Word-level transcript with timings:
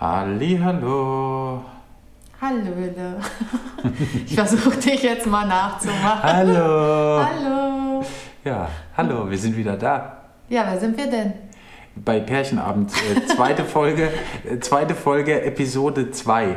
Hallihallo. 0.00 1.62
Hallöle. 2.40 3.16
Ich 4.26 4.34
versuche 4.34 4.78
dich 4.78 5.02
jetzt 5.02 5.26
mal 5.26 5.46
nachzumachen. 5.46 6.22
Hallo. 6.22 7.22
Hallo. 7.24 8.04
Ja, 8.42 8.68
hallo, 8.96 9.30
wir 9.30 9.36
sind 9.38 9.56
wieder 9.56 9.76
da. 9.76 10.22
Ja, 10.48 10.64
wer 10.70 10.80
sind 10.80 10.96
wir 10.96 11.10
denn? 11.10 11.32
Bei 11.96 12.20
Pärchenabend, 12.20 12.92
äh, 12.92 13.26
zweite 13.26 13.64
Folge, 13.64 14.10
äh, 14.50 14.58
zweite 14.58 14.94
Folge, 14.94 15.42
Episode 15.42 16.10
2. 16.10 16.56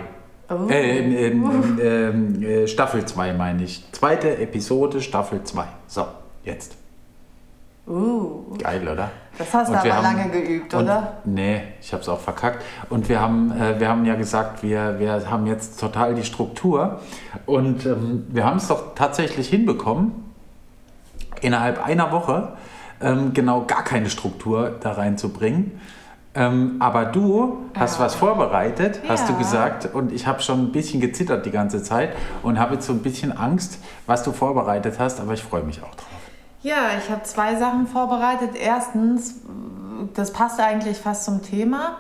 Oh. 0.50 0.68
Äh, 0.70 1.28
äh, 1.28 1.38
äh, 1.80 2.64
äh, 2.64 2.68
Staffel 2.68 3.06
2 3.06 3.34
meine 3.34 3.64
ich. 3.64 3.84
Zweite 3.92 4.38
Episode, 4.38 5.02
Staffel 5.02 5.44
2. 5.44 5.66
So, 5.88 6.06
jetzt. 6.44 6.78
Uh, 7.88 8.58
Geil, 8.58 8.86
oder? 8.88 9.10
das 9.38 9.54
hast 9.54 9.72
du 9.72 9.76
aber 9.78 9.96
haben- 9.96 10.04
lange 10.18 10.30
geübt, 10.30 10.74
und, 10.74 10.84
oder? 10.84 11.20
Nee, 11.24 11.62
ich 11.80 11.94
habe 11.94 12.02
es 12.04 12.10
auch 12.10 12.20
verkackt. 12.20 12.64
Und 12.90 13.08
wir 13.08 13.22
haben, 13.22 13.52
äh, 13.58 13.80
wir 13.80 13.88
haben 13.88 14.04
ja 14.06 14.16
gesagt, 14.16 14.62
wir, 14.62 15.00
wir 15.00 15.30
haben 15.32 15.48
jetzt 15.48 15.80
total 15.80 16.14
die 16.16 16.24
Struktur. 16.26 17.00
Und 17.46 17.86
ähm, 17.86 18.26
wir 18.30 18.44
haben 18.46 18.58
es 18.58 18.68
doch 18.68 18.94
tatsächlich 18.96 19.48
hinbekommen, 19.48 20.12
innerhalb 21.42 21.86
einer 21.86 22.12
Woche 22.12 22.54
ähm, 23.00 23.34
genau 23.34 23.64
gar 23.66 23.84
keine 23.84 24.10
Struktur 24.10 24.76
da 24.82 24.94
reinzubringen. 24.94 25.80
Ähm, 26.36 26.76
aber 26.80 27.06
du 27.06 27.60
hast 27.74 28.00
Ja. 28.00 28.06
was 28.06 28.16
vorbereitet, 28.16 29.02
hast 29.08 29.30
du 29.30 29.34
Ja. 29.34 29.40
gesagt. 29.40 29.90
Und 29.94 30.12
ich 30.12 30.28
habe 30.28 30.42
schon 30.42 30.60
ein 30.66 30.72
bisschen 30.72 31.00
gezittert 31.00 31.46
die 31.46 31.52
ganze 31.52 31.82
Zeit 31.84 32.10
und 32.44 32.60
habe 32.60 32.74
jetzt 32.74 32.86
so 32.88 32.92
ein 32.94 33.00
bisschen 33.00 33.32
Angst, 33.38 33.80
was 34.08 34.24
du 34.24 34.32
vorbereitet 34.34 34.96
hast. 35.00 35.22
Aber 35.22 35.34
ich 35.34 35.42
freue 35.44 35.64
mich 35.64 35.82
auch 35.82 35.96
drauf. 35.96 36.08
Ja, 36.68 36.98
ich 37.02 37.10
habe 37.10 37.24
zwei 37.24 37.56
Sachen 37.56 37.88
vorbereitet. 37.88 38.52
Erstens, 38.62 39.36
das 40.14 40.34
passt 40.34 40.60
eigentlich 40.60 40.98
fast 40.98 41.24
zum 41.24 41.42
Thema. 41.42 41.98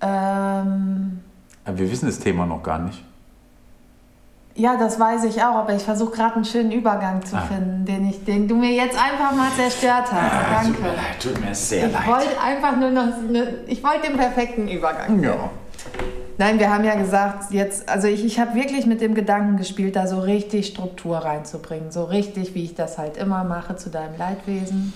Ähm, 0.00 1.20
Aber 1.64 1.78
wir 1.78 1.90
wissen 1.90 2.06
das 2.06 2.20
Thema 2.20 2.46
noch 2.46 2.62
gar 2.62 2.78
nicht. 2.78 3.02
ja, 4.54 4.76
das 4.76 4.98
weiß 5.00 5.24
ich 5.24 5.42
auch, 5.42 5.54
aber 5.56 5.74
ich 5.74 5.82
versuche 5.82 6.12
gerade 6.16 6.36
einen 6.36 6.44
schönen 6.44 6.70
Übergang 6.72 7.24
zu 7.24 7.36
Ah. 7.36 7.40
finden, 7.42 7.84
den, 7.86 8.08
ich, 8.08 8.24
den 8.24 8.46
du 8.46 8.54
mir 8.56 8.70
jetzt 8.72 8.96
einfach 8.96 9.32
mal 9.36 9.50
zerstört 9.56 10.12
hast. 10.12 10.66
Tut 10.68 10.80
mir 10.80 10.88
Danke. 10.88 10.96
leid, 10.96 11.22
tut 11.22 11.40
mir 11.44 11.54
sehr 11.54 11.86
Ich 11.88 11.92
leid. 11.92 12.06
wollte 12.06 12.40
einfach 12.40 12.76
nur 12.76 12.90
noch, 12.90 13.08
ich 13.66 13.82
wollte 13.82 14.08
den 14.08 14.16
perfekten 14.16 14.68
Übergang. 14.68 15.20
Ja. 15.22 15.50
Nein, 16.38 16.60
wir 16.60 16.72
haben 16.72 16.84
ja 16.84 16.94
gesagt, 16.94 17.50
jetzt, 17.50 17.88
also 17.88 18.06
ich, 18.06 18.24
ich 18.24 18.38
habe 18.38 18.54
wirklich 18.54 18.86
mit 18.86 19.00
dem 19.00 19.14
Gedanken 19.14 19.56
gespielt, 19.56 19.96
da 19.96 20.06
so 20.06 20.20
richtig 20.20 20.68
Struktur 20.68 21.18
reinzubringen. 21.18 21.90
So 21.90 22.04
richtig, 22.04 22.54
wie 22.54 22.62
ich 22.62 22.76
das 22.76 22.96
halt 22.96 23.16
immer 23.16 23.42
mache 23.42 23.74
zu 23.74 23.90
deinem 23.90 24.16
Leidwesen. 24.16 24.92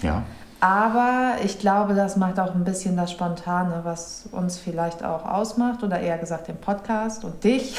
Ja. 0.00 0.22
Aber 0.60 1.36
ich 1.44 1.58
glaube, 1.58 1.94
das 1.94 2.16
macht 2.16 2.38
auch 2.38 2.54
ein 2.54 2.62
bisschen 2.64 2.96
das 2.96 3.10
Spontane, 3.10 3.80
was 3.82 4.28
uns 4.30 4.58
vielleicht 4.58 5.04
auch 5.04 5.24
ausmacht, 5.24 5.82
oder 5.82 5.98
eher 5.98 6.18
gesagt 6.18 6.46
den 6.46 6.58
Podcast 6.58 7.24
und 7.24 7.42
dich, 7.42 7.76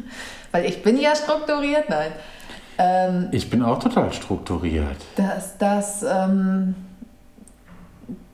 weil 0.50 0.64
ich 0.64 0.82
bin 0.82 0.98
ja 0.98 1.14
strukturiert, 1.14 1.88
nein. 1.90 2.10
Ähm, 2.78 3.28
Ich 3.30 3.50
bin 3.50 3.62
auch 3.62 3.78
total 3.78 4.12
strukturiert. 4.12 4.96
dass 5.14 5.58
das 5.58 6.02
ähm, 6.02 6.74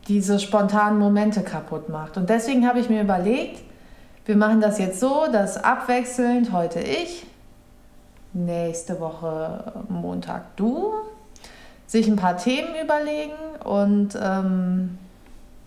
diese 0.06 0.38
spontanen 0.38 0.98
Momente 0.98 1.42
kaputt 1.42 1.90
macht. 1.90 2.16
Und 2.16 2.30
deswegen 2.30 2.66
habe 2.66 2.78
ich 2.78 2.88
mir 2.88 3.02
überlegt, 3.02 3.67
wir 4.28 4.36
machen 4.36 4.60
das 4.60 4.78
jetzt 4.78 5.00
so, 5.00 5.24
dass 5.32 5.56
abwechselnd 5.56 6.52
heute 6.52 6.80
ich, 6.80 7.24
nächste 8.34 9.00
Woche 9.00 9.72
Montag 9.88 10.54
du, 10.56 10.92
sich 11.86 12.06
ein 12.06 12.16
paar 12.16 12.36
Themen 12.36 12.74
überlegen 12.84 13.32
und 13.64 14.10
ähm, 14.22 14.98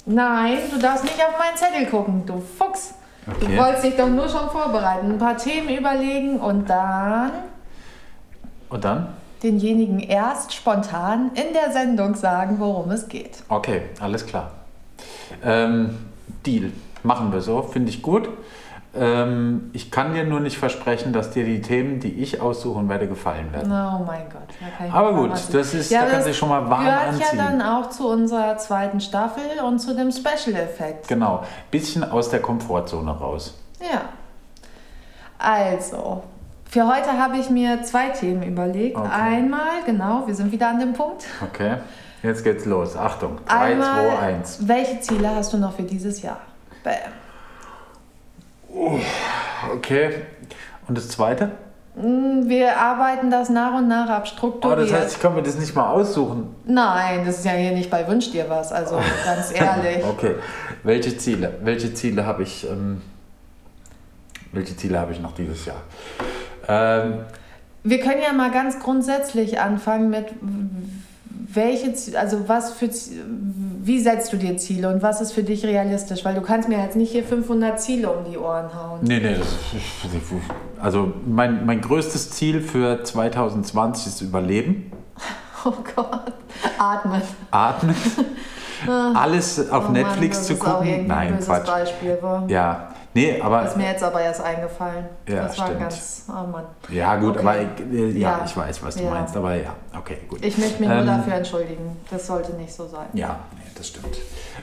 nein, 0.05 0.59
du 0.71 0.77
darfst 0.77 1.05
nicht 1.05 1.15
auf 1.15 1.39
meinen 1.39 1.57
Zettel 1.57 1.87
gucken, 1.87 2.23
du 2.27 2.39
Fuchs. 2.39 2.93
Okay. 3.27 3.47
Du 3.47 3.57
wolltest 3.57 3.83
dich 3.83 3.95
doch 3.97 4.07
nur 4.09 4.29
schon 4.29 4.47
vorbereiten, 4.51 5.13
ein 5.13 5.17
paar 5.17 5.37
Themen 5.37 5.75
überlegen 5.75 6.39
und 6.39 6.69
dann 6.69 7.31
Und 8.69 8.85
dann? 8.85 9.07
denjenigen 9.41 9.99
erst 10.01 10.53
spontan 10.53 11.31
in 11.33 11.51
der 11.53 11.71
Sendung 11.71 12.13
sagen, 12.13 12.59
worum 12.59 12.91
es 12.91 13.07
geht. 13.07 13.41
Okay, 13.49 13.81
alles 13.99 14.23
klar. 14.23 14.51
Ähm, 15.43 15.97
Deal. 16.45 16.71
Machen 17.03 17.31
wir 17.33 17.41
so, 17.41 17.61
finde 17.63 17.89
ich 17.89 18.01
gut. 18.01 18.29
Ähm, 18.93 19.69
ich 19.71 19.89
kann 19.89 20.13
dir 20.13 20.25
nur 20.25 20.41
nicht 20.41 20.57
versprechen, 20.57 21.13
dass 21.13 21.31
dir 21.31 21.45
die 21.45 21.61
Themen, 21.61 22.01
die 22.01 22.09
ich 22.21 22.41
aussuchen 22.41 22.89
werde, 22.89 23.07
gefallen 23.07 23.53
werden. 23.53 23.71
Oh 23.71 24.03
mein 24.05 24.23
Gott. 24.29 24.41
Da 24.59 24.65
kann 24.77 24.87
ich 24.87 24.93
Aber 24.93 25.13
gut, 25.13 25.31
was- 25.31 25.49
das 25.49 25.73
ist, 25.73 25.89
Ja, 25.91 25.99
da 25.99 26.03
aber 26.07 26.11
kannst 26.11 26.25
du 26.27 26.29
das 26.31 26.35
dich 26.35 26.37
schon 26.37 26.49
mal 26.49 26.69
warm 26.69 26.83
Gehört 26.83 27.07
anziehen. 27.07 27.25
ja 27.37 27.43
dann 27.43 27.61
auch 27.61 27.89
zu 27.89 28.09
unserer 28.09 28.57
zweiten 28.57 28.99
Staffel 28.99 29.43
und 29.65 29.79
zu 29.79 29.95
dem 29.95 30.11
Special-Effekt. 30.11 31.07
Genau, 31.07 31.43
bisschen 31.71 32.03
aus 32.03 32.29
der 32.29 32.41
Komfortzone 32.41 33.11
raus. 33.11 33.53
Ja. 33.79 34.01
Also, 35.39 36.23
für 36.69 36.85
heute 36.87 37.17
habe 37.17 37.37
ich 37.37 37.49
mir 37.49 37.81
zwei 37.83 38.09
Themen 38.09 38.43
überlegt. 38.43 38.97
Okay. 38.97 39.09
Einmal, 39.09 39.83
genau, 39.85 40.23
wir 40.27 40.35
sind 40.35 40.51
wieder 40.51 40.67
an 40.69 40.79
dem 40.79 40.93
Punkt. 40.93 41.23
Okay, 41.41 41.77
jetzt 42.23 42.43
geht's 42.43 42.65
los. 42.65 42.95
Achtung, 42.97 43.37
3, 43.47 43.55
Einmal, 43.55 44.09
2, 44.09 44.19
1. 44.19 44.67
welche 44.67 44.99
Ziele 44.99 45.33
hast 45.33 45.53
du 45.53 45.57
noch 45.57 45.73
für 45.73 45.83
dieses 45.83 46.21
Jahr? 46.21 46.37
Bam. 46.83 47.11
Okay, 49.73 50.13
und 50.87 50.97
das 50.97 51.09
zweite? 51.09 51.51
Mm, 51.95 52.47
Wir 52.47 52.77
arbeiten 52.77 53.29
das 53.29 53.49
nach 53.49 53.73
und 53.77 53.87
nach 53.87 54.09
ab, 54.09 54.23
Oh, 54.23 54.27
strukturiert. 54.27 54.79
das 54.91 54.93
heißt, 54.93 55.15
ich 55.17 55.21
kann 55.21 55.35
mir 55.35 55.43
das 55.43 55.55
nicht 55.59 55.75
mal 55.75 55.89
aussuchen. 55.89 56.55
Nein, 56.65 57.25
das 57.25 57.39
ist 57.39 57.45
ja 57.45 57.51
hier 57.51 57.71
nicht 57.71 57.89
bei 57.89 58.07
Wünsch 58.07 58.31
dir 58.31 58.49
was, 58.49 58.71
also 58.71 58.95
ganz 59.25 59.51
ehrlich. 59.53 60.03
Okay, 60.05 60.35
welche 60.83 61.17
Ziele? 61.17 61.53
Welche 61.63 61.93
Ziele 61.93 62.25
habe 62.25 62.43
ich? 62.43 62.67
Ähm, 62.69 63.01
welche 64.53 64.75
Ziele 64.75 64.99
habe 64.99 65.11
ich 65.11 65.19
noch 65.19 65.33
dieses 65.33 65.65
Jahr? 65.65 65.81
Ähm, 66.67 67.25
Wir 67.83 67.99
können 67.99 68.21
ja 68.21 68.31
mal 68.33 68.51
ganz 68.51 68.79
grundsätzlich 68.79 69.59
anfangen 69.59 70.09
mit 70.09 70.27
welche, 71.53 71.93
also 72.17 72.47
was 72.47 72.71
für, 72.73 72.89
wie 73.83 73.99
setzt 73.99 74.31
du 74.33 74.37
dir 74.37 74.57
Ziele 74.57 74.89
und 74.93 75.01
was 75.01 75.21
ist 75.21 75.31
für 75.31 75.43
dich 75.43 75.65
realistisch? 75.65 76.23
Weil 76.25 76.35
du 76.35 76.41
kannst 76.41 76.69
mir 76.69 76.79
jetzt 76.79 76.95
nicht 76.95 77.11
hier 77.11 77.23
500 77.23 77.79
Ziele 77.79 78.09
um 78.11 78.29
die 78.29 78.37
Ohren 78.37 78.73
hauen. 78.73 78.99
nee, 79.01 79.19
nee, 79.19 79.35
das, 79.35 79.47
also 80.81 81.13
mein, 81.25 81.65
mein 81.65 81.81
größtes 81.81 82.31
Ziel 82.31 82.61
für 82.61 83.03
2020 83.03 84.07
ist 84.07 84.21
Überleben, 84.21 84.91
Oh 85.65 85.73
Gott, 85.95 86.33
atmen. 86.79 87.21
Atmen, 87.51 87.95
alles 89.15 89.69
auf 89.69 89.83
Oh 89.83 89.91
Mann, 89.91 89.93
Netflix 89.93 90.39
das 90.39 90.47
zu 90.47 90.55
gucken. 90.55 91.05
Nein, 91.07 91.39
Quatsch. 91.39 91.67
Beispiel. 91.67 92.17
War. 92.21 92.49
Ja, 92.49 92.93
nee, 93.13 93.39
aber 93.41 93.65
Ist 93.65 93.77
mir 93.77 93.87
jetzt 93.87 94.03
aber 94.03 94.21
erst 94.21 94.41
eingefallen. 94.41 95.05
Ja, 95.27 95.43
das 95.43 95.57
war 95.59 95.65
stimmt. 95.67 95.79
ganz, 95.81 96.25
oh 96.29 96.47
Mann. 96.51 96.65
ja 96.89 97.15
gut, 97.17 97.37
Okay. 97.37 97.39
aber 97.39 97.61
ich, 97.61 97.67
äh, 97.93 98.09
ja, 98.11 98.37
Ja. 98.37 98.41
ich 98.45 98.55
weiß, 98.57 98.83
was 98.83 98.95
du 98.95 99.03
Ja. 99.03 99.09
meinst, 99.11 99.35
aber 99.35 99.55
ja, 99.55 99.75
okay, 99.97 100.17
gut. 100.27 100.43
Ich 100.45 100.57
möchte 100.57 100.79
mich 100.81 100.89
Ähm, 100.89 100.97
nur 100.97 101.05
dafür 101.05 101.33
entschuldigen. 101.33 101.97
Das 102.09 102.27
sollte 102.27 102.53
nicht 102.53 102.73
so 102.73 102.87
sein. 102.87 103.07
Ja, 103.13 103.39
nee, 103.55 103.61
das 103.75 103.87
stimmt. 103.87 104.17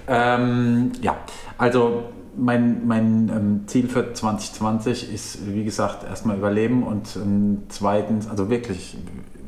Ähm, 0.07 0.93
ja, 1.01 1.17
also 1.59 2.05
mein, 2.37 2.87
mein 2.87 3.29
ähm, 3.35 3.65
Ziel 3.67 3.89
für 3.89 4.13
2020 4.15 5.13
ist, 5.13 5.47
wie 5.47 5.65
gesagt, 5.65 6.05
erstmal 6.09 6.37
überleben 6.37 6.85
und 6.85 7.17
ähm, 7.17 7.65
zweitens, 7.69 8.29
also 8.29 8.49
wirklich 8.49 8.97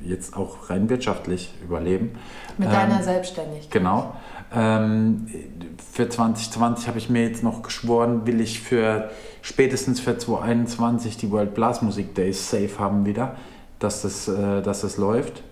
jetzt 0.03 0.37
auch 0.37 0.71
rein 0.71 0.89
wirtschaftlich 0.89 1.55
überleben. 1.63 2.19
Mit 2.59 2.69
Ähm, 2.69 2.75
deiner 2.75 3.03
Selbstständigkeit. 3.03 3.71
Genau. 3.71 4.15
Ähm, 4.53 5.27
für 5.93 6.09
2020 6.09 6.89
habe 6.89 6.99
ich 6.99 7.09
mir 7.09 7.23
jetzt 7.23 7.43
noch 7.43 7.63
geschworen, 7.63 8.27
will 8.27 8.41
ich 8.41 8.61
für 8.61 9.11
spätestens 9.43 10.01
für 10.01 10.19
2021 10.19 11.17
die 11.17 11.31
World 11.31 11.55
Blasmusik 11.55 12.15
Days 12.15 12.51
safe 12.51 12.79
haben 12.79 13.07
wieder, 13.07 13.37
dass 13.79 14.03
das, 14.03 14.29
äh, 14.29 14.63
dass 14.63 14.81
das 14.81 14.97
läuft. 14.97 15.43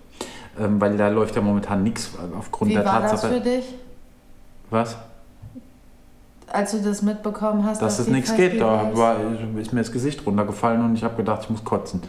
Ähm, 0.59 0.81
weil 0.81 0.97
da 0.97 1.07
läuft 1.07 1.35
ja 1.35 1.41
momentan 1.41 1.83
nichts 1.83 2.11
aufgrund 2.37 2.71
Wie 2.71 2.75
der 2.75 2.85
war 2.85 3.01
das 3.01 3.11
Tatsache. 3.11 3.35
für 3.35 3.39
dich, 3.41 3.63
Was? 4.69 4.97
als 6.51 6.71
du 6.71 6.79
das 6.81 7.01
mitbekommen 7.01 7.63
hast? 7.65 7.81
Dass 7.81 7.99
es 7.99 8.05
die 8.05 8.11
nichts 8.11 8.35
geht. 8.35 8.59
Da 8.59 8.91
war, 8.93 9.17
ist 9.59 9.73
mir 9.73 9.81
das 9.81 9.91
Gesicht 9.91 10.25
runtergefallen 10.25 10.83
und 10.83 10.95
ich 10.95 11.03
habe 11.03 11.15
gedacht, 11.15 11.41
ich 11.43 11.49
muss 11.49 11.63
kotzen. 11.63 12.01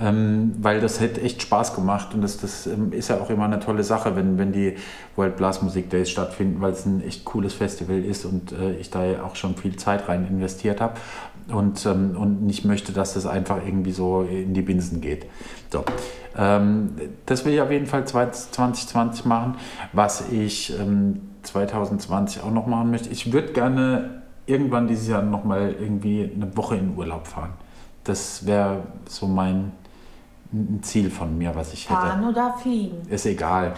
Ähm, 0.00 0.54
weil 0.60 0.80
das 0.80 1.00
hätte 1.00 1.20
echt 1.20 1.42
Spaß 1.42 1.74
gemacht 1.74 2.14
und 2.14 2.20
das, 2.20 2.38
das 2.38 2.66
ähm, 2.68 2.92
ist 2.92 3.08
ja 3.08 3.20
auch 3.20 3.30
immer 3.30 3.44
eine 3.44 3.58
tolle 3.58 3.82
Sache, 3.82 4.14
wenn, 4.14 4.38
wenn 4.38 4.52
die 4.52 4.76
World 5.16 5.36
Blast 5.36 5.62
Music 5.62 5.90
Days 5.90 6.08
stattfinden, 6.08 6.60
weil 6.60 6.72
es 6.72 6.86
ein 6.86 7.02
echt 7.02 7.24
cooles 7.24 7.54
Festival 7.54 8.04
ist 8.04 8.24
und 8.24 8.52
äh, 8.52 8.76
ich 8.76 8.90
da 8.90 9.04
ja 9.04 9.24
auch 9.24 9.34
schon 9.34 9.56
viel 9.56 9.74
Zeit 9.76 10.08
rein 10.08 10.26
investiert 10.28 10.80
habe 10.80 10.94
und, 11.48 11.84
ähm, 11.86 12.16
und 12.16 12.42
nicht 12.42 12.64
möchte, 12.64 12.92
dass 12.92 13.14
das 13.14 13.26
einfach 13.26 13.58
irgendwie 13.64 13.92
so 13.92 14.22
in 14.22 14.54
die 14.54 14.62
Binsen 14.62 15.00
geht. 15.00 15.26
So. 15.72 15.84
Ähm, 16.36 16.90
das 17.26 17.44
will 17.44 17.54
ich 17.54 17.60
auf 17.60 17.70
jeden 17.70 17.86
Fall 17.86 18.06
2020 18.06 19.24
machen. 19.24 19.56
Was 19.92 20.30
ich 20.30 20.78
ähm, 20.78 21.20
2020 21.42 22.42
auch 22.42 22.52
noch 22.52 22.66
machen 22.66 22.90
möchte, 22.90 23.08
ich 23.08 23.32
würde 23.32 23.52
gerne 23.52 24.22
irgendwann 24.46 24.88
dieses 24.88 25.08
Jahr 25.08 25.22
noch 25.22 25.44
mal 25.44 25.74
irgendwie 25.78 26.30
eine 26.34 26.56
Woche 26.56 26.76
in 26.76 26.96
Urlaub 26.96 27.26
fahren. 27.26 27.52
Das 28.04 28.46
wäre 28.46 28.84
so 29.06 29.26
mein, 29.26 29.72
ein 30.52 30.80
Ziel 30.82 31.10
von 31.10 31.36
mir, 31.36 31.54
was 31.54 31.72
ich 31.72 31.88
hätte. 31.88 32.00
Fahren 32.00 32.28
oder 32.28 32.54
fliegen? 32.60 33.06
Ist 33.08 33.26
egal. 33.26 33.74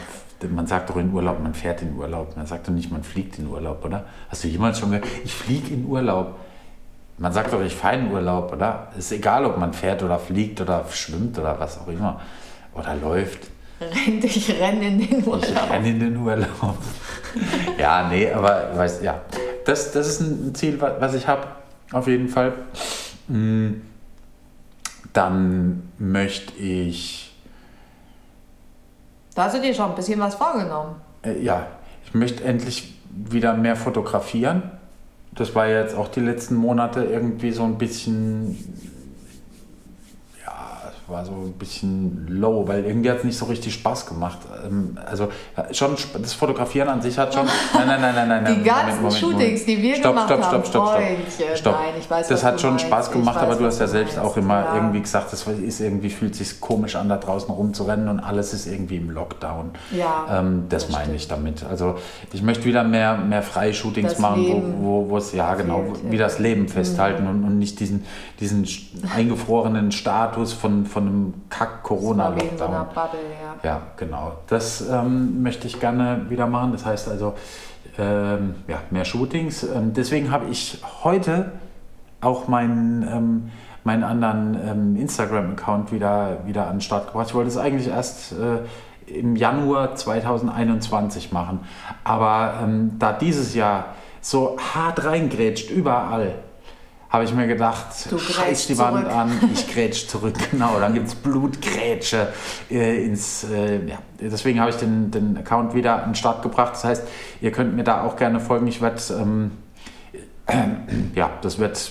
Man 0.49 0.67
sagt 0.67 0.89
doch 0.89 0.97
in 0.97 1.13
Urlaub, 1.13 1.43
man 1.43 1.53
fährt 1.53 1.83
in 1.83 1.97
Urlaub. 1.97 2.37
Man 2.37 2.47
sagt 2.47 2.69
doch 2.69 2.73
nicht, 2.73 2.91
man 2.91 3.03
fliegt 3.03 3.39
in 3.39 3.47
Urlaub, 3.47 3.85
oder? 3.85 4.05
Hast 4.29 4.45
du 4.45 4.49
jemals 4.49 4.79
schon 4.79 4.91
gehört, 4.91 5.07
ich 5.25 5.35
fliege 5.35 5.75
in 5.75 5.87
Urlaub? 5.87 6.37
Man 7.19 7.33
sagt 7.33 7.53
doch, 7.53 7.61
ich 7.61 7.75
fahre 7.75 7.97
in 7.97 8.11
Urlaub, 8.11 8.53
oder? 8.53 8.89
Ist 8.97 9.13
egal, 9.13 9.45
ob 9.45 9.59
man 9.59 9.75
fährt 9.75 10.03
oder 10.03 10.19
fliegt 10.19 10.61
oder 10.61 10.87
schwimmt 10.91 11.39
oder 11.39 11.59
was 11.61 11.79
auch 11.79 11.89
immer. 11.89 12.21
Oder 12.75 12.95
läuft. 12.95 13.49
Rennt, 13.81 14.25
ich 14.25 14.51
renne 14.59 14.89
in 14.89 14.99
den 15.07 15.27
Urlaub. 15.27 15.45
Ich 15.45 15.71
renne 15.71 15.89
in 15.89 16.01
den 16.01 16.17
Urlaub. 16.17 16.77
ja, 17.79 18.09
nee, 18.09 18.31
aber 18.31 18.71
weißt 18.75 19.03
ja, 19.03 19.21
das, 19.65 19.93
das 19.93 20.09
ist 20.09 20.21
ein 20.21 20.55
Ziel, 20.55 20.81
was 20.81 21.15
ich 21.15 21.27
habe, 21.27 21.47
auf 21.93 22.07
jeden 22.07 22.29
Fall. 22.29 22.53
Mm, 23.29 23.73
dann 25.13 25.91
möchte 25.99 26.55
ich. 26.55 27.35
Da 29.35 29.45
hast 29.45 29.57
du 29.57 29.61
dir 29.61 29.75
schon 29.75 29.91
ein 29.91 29.95
bisschen 29.95 30.21
was 30.21 30.35
vorgenommen. 30.35 30.97
Äh, 31.23 31.41
ja, 31.43 31.67
ich 32.05 32.15
möchte 32.15 32.45
endlich 32.45 32.95
wieder 33.11 33.55
mehr 33.55 33.77
fotografieren. 33.77 34.63
Das 35.33 35.55
war 35.55 35.69
jetzt 35.69 35.95
auch 35.95 36.09
die 36.09 36.21
letzten 36.21 36.57
Monate 36.57 37.05
irgendwie 37.05 37.53
so 37.53 37.63
ein 37.65 37.79
bisschen 37.79 38.57
war 41.11 41.25
so 41.25 41.33
ein 41.33 41.53
bisschen 41.53 42.27
low, 42.29 42.67
weil 42.67 42.85
irgendwie 42.85 43.11
hat 43.11 43.19
es 43.19 43.25
nicht 43.25 43.37
so 43.37 43.47
richtig 43.47 43.75
Spaß 43.75 44.07
gemacht. 44.07 44.39
Ähm, 44.65 44.97
also 45.05 45.29
schon 45.73 45.97
das 46.21 46.33
Fotografieren 46.35 46.89
an 46.89 47.03
sich 47.03 47.19
hat 47.19 47.35
schon. 47.35 47.47
Nein, 47.75 47.87
nein, 47.87 48.01
nein, 48.01 48.29
nein, 48.29 48.43
nein. 48.45 48.55
Die 48.55 48.63
ganzen 48.63 49.03
Moment, 49.03 49.23
Moment, 49.23 49.41
Shootings, 49.41 49.65
die 49.65 49.83
wir 49.83 49.97
stopp, 49.97 50.13
gemacht 50.13 50.27
stopp, 50.29 50.43
haben. 50.43 50.65
Stopp, 50.65 50.89
stopp, 50.89 51.07
stopp, 51.33 51.57
stopp. 51.57 51.75
Nein, 51.75 51.95
ich 51.99 52.11
weiß, 52.11 52.29
das 52.29 52.45
hat 52.45 52.61
schon 52.61 52.71
meinst. 52.71 52.87
Spaß 52.87 53.11
gemacht, 53.11 53.37
weiß, 53.37 53.43
aber 53.43 53.57
du 53.57 53.65
hast 53.65 53.81
ja 53.81 53.87
selbst 53.87 54.17
meinst. 54.17 54.31
auch 54.31 54.37
immer 54.37 54.61
ja. 54.61 54.75
irgendwie 54.77 55.01
gesagt, 55.01 55.33
das 55.33 55.47
ist 55.47 55.81
irgendwie 55.81 56.11
fühlt 56.11 56.35
sich 56.35 56.61
komisch 56.61 56.97
an, 56.97 57.09
da 57.09 57.17
draußen 57.17 57.51
rumzurennen 57.51 58.09
und 58.09 58.21
alles 58.21 58.53
ist 58.53 58.67
irgendwie 58.67 58.97
im 58.97 59.11
Lockdown. 59.11 59.71
Ja. 59.91 60.41
Ähm, 60.41 60.67
das, 60.69 60.87
das 60.87 60.93
meine 60.93 61.15
ich 61.15 61.29
damit. 61.29 61.65
Also 61.65 61.97
ich 62.33 62.43
möchte 62.43 62.65
wieder 62.65 62.85
mehr, 62.85 63.17
mehr 63.17 63.43
freie 63.43 63.75
Shootings 63.75 64.13
das 64.13 64.19
machen, 64.19 64.43
Leben 64.43 64.75
wo, 64.83 65.09
wo 65.09 65.17
es 65.17 65.33
ja 65.33 65.55
genau 65.55 65.85
wie 66.09 66.19
das 66.19 66.39
Leben 66.39 66.69
festhalten 66.69 67.25
mhm. 67.25 67.31
und, 67.31 67.45
und 67.45 67.59
nicht 67.59 67.81
diesen, 67.81 68.05
diesen 68.41 68.67
eingefrorenen 69.15 69.93
Status 69.93 70.53
von, 70.53 70.87
von 70.87 71.00
einem 71.01 71.35
Kack 71.49 71.83
Corona-Lockdown. 71.83 72.73
Ja. 72.73 72.87
ja, 73.63 73.83
genau. 73.97 74.33
Das 74.47 74.87
ähm, 74.89 75.43
möchte 75.43 75.67
ich 75.67 75.81
gerne 75.81 76.27
wieder 76.29 76.47
machen. 76.47 76.73
Das 76.73 76.85
heißt 76.85 77.09
also, 77.09 77.35
ähm, 77.99 78.55
ja, 78.69 78.79
mehr 78.91 79.05
Shootings. 79.05 79.63
Ähm, 79.65 79.93
deswegen 79.93 80.31
habe 80.31 80.47
ich 80.51 80.83
heute 81.03 81.53
auch 82.21 82.49
meinen, 82.49 83.03
ähm, 83.03 83.51
meinen 83.85 84.05
anderen 84.05 84.59
ähm, 84.67 84.97
Instagram-Account 84.97 85.93
wieder, 85.93 86.39
wieder 86.47 86.67
an 86.67 86.77
den 86.77 86.81
Start 86.81 87.09
gebracht. 87.09 87.29
Ich 87.29 87.35
wollte 87.35 87.49
es 87.49 87.57
eigentlich 87.57 87.89
erst 87.89 88.33
äh, 88.33 88.59
im 89.13 89.37
Januar 89.37 89.97
2021 89.97 91.33
machen. 91.33 91.61
Aber 92.05 92.55
ähm, 92.63 92.93
da 92.99 93.13
dieses 93.13 93.55
Jahr 93.55 93.95
so 94.21 94.57
hart 94.75 95.05
reingrätscht, 95.05 95.71
überall, 95.71 96.35
habe 97.11 97.25
ich 97.25 97.35
mir 97.35 97.49
gedacht, 97.49 97.89
scheiß 98.19 98.69
die 98.69 98.79
Wand 98.79 99.07
an, 99.09 99.33
ich 99.53 99.67
grätsch 99.69 100.07
zurück. 100.07 100.35
Genau, 100.51 100.79
dann 100.79 100.95
gibt 100.95 101.09
es 101.09 101.15
Blutgrätsche 101.17 102.29
äh, 102.71 103.05
ins. 103.05 103.45
Äh, 103.45 103.85
ja. 103.87 103.99
Deswegen 104.21 104.61
habe 104.61 104.71
ich 104.71 104.77
den, 104.77 105.11
den 105.11 105.37
Account 105.37 105.75
wieder 105.75 106.03
an 106.05 106.11
den 106.11 106.15
Start 106.15 106.43
gebracht. 106.43 106.75
Das 106.75 106.85
heißt, 106.85 107.09
ihr 107.41 107.51
könnt 107.51 107.75
mir 107.75 107.83
da 107.83 108.05
auch 108.05 108.17
gerne 108.17 108.39
folgen. 108.39 108.69
Ich 108.69 108.81
werde, 108.81 109.01
ähm, 109.21 109.51
äh, 110.47 110.55
ja, 111.15 111.31
das 111.43 111.59
wird. 111.59 111.91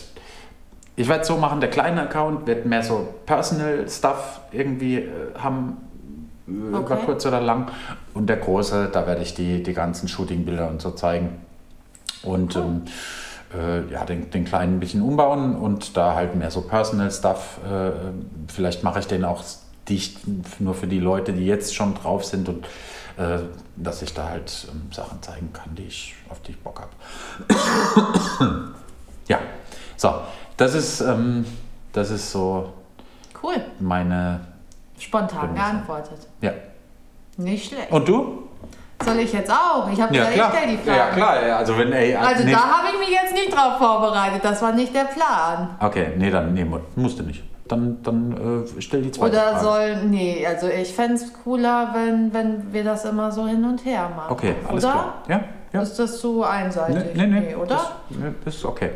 Ich 0.96 1.08
werde 1.08 1.24
so 1.24 1.38
machen, 1.38 1.60
der 1.60 1.70
kleine 1.70 2.02
Account 2.04 2.48
wird 2.48 2.66
mehr 2.66 2.84
so 2.84 3.08
Personal 3.26 3.86
Stuff 3.90 4.42
irgendwie 4.52 4.98
äh, 4.98 5.10
haben, 5.38 5.78
äh, 6.48 6.76
okay. 6.76 6.94
über 6.94 6.96
kurz 6.98 7.26
oder 7.26 7.42
lang. 7.42 7.70
Und 8.14 8.28
der 8.28 8.38
große, 8.38 8.90
da 8.92 9.06
werde 9.06 9.22
ich 9.22 9.34
die, 9.34 9.64
die 9.64 9.74
ganzen 9.74 10.08
Shooting-Bilder 10.08 10.70
und 10.70 10.82
so 10.82 10.92
zeigen. 10.92 11.40
Und 12.24 12.56
cool. 12.56 12.62
ähm, 12.62 12.82
äh, 13.54 13.92
ja, 13.92 14.06
den, 14.06 14.30
den 14.32 14.46
kleinen 14.46 14.78
ein 14.78 14.80
bisschen 14.80 15.02
umbauen 15.02 15.56
und 15.56 15.98
da 15.98 16.16
halt 16.16 16.36
mehr 16.36 16.52
so 16.52 16.62
Personal 16.62 17.12
Stuff. 17.12 17.60
Äh, 17.70 17.92
vielleicht 18.48 18.84
mache 18.84 19.00
ich 19.00 19.08
den 19.08 19.26
auch 19.26 19.44
dicht 19.88 20.20
nur 20.60 20.76
für 20.76 20.88
die 20.88 21.00
Leute, 21.00 21.34
die 21.34 21.46
jetzt 21.46 21.74
schon 21.76 21.96
drauf 21.96 22.26
sind 22.26 22.48
und 22.48 22.66
äh, 23.18 23.40
dass 23.76 24.02
ich 24.02 24.14
da 24.14 24.30
halt 24.30 24.68
ähm, 24.72 24.92
Sachen 24.92 25.22
zeigen 25.22 25.52
kann, 25.52 25.76
die 25.76 25.84
ich, 25.84 26.16
auf 26.30 26.40
die 26.42 26.52
ich 26.52 26.60
Bock 26.60 26.82
habe. 26.82 28.74
ja, 29.28 29.40
so, 29.98 30.14
das 30.58 30.76
ist, 30.76 31.02
ähm, 31.02 31.46
das 31.92 32.12
ist 32.12 32.32
so 32.32 32.74
cool. 33.44 33.56
meine. 33.80 34.42
Spontan 34.98 35.56
geantwortet. 35.56 36.28
Ja. 36.42 36.52
Nicht 37.38 37.70
schlecht. 37.70 37.92
Und 37.92 38.08
du? 38.08 38.49
Soll 39.04 39.20
ich 39.20 39.32
jetzt 39.32 39.52
auch? 39.52 39.90
Ich 39.92 40.02
habe 40.02 40.16
ja, 40.16 40.30
gesagt, 40.30 40.54
ich 40.54 40.60
stelle 40.60 40.78
die 40.78 40.78
Frage. 40.78 40.98
Ja, 40.98 41.10
klar. 41.10 41.48
Ja, 41.48 41.58
also 41.58 41.78
wenn, 41.78 41.92
ey, 41.94 42.16
also 42.16 42.44
nee. 42.44 42.52
da 42.52 42.58
habe 42.60 42.88
ich 42.94 43.00
mich 43.00 43.10
jetzt 43.10 43.34
nicht 43.34 43.56
drauf 43.56 43.78
vorbereitet. 43.78 44.42
Das 44.44 44.62
war 44.62 44.74
nicht 44.74 44.94
der 44.94 45.06
Plan. 45.06 45.78
Okay, 45.80 46.14
nee, 46.18 46.30
dann 46.30 46.54
nee, 46.54 46.66
musste 46.96 47.24
nicht. 47.24 47.44
Dann, 47.68 48.02
dann 48.04 48.66
äh, 48.66 48.82
stell 48.82 49.04
die 49.04 49.12
zweite 49.12 49.32
Oder 49.32 49.52
Frage. 49.52 49.64
soll, 49.64 49.96
nee, 50.08 50.46
also 50.46 50.68
ich 50.68 50.94
fände 50.94 51.16
es 51.16 51.32
cooler, 51.44 51.92
wenn, 51.94 52.34
wenn 52.34 52.74
wir 52.74 52.84
das 52.84 53.06
immer 53.06 53.32
so 53.32 53.48
hin 53.48 53.64
und 53.64 53.86
her 53.86 54.10
machen. 54.16 54.32
Okay, 54.32 54.56
alles 54.68 54.84
oder? 54.84 54.94
klar. 54.94 55.14
Ja, 55.28 55.44
ja. 55.72 55.82
Ist 55.82 56.00
das 56.00 56.20
zu 56.20 56.44
einseitig? 56.44 57.16
Nee, 57.16 57.28
nee, 57.28 57.40
nee 57.42 57.56
oder? 57.56 57.68
Das, 57.68 57.92
nee, 58.10 58.34
das 58.44 58.56
ist 58.56 58.66
okay. 58.66 58.92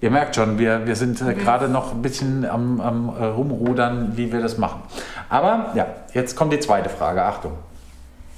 Ihr 0.00 0.10
merkt 0.10 0.36
schon, 0.36 0.58
wir, 0.58 0.86
wir 0.86 0.96
sind 0.96 1.20
äh, 1.20 1.34
gerade 1.34 1.68
noch 1.68 1.92
ein 1.92 2.02
bisschen 2.02 2.44
am, 2.46 2.80
am 2.80 3.14
äh, 3.18 3.24
Rumrudern, 3.24 4.12
wie 4.16 4.32
wir 4.32 4.40
das 4.40 4.58
machen. 4.58 4.82
Aber 5.28 5.72
ja, 5.74 5.86
jetzt 6.14 6.34
kommt 6.34 6.52
die 6.52 6.60
zweite 6.60 6.88
Frage. 6.88 7.22
Achtung. 7.22 7.52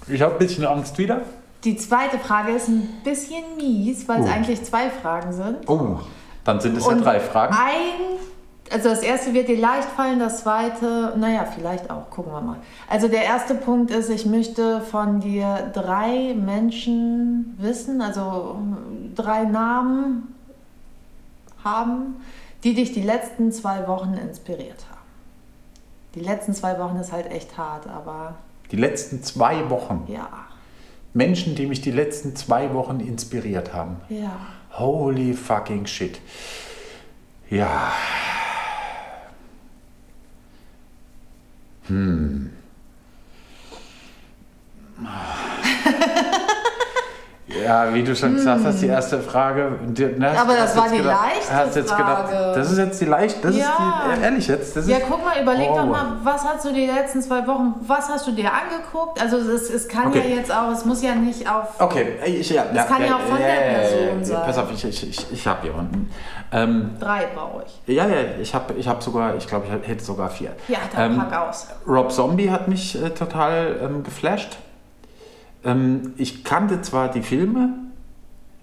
Ich 0.08 0.22
habe 0.22 0.34
ein 0.34 0.38
bisschen 0.38 0.64
Angst 0.64 0.98
wieder. 0.98 1.22
Die 1.64 1.76
zweite 1.76 2.18
Frage 2.18 2.52
ist 2.52 2.68
ein 2.68 3.00
bisschen 3.02 3.42
mies, 3.56 4.06
weil 4.08 4.20
es 4.20 4.28
oh. 4.28 4.32
eigentlich 4.32 4.62
zwei 4.62 4.88
Fragen 4.88 5.32
sind. 5.32 5.68
Oh, 5.68 5.98
dann 6.44 6.60
sind 6.60 6.76
es 6.76 6.86
ja 6.86 6.94
drei 6.94 7.18
Fragen. 7.18 7.54
Ein, 7.54 8.20
also 8.70 8.88
das 8.88 9.00
erste 9.00 9.34
wird 9.34 9.48
dir 9.48 9.58
leicht 9.58 9.88
fallen, 9.88 10.20
das 10.20 10.42
zweite, 10.42 11.14
naja, 11.16 11.44
vielleicht 11.44 11.90
auch, 11.90 12.08
gucken 12.10 12.32
wir 12.32 12.40
mal. 12.40 12.58
Also 12.88 13.08
der 13.08 13.24
erste 13.24 13.54
Punkt 13.56 13.90
ist, 13.90 14.10
ich 14.10 14.26
möchte 14.26 14.80
von 14.80 15.20
dir 15.20 15.70
drei 15.72 16.34
Menschen 16.34 17.56
wissen, 17.58 18.00
also 18.00 18.58
drei 19.16 19.44
Namen 19.44 20.34
haben, 21.64 22.16
die 22.62 22.74
dich 22.74 22.92
die 22.92 23.02
letzten 23.02 23.50
zwei 23.50 23.88
Wochen 23.88 24.14
inspiriert 24.14 24.84
haben. 24.88 24.96
Die 26.14 26.20
letzten 26.20 26.54
zwei 26.54 26.78
Wochen 26.78 26.96
ist 26.96 27.12
halt 27.12 27.30
echt 27.30 27.58
hart, 27.58 27.88
aber 27.88 28.36
die 28.70 28.76
letzten 28.76 29.22
zwei 29.22 29.70
Wochen. 29.70 30.04
Ja. 30.08 30.46
Menschen, 31.14 31.54
die 31.54 31.66
mich 31.66 31.80
die 31.80 31.90
letzten 31.90 32.36
zwei 32.36 32.74
Wochen 32.74 33.00
inspiriert 33.00 33.72
haben. 33.72 33.96
Ja. 34.08 34.38
Holy 34.72 35.32
fucking 35.32 35.86
shit. 35.86 36.20
Ja. 37.49 37.92
Hm. 41.87 42.50
Ja, 47.48 47.94
wie 47.94 48.02
du 48.02 48.16
schon 48.16 48.34
gesagt 48.34 48.64
hast, 48.64 48.82
die 48.82 48.86
hm. 48.86 48.94
erste 48.94 49.20
Frage. 49.20 49.70
Ne, 49.86 50.34
Aber 50.36 50.56
das 50.56 50.76
war 50.76 50.88
die 50.88 50.96
gedacht, 50.96 51.32
leichte 51.48 51.78
jetzt 51.78 51.92
Frage. 51.92 52.28
Gedacht, 52.28 52.56
das 52.56 52.72
ist 52.72 52.78
jetzt 52.78 53.00
die 53.00 53.04
leichte, 53.04 53.40
das 53.40 53.56
ja. 53.56 53.66
ist 53.66 54.18
die, 54.18 54.24
ehrlich 54.24 54.48
jetzt. 54.48 54.76
Das 54.76 54.88
ja, 54.88 54.96
ist, 54.96 55.04
guck 55.08 55.24
mal, 55.24 55.40
überleg 55.40 55.68
oh. 55.70 55.76
doch 55.76 55.86
mal, 55.86 56.16
was 56.24 56.44
hast 56.44 56.64
du 56.64 56.72
die 56.72 56.86
letzten 56.86 57.22
zwei 57.22 57.46
Wochen, 57.46 57.74
was 57.86 58.08
hast 58.08 58.26
du 58.26 58.32
dir 58.32 58.50
angeguckt? 58.52 59.22
Also 59.22 59.36
es, 59.36 59.70
es 59.70 59.86
kann 59.86 60.08
okay. 60.08 60.22
ja 60.28 60.36
jetzt 60.36 60.52
auch, 60.52 60.72
es 60.72 60.84
muss 60.84 61.02
ja 61.02 61.14
nicht 61.14 61.48
auf... 61.48 61.80
Okay, 61.80 62.16
ich, 62.24 62.50
ja. 62.50 62.64
Es 62.68 62.76
ja, 62.76 62.82
kann 62.82 63.00
ja, 63.02 63.06
ja 63.06 63.14
auch 63.14 63.20
von 63.20 63.38
der 63.38 63.46
Person 63.46 64.24
sein. 64.24 64.42
Pass 64.44 64.58
auf, 64.58 64.72
ich, 64.72 64.84
ich, 64.84 65.08
ich, 65.08 65.32
ich 65.32 65.46
habe 65.46 65.62
hier 65.62 65.74
unten. 65.76 66.10
Ähm, 66.50 66.96
Drei 66.98 67.26
brauche 67.32 67.64
ich. 67.64 67.94
Ja, 67.94 68.08
ja, 68.08 68.16
ich 68.40 68.54
habe 68.54 68.74
ich 68.74 68.88
hab 68.88 69.02
sogar, 69.04 69.36
ich 69.36 69.46
glaube, 69.46 69.66
ich 69.66 69.88
hätte 69.88 70.04
sogar 70.04 70.30
vier. 70.30 70.50
Ja, 70.66 70.78
dann 70.92 71.16
ähm, 75.66 75.73
äh, 75.73 75.73
ähm. 75.73 76.02
Ähm, 76.02 76.12
ich 76.16 76.44
kannte 76.44 76.82
zwar 76.82 77.11
die 77.11 77.23
Filme, 77.23 77.70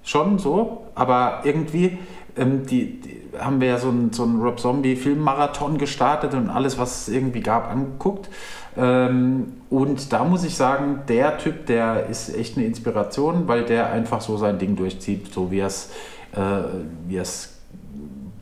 schon 0.03 0.37
so, 0.37 0.85
aber 0.95 1.41
irgendwie 1.43 1.97
ähm, 2.35 2.65
die, 2.65 2.99
die, 2.99 3.23
haben 3.39 3.61
wir 3.61 3.69
ja 3.69 3.77
so 3.77 3.89
einen 3.89 4.11
so 4.11 4.23
Rob 4.23 4.59
Zombie 4.59 4.95
Filmmarathon 4.95 5.77
gestartet 5.77 6.33
und 6.33 6.49
alles, 6.49 6.77
was 6.77 7.07
es 7.07 7.13
irgendwie 7.13 7.41
gab, 7.41 7.69
angeguckt. 7.69 8.29
Ähm, 8.75 9.53
und 9.69 10.11
da 10.11 10.23
muss 10.23 10.43
ich 10.43 10.55
sagen, 10.55 11.01
der 11.07 11.37
Typ, 11.37 11.65
der 11.67 12.07
ist 12.07 12.35
echt 12.35 12.57
eine 12.57 12.65
Inspiration, 12.65 13.47
weil 13.47 13.63
der 13.63 13.91
einfach 13.91 14.21
so 14.21 14.37
sein 14.37 14.59
Ding 14.59 14.75
durchzieht, 14.75 15.33
so 15.33 15.51
wie 15.51 15.59
er 15.59 15.67
es 15.67 15.89
äh, 16.33 16.39
wie 17.07 17.17
es 17.17 17.57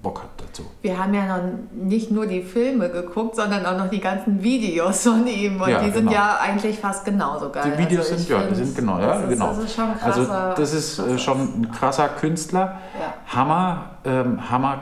Bock 0.02 0.24
hat 0.24 0.31
dazu. 0.62 0.72
Wir 0.82 0.98
haben 0.98 1.14
ja 1.14 1.38
noch 1.38 1.44
nicht 1.74 2.12
nur 2.12 2.26
die 2.26 2.42
Filme 2.42 2.90
geguckt, 2.90 3.36
sondern 3.36 3.66
auch 3.66 3.78
noch 3.78 3.90
die 3.90 4.00
ganzen 4.00 4.42
Videos 4.42 5.04
von 5.04 5.28
ihm 5.28 5.62
und 5.62 5.70
ja, 5.70 5.82
die 5.82 5.92
sind 5.92 6.08
genau. 6.08 6.12
ja 6.12 6.40
eigentlich 6.42 6.80
fast 6.80 7.06
genauso 7.06 7.50
geil. 7.50 7.74
Die 7.76 7.84
Videos 7.84 8.12
also 8.12 8.24
sind 8.24 8.30
ja, 8.30 8.44
die 8.44 8.56
sind 8.56 8.76
genau, 8.76 9.00
ja, 9.00 9.20
das 9.20 9.30
genau. 9.30 9.52
Ist, 9.52 9.58
das 9.58 9.66
ist 9.66 9.76
schon 9.76 9.90
also 10.02 10.26
das 10.26 10.74
ist 10.74 11.00
äh, 11.00 11.18
schon 11.18 11.62
ein 11.62 11.72
krasser 11.72 12.10
Künstler. 12.10 12.80
Ja. 13.00 13.14
Hammer, 13.36 13.92
ähm, 14.06 14.50
Hammer, 14.50 14.80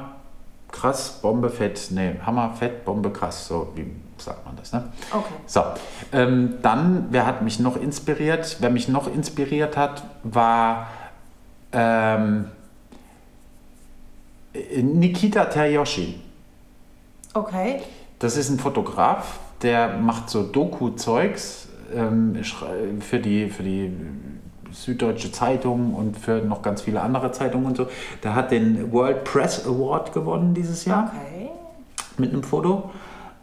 krass, 0.71 1.19
Bombe 1.21 1.49
fett, 1.49 1.87
nee, 1.91 2.15
Hammer 2.25 2.51
fett, 2.57 2.85
Bombe 2.85 3.11
krass, 3.11 3.47
so 3.47 3.71
wie 3.75 3.85
sagt 4.17 4.45
man 4.45 4.55
das. 4.57 4.73
Ne? 4.73 4.83
Okay. 5.11 5.33
So, 5.45 5.63
ähm, 6.11 6.55
dann, 6.61 7.07
wer 7.09 7.25
hat 7.25 7.41
mich 7.41 7.59
noch 7.59 7.75
inspiriert? 7.75 8.57
Wer 8.59 8.69
mich 8.69 8.89
noch 8.89 9.07
inspiriert 9.07 9.77
hat, 9.77 10.03
war 10.23 10.87
ähm, 11.71 12.45
Nikita 14.53 15.45
Teryoshi. 15.45 16.19
Okay. 17.33 17.81
Das 18.19 18.35
ist 18.35 18.49
ein 18.49 18.59
Fotograf, 18.59 19.39
der 19.61 19.97
macht 19.97 20.29
so 20.29 20.43
Doku-Zeugs 20.43 21.67
ähm, 21.95 22.37
für, 23.01 23.19
die, 23.19 23.49
für 23.49 23.63
die 23.63 23.91
Süddeutsche 24.71 25.31
Zeitung 25.31 25.93
und 25.93 26.17
für 26.17 26.41
noch 26.41 26.61
ganz 26.61 26.81
viele 26.81 27.01
andere 27.01 27.31
Zeitungen 27.31 27.67
und 27.67 27.77
so. 27.77 27.87
Der 28.23 28.35
hat 28.35 28.51
den 28.51 28.91
World 28.91 29.23
Press 29.23 29.65
Award 29.65 30.13
gewonnen 30.13 30.53
dieses 30.53 30.85
Jahr 30.85 31.11
Okay. 31.13 31.49
mit 32.17 32.31
einem 32.31 32.43
Foto 32.43 32.89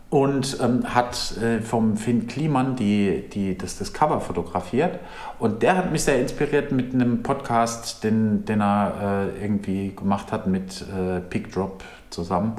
und 0.08 0.58
ähm, 0.62 0.94
hat 0.94 1.36
äh, 1.38 1.60
vom 1.60 1.96
Finn 1.96 2.26
Kliman 2.28 2.76
die, 2.76 3.24
die, 3.32 3.58
das, 3.58 3.78
das 3.78 3.92
Cover 3.92 4.20
fotografiert. 4.20 5.00
Und 5.38 5.62
der 5.62 5.76
hat 5.76 5.90
mich 5.90 6.04
sehr 6.04 6.20
inspiriert 6.20 6.70
mit 6.70 6.94
einem 6.94 7.22
Podcast, 7.22 8.04
den, 8.04 8.44
den 8.44 8.60
er 8.60 9.30
äh, 9.36 9.42
irgendwie 9.42 9.94
gemacht 9.94 10.30
hat 10.30 10.46
mit 10.46 10.82
äh, 10.82 11.20
Pick 11.20 11.52
Drop 11.52 11.82
zusammen. 12.10 12.54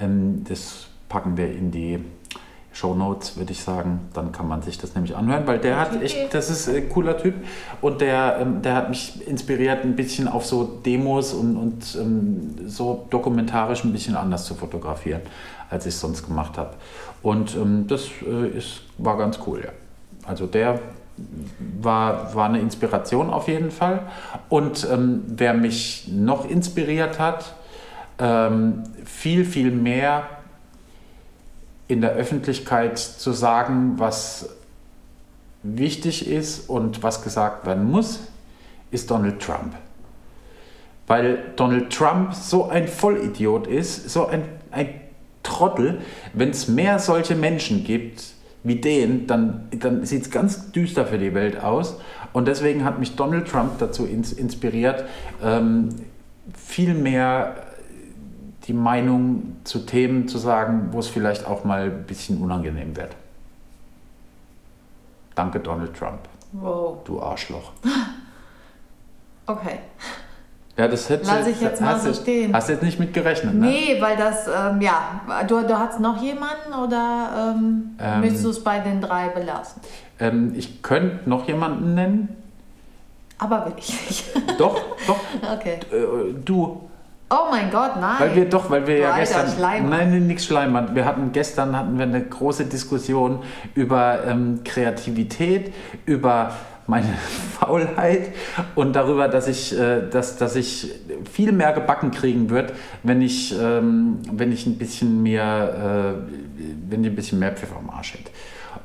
Ähm, 0.00 0.44
das 0.48 0.88
packen 1.08 1.36
wir 1.36 1.50
in 1.50 1.70
die 1.70 2.00
Show 2.78 2.94
Notes, 2.94 3.36
würde 3.36 3.52
ich 3.52 3.62
sagen. 3.62 4.08
Dann 4.12 4.30
kann 4.30 4.46
man 4.46 4.62
sich 4.62 4.78
das 4.78 4.94
nämlich 4.94 5.16
anhören, 5.16 5.46
weil 5.46 5.58
der 5.58 5.80
hat 5.80 6.00
echt, 6.00 6.32
das 6.32 6.48
ist 6.48 6.68
ein 6.68 6.88
cooler 6.88 7.16
Typ 7.18 7.34
und 7.80 8.00
der, 8.00 8.38
ähm, 8.40 8.62
der 8.62 8.74
hat 8.76 8.88
mich 8.88 9.26
inspiriert, 9.26 9.84
ein 9.84 9.96
bisschen 9.96 10.28
auf 10.28 10.46
so 10.46 10.64
Demos 10.64 11.32
und, 11.32 11.56
und 11.56 11.98
ähm, 12.00 12.68
so 12.68 13.06
dokumentarisch 13.10 13.84
ein 13.84 13.92
bisschen 13.92 14.14
anders 14.14 14.44
zu 14.44 14.54
fotografieren, 14.54 15.22
als 15.70 15.86
ich 15.86 15.94
es 15.94 16.00
sonst 16.00 16.26
gemacht 16.26 16.58
habe. 16.58 16.74
Und 17.22 17.54
ähm, 17.56 17.86
das 17.86 18.08
äh, 18.26 18.48
ist, 18.48 18.82
war 18.98 19.16
ganz 19.18 19.38
cool, 19.46 19.62
ja. 19.64 19.72
Also 20.26 20.46
der 20.46 20.80
war, 21.80 22.34
war 22.34 22.48
eine 22.48 22.60
Inspiration 22.60 23.30
auf 23.30 23.48
jeden 23.48 23.70
Fall. 23.70 24.02
Und 24.48 24.86
ähm, 24.90 25.22
wer 25.26 25.54
mich 25.54 26.08
noch 26.08 26.48
inspiriert 26.48 27.18
hat, 27.18 27.54
ähm, 28.18 28.84
viel, 29.04 29.44
viel 29.44 29.70
mehr 29.70 30.24
in 31.88 32.00
der 32.02 32.12
Öffentlichkeit 32.12 32.98
zu 32.98 33.32
sagen, 33.32 33.94
was 33.96 34.50
wichtig 35.62 36.30
ist 36.30 36.68
und 36.68 37.02
was 37.02 37.22
gesagt 37.22 37.66
werden 37.66 37.90
muss, 37.90 38.20
ist 38.90 39.10
Donald 39.10 39.40
Trump. 39.40 39.74
Weil 41.06 41.52
Donald 41.56 41.90
Trump 41.90 42.34
so 42.34 42.68
ein 42.68 42.86
Vollidiot 42.86 43.66
ist, 43.66 44.10
so 44.10 44.26
ein, 44.26 44.44
ein 44.70 44.88
Trottel. 45.48 46.00
Wenn 46.32 46.50
es 46.50 46.68
mehr 46.68 46.98
solche 46.98 47.34
Menschen 47.34 47.84
gibt 47.84 48.24
wie 48.62 48.76
den, 48.76 49.26
dann, 49.26 49.68
dann 49.70 50.04
sieht 50.04 50.22
es 50.22 50.30
ganz 50.30 50.72
düster 50.72 51.06
für 51.06 51.18
die 51.18 51.34
Welt 51.34 51.62
aus. 51.62 52.00
Und 52.32 52.46
deswegen 52.46 52.84
hat 52.84 52.98
mich 52.98 53.16
Donald 53.16 53.48
Trump 53.48 53.78
dazu 53.78 54.04
ins, 54.04 54.32
inspiriert, 54.32 55.04
ähm, 55.42 55.88
viel 56.54 56.94
mehr 56.94 57.54
die 58.66 58.74
Meinung 58.74 59.56
zu 59.64 59.80
Themen 59.80 60.28
zu 60.28 60.38
sagen, 60.38 60.88
wo 60.92 60.98
es 60.98 61.08
vielleicht 61.08 61.46
auch 61.46 61.64
mal 61.64 61.84
ein 61.84 62.04
bisschen 62.04 62.38
unangenehm 62.42 62.96
wird. 62.96 63.16
Danke, 65.34 65.60
Donald 65.60 65.94
Trump, 65.94 66.20
Wow. 66.52 66.98
du 67.04 67.20
Arschloch. 67.20 67.72
Okay. 69.46 69.78
Ja, 70.78 70.86
das 70.86 71.08
hätte 71.08 71.26
Lass 71.26 71.46
ich 71.48 71.60
jetzt 71.60 71.80
mal 71.80 71.98
so 71.98 72.14
stehen. 72.14 72.54
Hast 72.54 72.68
du 72.68 72.74
jetzt 72.74 72.84
nicht 72.84 73.00
mit 73.00 73.12
gerechnet, 73.12 73.52
ne? 73.52 73.66
Nee, 73.66 73.96
weil 74.00 74.16
das, 74.16 74.46
ähm, 74.46 74.80
ja, 74.80 75.20
du, 75.48 75.60
du 75.62 75.76
hast 75.76 75.98
noch 75.98 76.22
jemanden 76.22 76.72
oder 76.72 77.54
ähm, 77.56 77.96
Ähm. 77.98 78.20
möchtest 78.20 78.44
du 78.44 78.50
es 78.50 78.62
bei 78.62 78.78
den 78.78 79.00
drei 79.00 79.28
belassen? 79.28 79.82
Ähm, 80.20 80.52
ich 80.56 80.80
könnte 80.80 81.28
noch 81.28 81.48
jemanden 81.48 81.94
nennen. 81.94 82.28
Aber 83.38 83.66
will 83.66 83.72
ich 83.76 83.88
nicht. 84.08 84.24
Doch, 84.58 84.80
doch, 85.06 85.20
okay. 85.52 85.78
äh, 85.92 86.32
du. 86.44 86.88
Oh 87.30 87.50
mein 87.50 87.70
Gott, 87.70 87.92
nein. 88.00 88.16
Weil 88.18 88.34
wir 88.34 88.48
doch, 88.48 88.68
weil 88.70 88.86
wir 88.86 88.96
Du 88.96 89.02
ja 89.02 89.10
alter 89.12 89.44
gestern. 89.44 89.60
Nein, 89.60 89.88
nein, 89.88 90.26
nichts 90.26 90.44
Schleimern. 90.46 90.94
Wir 90.94 91.04
hatten 91.04 91.30
gestern 91.30 91.76
hatten 91.76 91.98
wir 91.98 92.06
eine 92.06 92.22
große 92.24 92.64
Diskussion 92.64 93.40
über 93.74 94.24
ähm, 94.26 94.60
Kreativität, 94.64 95.72
über 96.06 96.52
meine 96.88 97.06
Faulheit 97.60 98.32
und 98.74 98.96
darüber, 98.96 99.28
dass 99.28 99.46
ich, 99.46 99.78
äh, 99.78 100.08
dass, 100.10 100.36
dass 100.38 100.56
ich 100.56 100.90
viel 101.30 101.52
mehr 101.52 101.72
gebacken 101.72 102.10
kriegen 102.10 102.50
wird, 102.50 102.72
wenn 103.04 103.22
ich, 103.22 103.54
ähm, 103.56 104.18
wenn 104.32 104.50
ich 104.50 104.66
ein 104.66 104.78
bisschen 104.78 105.22
mehr, 105.22 106.16
äh, 106.18 106.32
wenn 106.90 107.04
ich 107.04 107.10
ein 107.10 107.16
bisschen 107.16 107.38
mehr 107.38 107.52
Pfiff 107.52 107.70
am 107.76 107.90
Arsch 107.90 108.14
hätte. 108.14 108.30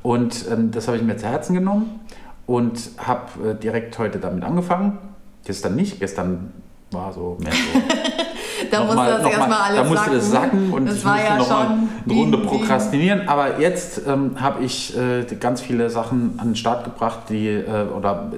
Und 0.04 0.46
ähm, 0.52 0.72
das 0.72 0.88
habe 0.88 0.98
ich 0.98 1.04
mir 1.04 1.18
zu 1.18 1.28
Herzen 1.28 1.56
genommen 1.56 2.02
und 2.46 2.92
habe 2.98 3.52
äh, 3.52 3.56
direkt 3.56 3.98
heute 3.98 4.20
damit 4.20 4.44
angefangen. 4.44 5.00
Gestern 5.46 5.76
nicht, 5.76 6.00
gestern 6.00 6.52
war 6.92 7.14
so 7.14 7.38
mehr 7.42 7.54
so 7.54 7.80
da 8.74 8.80
musste 8.84 8.96
nochmal- 8.96 9.12
das 9.12 9.22
nochmal- 9.24 9.40
erstmal 9.40 9.60
alles 9.62 9.78
Da 9.78 9.84
musste 9.84 10.04
sacken. 10.04 10.14
das 10.20 10.32
sacken 10.32 10.74
und 10.74 10.86
das 10.88 10.96
ich 10.98 11.06
war 11.06 11.14
musste 11.14 11.28
ja 11.30 11.38
noch 11.38 11.50
mal 11.50 11.66
schon 11.66 11.90
eine 12.10 12.20
Runde 12.20 12.38
wie- 12.42 12.46
prokrastinieren. 12.46 13.28
Aber 13.30 13.60
jetzt 13.60 14.02
ähm, 14.08 14.32
habe 14.40 14.64
ich 14.64 14.98
äh, 14.98 15.24
ganz 15.40 15.62
viele 15.62 15.90
Sachen 15.90 16.36
an 16.40 16.50
den 16.50 16.56
Start 16.56 16.84
gebracht, 16.84 17.20
die 17.30 17.48
äh, 17.50 17.86
oder 17.96 18.32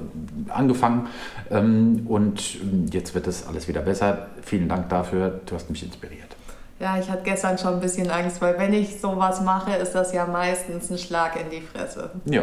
angefangen 0.49 1.07
ähm, 1.51 2.05
und 2.07 2.55
ähm, 2.61 2.85
jetzt 2.91 3.15
wird 3.15 3.27
das 3.27 3.47
alles 3.47 3.67
wieder 3.67 3.81
besser. 3.81 4.27
Vielen 4.43 4.67
Dank 4.69 4.89
dafür, 4.89 5.39
du 5.45 5.55
hast 5.55 5.69
mich 5.69 5.83
inspiriert. 5.83 6.21
Ja, 6.79 6.97
ich 6.99 7.09
hatte 7.09 7.23
gestern 7.23 7.57
schon 7.57 7.75
ein 7.75 7.79
bisschen 7.79 8.11
Angst, 8.11 8.41
weil 8.41 8.59
wenn 8.59 8.73
ich 8.73 8.99
sowas 8.99 9.39
mache, 9.41 9.75
ist 9.75 9.93
das 9.95 10.11
ja 10.11 10.25
meistens 10.25 10.89
ein 10.91 10.97
Schlag 10.97 11.39
in 11.39 11.49
die 11.49 11.61
Fresse. 11.61 12.09
Ja. 12.25 12.41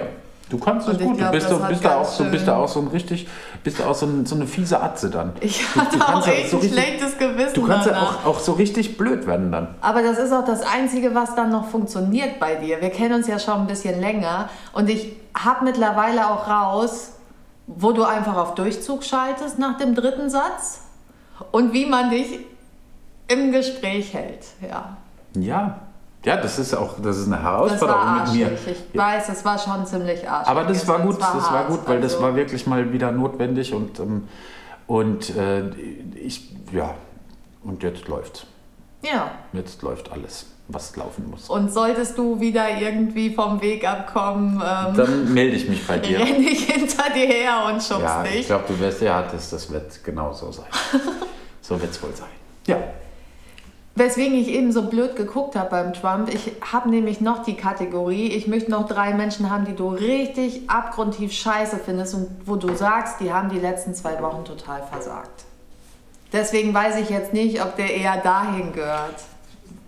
Du 0.50 0.58
kannst 0.58 0.86
es 0.86 0.98
gut, 0.98 1.16
glaub, 1.16 1.32
du 1.32 1.38
bist, 1.38 1.50
du 1.50 1.62
hat 1.62 1.68
bist 1.70 1.84
da 1.84 1.96
auch 1.96 2.04
so, 2.04 2.24
bist 2.24 2.46
da 2.46 2.56
auch 2.56 2.68
so 2.68 2.80
ein 2.80 2.88
richtig, 2.88 3.26
bist 3.64 3.80
da 3.80 3.86
auch 3.86 3.94
so, 3.94 4.04
ein, 4.04 4.26
so 4.26 4.34
eine 4.34 4.46
fiese 4.46 4.82
Atze 4.82 5.08
dann. 5.08 5.32
Ich 5.40 5.64
Du- 5.72 5.80
hatte 5.80 5.96
du 5.96 6.02
auch 6.04 6.06
kannst 6.08 6.26
ja 6.28 6.32
echt 6.34 6.50
so 6.50 6.58
ein 6.60 6.68
schlechtes 6.68 7.16
Gewissen 7.18 7.54
Du 7.54 7.66
kannst 7.66 7.86
ja 7.86 8.02
auch, 8.02 8.26
auch 8.26 8.38
so 8.38 8.52
richtig 8.52 8.98
blöd 8.98 9.26
werden 9.26 9.50
dann. 9.50 9.68
Aber 9.80 10.02
das 10.02 10.18
ist 10.18 10.30
auch 10.32 10.44
das 10.44 10.60
Einzige, 10.62 11.14
was 11.14 11.34
dann 11.34 11.50
noch 11.50 11.68
funktioniert 11.68 12.38
bei 12.38 12.56
dir. 12.56 12.82
Wir 12.82 12.90
kennen 12.90 13.14
uns 13.14 13.28
ja 13.28 13.38
schon 13.38 13.54
ein 13.60 13.66
bisschen 13.66 13.98
länger 14.00 14.50
und 14.74 14.90
ich 14.90 15.12
habe 15.36 15.64
mittlerweile 15.64 16.28
auch 16.30 16.46
raus, 16.46 17.12
wo 17.66 17.92
du 17.92 18.02
einfach 18.04 18.36
auf 18.36 18.54
Durchzug 18.54 19.04
schaltest 19.04 19.58
nach 19.58 19.78
dem 19.78 19.94
dritten 19.94 20.28
Satz 20.28 20.80
und 21.52 21.72
wie 21.72 21.86
man 21.86 22.10
dich 22.10 22.40
im 23.28 23.52
Gespräch 23.52 24.12
hält. 24.12 24.44
Ja, 24.60 24.96
Ja. 25.34 25.78
Ja, 26.24 26.36
das 26.36 26.58
ist 26.58 26.72
auch, 26.74 26.94
das 27.02 27.16
ist 27.18 27.26
eine 27.26 27.36
das 27.36 27.42
war 27.44 27.52
Herausforderung 27.52 28.22
mit 28.24 28.32
mir. 28.34 28.52
Ich 28.92 28.96
weiß, 28.98 29.26
das 29.26 29.44
war 29.44 29.58
schon 29.58 29.84
ziemlich 29.86 30.28
arschig. 30.28 30.48
Aber 30.50 30.64
das 30.64 30.86
war 30.86 31.00
gut. 31.00 31.14
Es 31.14 31.18
das 31.18 31.52
war 31.52 31.64
gut, 31.64 31.80
weil 31.86 32.00
das 32.00 32.12
Also, 32.14 32.24
war 32.24 32.36
wirklich 32.36 32.66
mal 32.66 32.92
wieder 32.92 33.10
notwendig 33.10 33.74
und, 33.74 33.98
ähm, 33.98 34.28
und 34.86 35.34
äh, 35.36 35.68
ich, 36.14 36.48
ja, 36.72 36.94
und 37.64 37.82
jetzt 37.82 38.06
läuft. 38.06 38.46
Ja. 39.02 39.32
Jetzt 39.52 39.82
läuft 39.82 40.12
alles, 40.12 40.46
was 40.68 40.94
laufen 40.94 41.28
muss. 41.28 41.50
Und 41.50 41.72
solltest 41.72 42.16
du 42.16 42.38
wieder 42.38 42.68
irgendwie 42.78 43.34
vom 43.34 43.60
Weg 43.60 43.84
abkommen, 43.88 44.62
ähm, 44.64 44.94
Dann 44.96 45.34
melde 45.34 45.56
ich 45.56 45.68
mich 45.68 45.84
bei 45.84 45.98
dir. 45.98 46.20
renn 46.20 46.40
ich 46.40 46.66
hinter 46.66 47.10
dir 47.12 47.26
her 47.26 47.64
und 47.66 47.82
schubst 47.82 48.00
Ja, 48.02 48.24
ich 48.24 48.30
dich. 48.32 48.46
glaube, 48.46 48.64
du 48.68 48.78
wirst, 48.78 49.00
ja, 49.02 49.22
das, 49.22 49.50
das 49.50 49.68
wird 49.72 50.04
genau 50.04 50.32
so 50.34 50.52
sein. 50.52 50.66
so 51.60 51.80
wird 51.80 51.90
es 51.90 52.00
wohl 52.00 52.14
sein. 52.14 52.28
Ja. 52.68 52.76
Weswegen 53.94 54.34
ich 54.38 54.48
eben 54.48 54.72
so 54.72 54.84
blöd 54.88 55.16
geguckt 55.16 55.54
habe 55.54 55.68
beim 55.70 55.92
Trump, 55.92 56.32
ich 56.32 56.52
habe 56.72 56.88
nämlich 56.88 57.20
noch 57.20 57.42
die 57.42 57.56
Kategorie, 57.56 58.28
ich 58.28 58.46
möchte 58.46 58.70
noch 58.70 58.88
drei 58.88 59.12
Menschen 59.12 59.50
haben, 59.50 59.66
die 59.66 59.74
du 59.76 59.88
richtig 59.88 60.70
abgrundtief 60.70 61.32
scheiße 61.32 61.78
findest 61.84 62.14
und 62.14 62.28
wo 62.46 62.56
du 62.56 62.74
sagst, 62.74 63.20
die 63.20 63.32
haben 63.32 63.50
die 63.50 63.58
letzten 63.58 63.94
zwei 63.94 64.20
Wochen 64.22 64.44
total 64.46 64.82
versagt. 64.90 65.44
Deswegen 66.32 66.72
weiß 66.72 66.96
ich 66.96 67.10
jetzt 67.10 67.34
nicht, 67.34 67.62
ob 67.62 67.76
der 67.76 67.94
eher 67.94 68.16
dahin 68.16 68.72
gehört. 68.72 69.16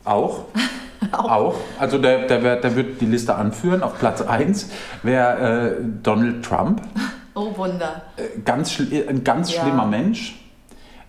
Auch. 0.04 0.40
Auch. 1.12 1.54
Also 1.78 1.96
der, 1.96 2.26
der, 2.26 2.42
wird, 2.42 2.62
der 2.64 2.76
wird 2.76 3.00
die 3.00 3.06
Liste 3.06 3.34
anführen. 3.34 3.82
Auf 3.82 3.98
Platz 3.98 4.20
1 4.20 4.68
wäre 5.02 5.76
äh, 5.78 5.84
Donald 6.02 6.44
Trump. 6.44 6.82
Oh 7.36 7.50
Wunder. 7.56 8.02
Äh, 8.16 8.38
ganz 8.44 8.70
schli- 8.70 9.08
ein 9.08 9.24
ganz 9.24 9.52
Ja. 9.52 9.62
schlimmer 9.62 9.86
Mensch. 9.86 10.40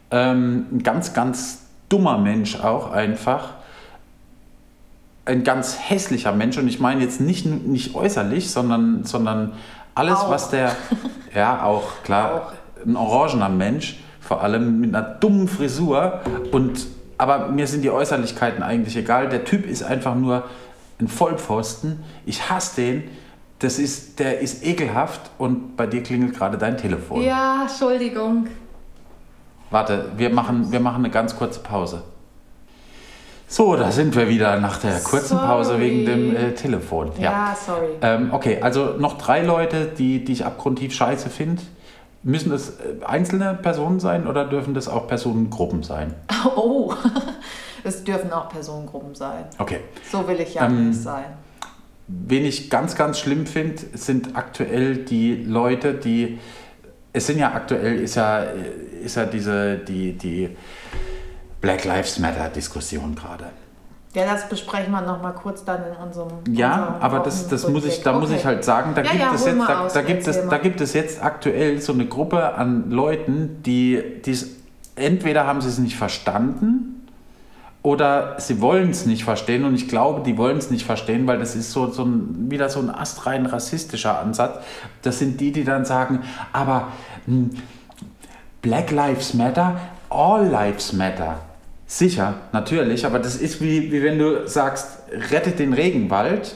Ähm, 0.09 0.65
ein 0.71 0.81
ganz, 0.81 1.13
ganz 1.13 1.64
dummer 1.89 2.17
Mensch 2.17 2.59
auch 2.59 2.91
einfach. 2.91 3.49
Ein 5.25 5.43
ganz 5.43 5.77
hässlicher 5.79 6.31
Mensch. 6.31 6.57
Und 6.57 6.67
ich 6.67 6.79
meine 6.79 7.01
jetzt 7.01 7.19
nicht, 7.19 7.45
nicht 7.45 7.95
äußerlich, 7.95 8.51
sondern, 8.51 9.03
sondern 9.03 9.53
alles, 9.95 10.19
Auch. 10.19 10.29
was 10.29 10.49
der. 10.49 10.75
Ja, 11.33 11.63
auch, 11.63 12.01
klar. 12.03 12.53
Ein 12.85 12.95
orangener 12.95 13.49
Mensch. 13.49 13.99
Vor 14.21 14.41
allem 14.41 14.79
mit 14.79 14.95
einer 14.95 15.03
dummen 15.05 15.49
Frisur. 15.49 16.21
Und, 16.53 16.87
aber 17.17 17.49
mir 17.49 17.67
sind 17.67 17.81
die 17.81 17.89
Äußerlichkeiten 17.89 18.63
eigentlich 18.63 18.95
egal. 18.95 19.27
Der 19.27 19.43
Typ 19.43 19.65
ist 19.65 19.83
einfach 19.83 20.15
nur 20.15 20.43
ein 20.99 21.09
Vollpfosten. 21.09 22.03
Ich 22.25 22.49
hasse 22.49 22.77
den. 22.77 23.03
Das 23.59 23.79
ist, 23.79 24.19
der 24.19 24.39
ist 24.39 24.65
ekelhaft 24.65 25.21
und 25.37 25.75
bei 25.75 25.87
dir 25.87 26.03
klingelt 26.03 26.35
gerade 26.35 26.57
dein 26.57 26.77
Telefon. 26.77 27.21
Ja, 27.21 27.63
Entschuldigung. 27.63 28.47
Warte, 29.75 30.05
wir 30.15 30.29
machen, 30.29 30.71
wir 30.71 30.79
machen 30.79 31.03
eine 31.03 31.09
ganz 31.09 31.35
kurze 31.35 31.59
Pause. 31.59 32.01
So, 33.45 33.75
da 33.75 33.91
sind 33.91 34.15
wir 34.15 34.29
wieder 34.29 34.57
nach 34.57 34.77
der 34.77 35.01
kurzen 35.01 35.37
Pause 35.37 35.71
Sorry. 35.71 35.81
wegen 35.81 36.05
dem 36.05 36.33
äh, 36.33 36.53
Telefon. 36.53 37.11
Ja, 37.19 37.53
sorry. 37.53 37.89
Ähm, 38.01 38.29
okay, 38.31 38.61
also 38.61 38.95
noch 38.97 39.17
drei 39.17 39.41
Leute, 39.43 39.87
die, 39.87 40.23
die 40.23 40.31
ich 40.31 40.45
abgrundtief 40.45 40.93
scheiße 40.93 41.29
finde. 41.29 41.61
Müssen 42.23 42.51
das 42.51 42.69
äh, 42.69 43.03
einzelne 43.05 43.53
Personen 43.53 43.99
sein 43.99 44.27
oder 44.27 44.45
dürfen 44.45 44.73
das 44.73 44.87
auch 44.87 45.07
Personengruppen 45.09 45.83
sein? 45.83 46.13
Oh, 46.55 46.93
es 47.83 48.05
dürfen 48.05 48.31
auch 48.31 48.47
Personengruppen 48.47 49.13
sein. 49.13 49.43
Okay. 49.57 49.81
So 50.09 50.25
will 50.25 50.39
ich 50.39 50.53
ja 50.53 50.67
Ähm, 50.67 50.91
nicht 50.91 51.01
sein. 51.01 51.25
Wen 52.07 52.45
ich 52.45 52.69
ganz, 52.69 52.95
ganz 52.95 53.19
schlimm 53.19 53.45
finde, 53.45 53.81
sind 53.93 54.37
aktuell 54.37 54.95
die 54.99 55.35
Leute, 55.35 55.95
die. 55.95 56.39
Es 57.15 57.27
sind 57.27 57.39
ja 57.39 57.53
aktuell, 57.53 58.01
ist 58.01 58.15
ja, 58.15 58.43
ist 59.03 59.15
ja 59.15 59.25
diese, 59.25 59.77
die, 59.77 60.13
die 60.13 60.49
Black 61.61 61.85
Lives 61.85 62.19
Matter 62.19 62.49
Diskussion 62.49 63.15
gerade. 63.15 63.45
Ja, 64.13 64.25
das 64.25 64.47
besprechen 64.47 64.91
wir 64.91 65.01
noch 65.01 65.21
mal 65.21 65.31
kurz 65.31 65.63
dann 65.65 65.81
in 65.85 65.95
unserem. 66.05 66.29
Ja, 66.51 66.75
unserem 66.87 67.01
aber 67.01 67.19
das, 67.19 67.47
das 67.47 67.67
muss 67.67 67.85
ich, 67.85 68.01
da 68.03 68.11
Wochenrückblick. 68.13 68.21
muss 68.21 68.29
ich 68.31 68.45
Okay. 68.45 68.55
halt 68.55 68.63
sagen, 68.63 68.91
da 68.95 69.01
Ja, 69.01 69.09
gibt 69.11 69.21
ja, 69.21 69.33
es 69.33 69.45
jetzt, 69.45 69.59
da, 69.59 69.79
aus, 69.85 69.93
da 69.93 70.01
gibt 70.01 70.27
es, 70.27 70.47
da 70.49 70.57
gibt 70.57 70.81
es 70.81 70.93
jetzt 70.93 71.23
aktuell 71.23 71.81
so 71.81 71.93
eine 71.93 72.05
Gruppe 72.05 72.55
an 72.55 72.91
Leuten, 72.91 73.61
die, 73.63 74.01
die 74.25 74.31
es, 74.31 74.47
entweder 74.95 75.45
haben 75.47 75.61
sie 75.61 75.69
es 75.69 75.77
nicht 75.79 75.97
verstanden 75.97 76.94
oder 77.85 78.35
sie 78.39 78.61
wollen 78.61 78.89
es 78.89 79.05
nicht 79.05 79.23
verstehen 79.23 79.63
und 79.63 79.75
ich 79.75 79.87
glaube, 79.87 80.23
die 80.23 80.37
wollen 80.37 80.57
es 80.57 80.71
nicht 80.71 80.83
verstehen, 80.83 81.27
weil 81.27 81.37
das 81.37 81.55
ist 81.55 81.71
so, 81.71 81.91
so 81.91 82.03
ein, 82.03 82.49
wieder 82.49 82.67
so 82.67 82.79
ein 82.79 82.89
astrein 82.89 83.45
rassistischer 83.45 84.19
Ansatz. 84.19 84.57
Das 85.03 85.19
sind 85.19 85.39
die, 85.39 85.51
die 85.51 85.63
dann 85.63 85.85
sagen, 85.85 86.21
aber 86.51 86.87
hm, 87.27 87.51
Black 88.63 88.89
Lives 88.89 89.35
Matter, 89.35 89.79
All 90.09 90.47
Lives 90.47 90.93
Matter. 90.93 91.41
Sicher, 91.85 92.33
natürlich, 92.53 93.05
aber 93.05 93.19
das 93.19 93.35
ist 93.35 93.61
wie, 93.61 93.91
wie 93.91 94.01
wenn 94.01 94.17
du 94.17 94.47
sagst, 94.47 95.03
rettet 95.29 95.59
den 95.59 95.73
Regenwald 95.73 96.55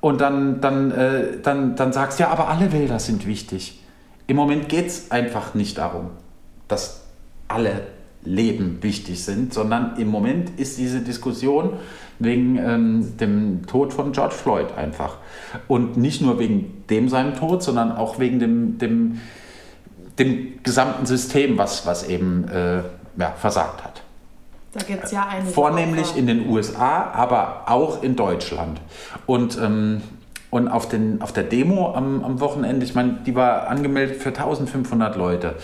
und 0.00 0.22
dann, 0.22 0.62
dann, 0.62 0.90
äh, 0.90 1.38
dann, 1.42 1.76
dann 1.76 1.92
sagst, 1.92 2.18
ja, 2.18 2.28
aber 2.28 2.48
alle 2.48 2.72
Wälder 2.72 2.98
sind 2.98 3.26
wichtig. 3.26 3.82
Im 4.26 4.36
Moment 4.36 4.70
geht 4.70 4.86
es 4.86 5.10
einfach 5.10 5.52
nicht 5.52 5.76
darum, 5.76 6.12
dass 6.66 7.02
alle 7.46 7.82
Leben 8.26 8.82
wichtig 8.82 9.24
sind, 9.24 9.54
sondern 9.54 9.96
im 9.96 10.08
Moment 10.08 10.58
ist 10.58 10.78
diese 10.78 11.00
Diskussion 11.00 11.74
wegen 12.18 12.58
ähm, 12.58 13.16
dem 13.18 13.66
Tod 13.66 13.92
von 13.92 14.12
George 14.12 14.34
Floyd 14.34 14.66
einfach. 14.76 15.18
Und 15.68 15.96
nicht 15.96 16.20
nur 16.20 16.38
wegen 16.38 16.84
dem 16.90 17.08
seinem 17.08 17.34
Tod, 17.34 17.62
sondern 17.62 17.92
auch 17.92 18.18
wegen 18.18 18.38
dem, 18.38 18.78
dem, 18.78 19.20
dem 20.18 20.62
gesamten 20.62 21.06
System, 21.06 21.58
was, 21.58 21.86
was 21.86 22.08
eben 22.08 22.48
äh, 22.48 22.82
ja, 23.18 23.32
versagt 23.36 23.84
hat. 23.84 24.02
Da 24.72 24.84
gibt 24.84 25.04
es 25.04 25.12
ja 25.12 25.26
einige. 25.26 25.52
Vornehmlich 25.52 26.08
Opfer. 26.08 26.18
in 26.18 26.26
den 26.26 26.48
USA, 26.50 27.10
aber 27.12 27.64
auch 27.66 28.02
in 28.02 28.16
Deutschland. 28.16 28.80
Und, 29.24 29.58
ähm, 29.58 30.02
und 30.50 30.68
auf, 30.68 30.88
den, 30.88 31.20
auf 31.22 31.32
der 31.32 31.44
Demo 31.44 31.94
am, 31.94 32.24
am 32.24 32.40
Wochenende, 32.40 32.84
ich 32.84 32.94
meine, 32.94 33.18
die 33.26 33.34
war 33.34 33.68
angemeldet 33.68 34.22
für 34.22 34.28
1500 34.28 35.16
Leute. 35.16 35.56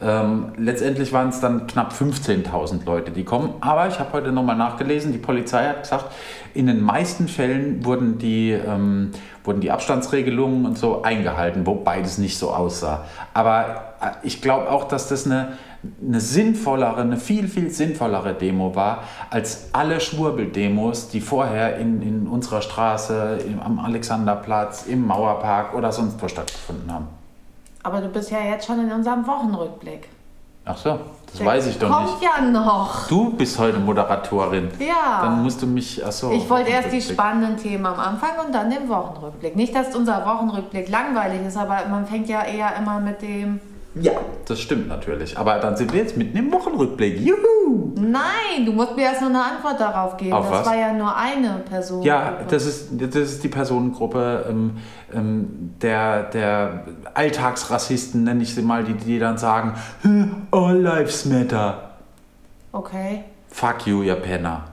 Ähm, 0.00 0.52
letztendlich 0.56 1.12
waren 1.12 1.30
es 1.30 1.40
dann 1.40 1.66
knapp 1.66 1.92
15.000 1.92 2.84
Leute, 2.84 3.10
die 3.10 3.24
kommen. 3.24 3.54
Aber 3.60 3.88
ich 3.88 3.98
habe 3.98 4.12
heute 4.12 4.30
nochmal 4.30 4.56
nachgelesen, 4.56 5.10
die 5.12 5.18
Polizei 5.18 5.64
hat 5.64 5.82
gesagt, 5.82 6.06
in 6.54 6.66
den 6.66 6.80
meisten 6.80 7.26
Fällen 7.26 7.84
wurden 7.84 8.18
die, 8.18 8.52
ähm, 8.52 9.10
wurden 9.42 9.60
die 9.60 9.72
Abstandsregelungen 9.72 10.66
und 10.66 10.78
so 10.78 11.02
eingehalten, 11.02 11.66
wobei 11.66 12.00
das 12.00 12.18
nicht 12.18 12.38
so 12.38 12.50
aussah. 12.50 13.04
Aber 13.34 13.94
äh, 14.00 14.10
ich 14.22 14.40
glaube 14.40 14.70
auch, 14.70 14.84
dass 14.84 15.08
das 15.08 15.26
eine, 15.26 15.58
eine 16.02 16.20
sinnvollere, 16.20 17.00
eine 17.00 17.16
viel, 17.16 17.46
viel 17.46 17.70
sinnvollere 17.70 18.34
Demo 18.34 18.74
war, 18.74 19.04
als 19.30 19.68
alle 19.72 20.00
Schwurbeldemos, 20.00 21.08
die 21.08 21.20
vorher 21.20 21.76
in, 21.76 22.02
in 22.02 22.26
unserer 22.26 22.62
Straße, 22.62 23.38
im, 23.46 23.60
am 23.60 23.78
Alexanderplatz, 23.78 24.86
im 24.86 25.06
Mauerpark 25.06 25.74
oder 25.74 25.92
sonst 25.92 26.20
wo 26.20 26.26
stattgefunden 26.26 26.92
haben. 26.92 27.06
Aber 27.84 28.00
du 28.00 28.08
bist 28.08 28.30
ja 28.30 28.40
jetzt 28.40 28.66
schon 28.66 28.80
in 28.80 28.92
unserem 28.92 29.26
Wochenrückblick. 29.26 30.08
Ach 30.64 30.76
so, 30.76 30.98
das 31.26 31.38
Der 31.38 31.46
weiß 31.46 31.66
ich 31.68 31.78
doch 31.78 31.90
kommt 31.90 32.20
nicht. 32.20 32.22
ja 32.22 32.42
noch. 32.42 33.08
Du 33.08 33.30
bist 33.30 33.58
heute 33.58 33.78
Moderatorin. 33.78 34.68
Ja. 34.78 35.22
Dann 35.22 35.42
musst 35.42 35.62
du 35.62 35.66
mich, 35.66 36.04
ach 36.04 36.12
so. 36.12 36.30
Ich 36.32 36.50
wollte 36.50 36.70
erst 36.70 36.92
die 36.92 37.00
spannenden 37.00 37.56
Themen 37.56 37.86
am 37.86 37.98
Anfang 37.98 38.32
und 38.44 38.54
dann 38.54 38.68
den 38.68 38.86
Wochenrückblick. 38.88 39.56
Nicht, 39.56 39.74
dass 39.74 39.96
unser 39.96 40.26
Wochenrückblick 40.26 40.90
langweilig 40.90 41.46
ist, 41.46 41.56
aber 41.56 41.78
man 41.88 42.04
fängt 42.06 42.28
ja 42.28 42.42
eher 42.42 42.76
immer 42.76 43.00
mit 43.00 43.22
dem. 43.22 43.60
Ja, 43.94 44.12
das 44.46 44.60
stimmt 44.60 44.88
natürlich. 44.88 45.36
Aber 45.36 45.58
dann 45.58 45.76
sind 45.76 45.92
wir 45.92 46.00
jetzt 46.00 46.16
mitten 46.16 46.36
im 46.36 46.52
Wochenrückblick. 46.52 47.20
Juhu! 47.20 47.92
Nein, 47.96 48.64
du 48.64 48.72
musst 48.72 48.94
mir 48.94 49.02
erst 49.02 49.20
noch 49.22 49.28
eine 49.28 49.42
Antwort 49.42 49.80
darauf 49.80 50.16
geben. 50.16 50.32
Auf 50.34 50.48
das 50.48 50.60
was? 50.60 50.66
war 50.66 50.76
ja 50.76 50.92
nur 50.92 51.14
eine 51.16 51.62
Person. 51.68 52.02
Ja, 52.02 52.38
das 52.48 52.66
ist, 52.66 52.88
das 52.92 53.14
ist 53.16 53.42
die 53.44 53.48
Personengruppe 53.48 54.46
ähm, 54.48 54.76
ähm, 55.12 55.74
der, 55.82 56.24
der 56.24 56.84
Alltagsrassisten, 57.14 58.24
nenne 58.24 58.42
ich 58.42 58.54
sie 58.54 58.62
mal, 58.62 58.84
die, 58.84 58.94
die 58.94 59.18
dann 59.18 59.38
sagen, 59.38 59.74
"Hm, 60.02 60.46
All 60.50 60.78
Lives 60.78 61.24
Matter. 61.24 61.90
Okay. 62.72 63.24
Fuck 63.48 63.86
you, 63.86 64.02
ihr 64.02 64.14
Penner. 64.16 64.64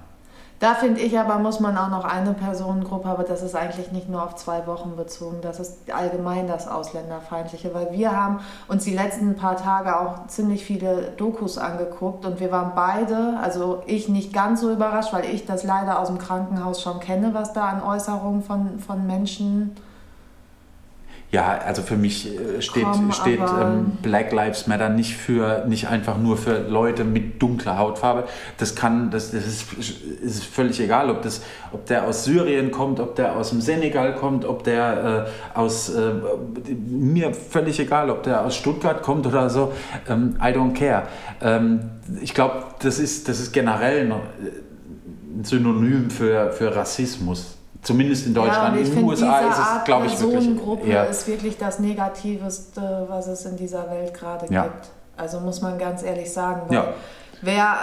Da 0.59 0.73
finde 0.73 1.01
ich 1.01 1.19
aber, 1.19 1.37
muss 1.37 1.59
man 1.59 1.77
auch 1.77 1.89
noch 1.89 2.05
eine 2.05 2.33
Personengruppe, 2.33 3.09
aber 3.09 3.23
das 3.23 3.41
ist 3.41 3.55
eigentlich 3.55 3.91
nicht 3.91 4.07
nur 4.09 4.23
auf 4.23 4.35
zwei 4.35 4.65
Wochen 4.67 4.95
bezogen, 4.95 5.39
das 5.41 5.59
ist 5.59 5.91
allgemein 5.91 6.47
das 6.47 6.69
Ausländerfeindliche, 6.69 7.73
weil 7.73 7.91
wir 7.91 8.15
haben 8.15 8.39
uns 8.69 8.85
die 8.85 8.95
letzten 8.95 9.35
paar 9.35 9.57
Tage 9.57 9.99
auch 9.99 10.27
ziemlich 10.27 10.63
viele 10.63 11.11
Dokus 11.17 11.57
angeguckt 11.57 12.25
und 12.25 12.39
wir 12.39 12.51
waren 12.53 12.71
beide, 12.73 13.37
also 13.41 13.83
ich 13.85 14.07
nicht 14.07 14.31
ganz 14.31 14.61
so 14.61 14.71
überrascht, 14.71 15.11
weil 15.11 15.25
ich 15.25 15.45
das 15.45 15.65
leider 15.65 15.99
aus 15.99 16.07
dem 16.07 16.19
Krankenhaus 16.19 16.81
schon 16.81 17.01
kenne, 17.01 17.33
was 17.33 17.51
da 17.51 17.65
an 17.65 17.83
Äußerungen 17.83 18.41
von, 18.41 18.79
von 18.79 19.05
Menschen 19.05 19.75
Ja, 21.31 21.59
also 21.65 21.81
für 21.81 21.97
mich 21.97 22.27
äh, 22.27 22.61
steht, 22.61 22.83
Komm, 22.83 23.11
steht 23.11 23.39
ähm, 23.39 23.97
Black 24.01 24.31
Lives 24.31 24.67
Matter 24.67 24.89
nicht 24.89 25.17
für 25.17 25.65
nicht 25.67 25.87
einfach 25.87 26.17
nur 26.17 26.37
für 26.37 26.59
Leute 26.59 27.03
mit 27.03 27.41
dunkler 27.41 27.77
Hautfarbe. 27.77 28.25
Das 28.57 28.75
kann, 28.75 29.11
das, 29.11 29.31
das 29.31 29.45
ist, 29.45 29.73
ist 29.73 30.45
völlig 30.45 30.79
egal, 30.79 31.09
ob 31.09 31.23
das, 31.23 31.41
ob 31.73 31.85
der 31.87 32.05
aus 32.05 32.23
Syrien 32.23 32.71
kommt, 32.71 32.99
ob 32.99 33.15
der 33.15 33.35
aus 33.35 33.49
dem 33.49 33.59
Senegal 33.59 34.15
kommt, 34.15 34.45
ob 34.45 34.63
der 34.63 35.27
äh, 35.55 35.57
aus 35.57 35.89
äh, 35.89 36.13
mir 36.87 37.33
völlig 37.33 37.79
egal, 37.79 38.09
ob 38.11 38.23
der 38.23 38.45
aus 38.45 38.55
Stuttgart 38.55 39.01
kommt 39.01 39.25
oder 39.25 39.49
so. 39.49 39.73
Ähm, 40.07 40.37
I 40.39 40.53
don't 40.53 40.73
care. 40.73 41.03
Ähm, 41.41 41.89
ich 42.21 42.33
glaube, 42.33 42.63
das 42.79 42.99
ist, 42.99 43.27
das 43.27 43.39
ist 43.39 43.51
generell 43.51 44.07
noch 44.07 44.21
ein 45.35 45.43
Synonym 45.43 46.09
für, 46.11 46.51
für 46.51 46.73
Rassismus. 46.75 47.54
Zumindest 47.85 48.25
in 48.27 48.33
Ja, 48.35 48.41
Deutschland. 48.41 48.77
ich 48.77 48.89
in 48.89 48.95
den 48.95 49.03
USA 49.05 49.39
ist 49.39 49.57
es, 49.59 49.83
glaube 49.85 50.05
ich, 50.07 50.19
wirklich 50.19 50.87
eher 50.87 51.07
ist 51.07 51.27
wirklich 51.27 51.57
das 51.57 51.79
Negativste, 51.79 53.05
was 53.07 53.27
es 53.27 53.45
in 53.45 53.55
dieser 53.55 53.89
Welt 53.89 54.13
gerade 54.13 54.51
Ja. 54.53 54.63
gibt. 54.63 54.89
Also 55.17 55.39
muss 55.39 55.61
man 55.61 55.77
ganz 55.77 56.03
ehrlich 56.03 56.31
sagen, 56.33 56.73
Ja. 56.73 56.87
wer 57.41 57.75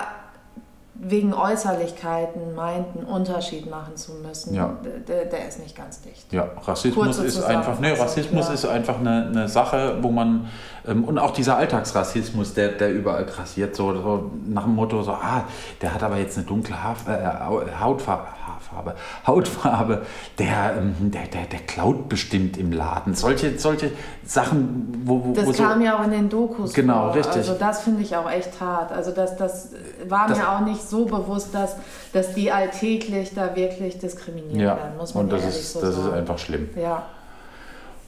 wegen 0.95 1.33
Äußerlichkeiten 1.33 2.55
meint, 2.55 2.87
einen 2.97 3.07
Unterschied 3.07 3.69
machen 3.69 3.97
zu 3.97 4.13
müssen, 4.13 4.55
Ja. 4.55 4.77
der, 5.09 5.25
der 5.25 5.49
ist 5.49 5.59
nicht 5.59 5.75
ganz 5.77 6.03
dicht. 6.03 6.31
Ja, 6.33 6.49
Rassismus 6.65 7.05
Kurze 7.07 7.25
ist 7.25 7.43
einfach, 7.43 7.77
Zusammenfassung, 7.77 8.05
Rassismus 8.07 8.49
ja. 8.49 8.55
ist 8.55 8.65
einfach 8.67 9.01
eine, 9.01 9.27
eine 9.27 9.49
Sache, 9.49 9.97
wo 10.03 10.11
man, 10.11 10.49
ähm, 10.87 11.05
und 11.05 11.19
auch 11.19 11.31
dieser 11.33 11.57
Alltagsrassismus, 11.57 12.55
der, 12.55 12.69
der 12.73 12.93
überall 12.93 13.25
grassiert, 13.25 13.75
so, 13.75 13.95
so 13.95 14.31
nach 14.47 14.65
dem 14.65 14.75
Motto, 14.75 15.03
so, 15.03 15.13
ah, 15.13 15.45
der 15.81 15.95
hat 15.95 16.03
aber 16.03 16.19
jetzt 16.19 16.37
eine 16.37 16.47
dunkle 16.47 16.81
Haarf 16.81 17.09
äh, 17.09 17.43
Au- 17.43 17.63
Hautfarbe, 18.73 18.95
Hautfarbe, 19.27 20.03
der, 20.39 20.75
ähm, 20.79 21.11
der, 21.11 21.27
der, 21.27 21.43
der 21.45 21.61
klaut 21.61 22.09
bestimmt 22.09 22.57
im 22.57 22.73
Laden. 22.73 23.15
Solche, 23.15 23.59
solche 23.59 23.91
Sachen, 24.25 25.03
wo, 25.05 25.25
wo, 25.25 25.33
Das 25.35 25.47
wo 25.47 25.53
so, 25.53 25.63
kam 25.63 25.83
ja 25.83 25.99
auch 25.99 26.05
in 26.05 26.11
den 26.11 26.29
Dokus 26.29 26.73
Genau, 26.73 27.07
vor. 27.07 27.15
richtig. 27.15 27.37
Also 27.37 27.55
das 27.59 27.83
finde 27.83 28.03
ich 28.03 28.17
auch 28.17 28.31
echt 28.31 28.61
hart. 28.61 28.93
Also 28.93 29.11
das, 29.11 29.37
das 29.37 29.71
war 30.09 30.29
Das- 30.29 30.39
mir 30.39 30.49
auch 30.51 30.61
nicht 30.61 30.83
so 30.83 31.05
bewusst, 31.05 31.55
dass, 31.55 31.77
dass 32.13 32.35
die 32.35 32.51
alltäglich 32.51 33.35
da 33.35 33.55
wirklich 33.55 33.99
diskriminiert 33.99 34.57
ja, 34.61 34.77
werden, 34.77 34.97
muss 34.97 35.15
man 35.15 35.25
und 35.25 35.33
das 35.33 35.45
ist, 35.45 35.73
so 35.75 35.81
das 35.81 35.91
ist 35.91 35.97
sagen. 36.05 36.15
einfach 36.17 36.39
schlimm. 36.39 36.69
ja. 36.81 37.03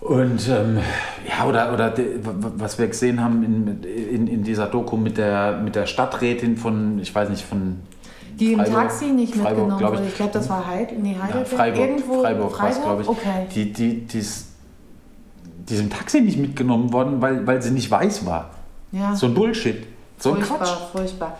Und 0.00 0.48
ähm, 0.50 0.80
ja, 1.26 1.46
oder, 1.48 1.72
oder 1.72 1.88
de, 1.88 2.18
was 2.22 2.78
wir 2.78 2.88
gesehen 2.88 3.24
haben 3.24 3.42
in, 3.42 3.82
in, 3.84 4.26
in 4.26 4.42
dieser 4.44 4.66
Doku 4.66 4.98
mit 4.98 5.16
der, 5.16 5.52
mit 5.56 5.74
der 5.76 5.86
Stadträtin 5.86 6.58
von, 6.58 6.98
ich 6.98 7.14
weiß 7.14 7.30
nicht, 7.30 7.42
von 7.42 7.80
Die 8.38 8.52
im 8.52 8.58
Freiburg- 8.60 8.74
Taxi 8.74 9.04
nicht 9.06 9.34
Freiburg, 9.34 9.50
mitgenommen 9.50 9.78
glaub 9.78 9.92
ich. 9.94 9.98
wurde. 10.00 10.08
Ich 10.08 10.14
glaube, 10.16 10.32
das 10.32 10.48
war 10.48 10.66
Heidel, 10.66 10.98
nee, 10.98 11.12
ja, 11.14 11.22
Heidelberg. 11.22 11.48
Freiburg, 11.48 11.80
Irgendwo, 11.88 12.20
Freiburg, 12.22 12.60
es, 12.68 12.82
glaube 12.82 13.02
ich. 13.02 13.08
Okay. 13.08 13.46
Die, 13.54 13.72
die, 13.72 14.06
die, 14.06 14.18
ist, 14.18 14.46
die 15.68 15.76
im 15.76 15.90
Taxi 15.90 16.20
nicht 16.20 16.38
mitgenommen 16.38 16.92
worden, 16.92 17.20
weil, 17.22 17.46
weil 17.46 17.60
sie 17.62 17.70
nicht 17.70 17.90
weiß 17.90 18.26
war. 18.26 18.50
Ja, 18.92 19.14
So 19.14 19.26
ein 19.26 19.34
Bullshit. 19.34 19.86
So 20.18 20.30
ein 20.30 20.36
furchtbar, 20.42 20.58
Quatsch. 20.58 20.78
furchtbar. 20.92 21.36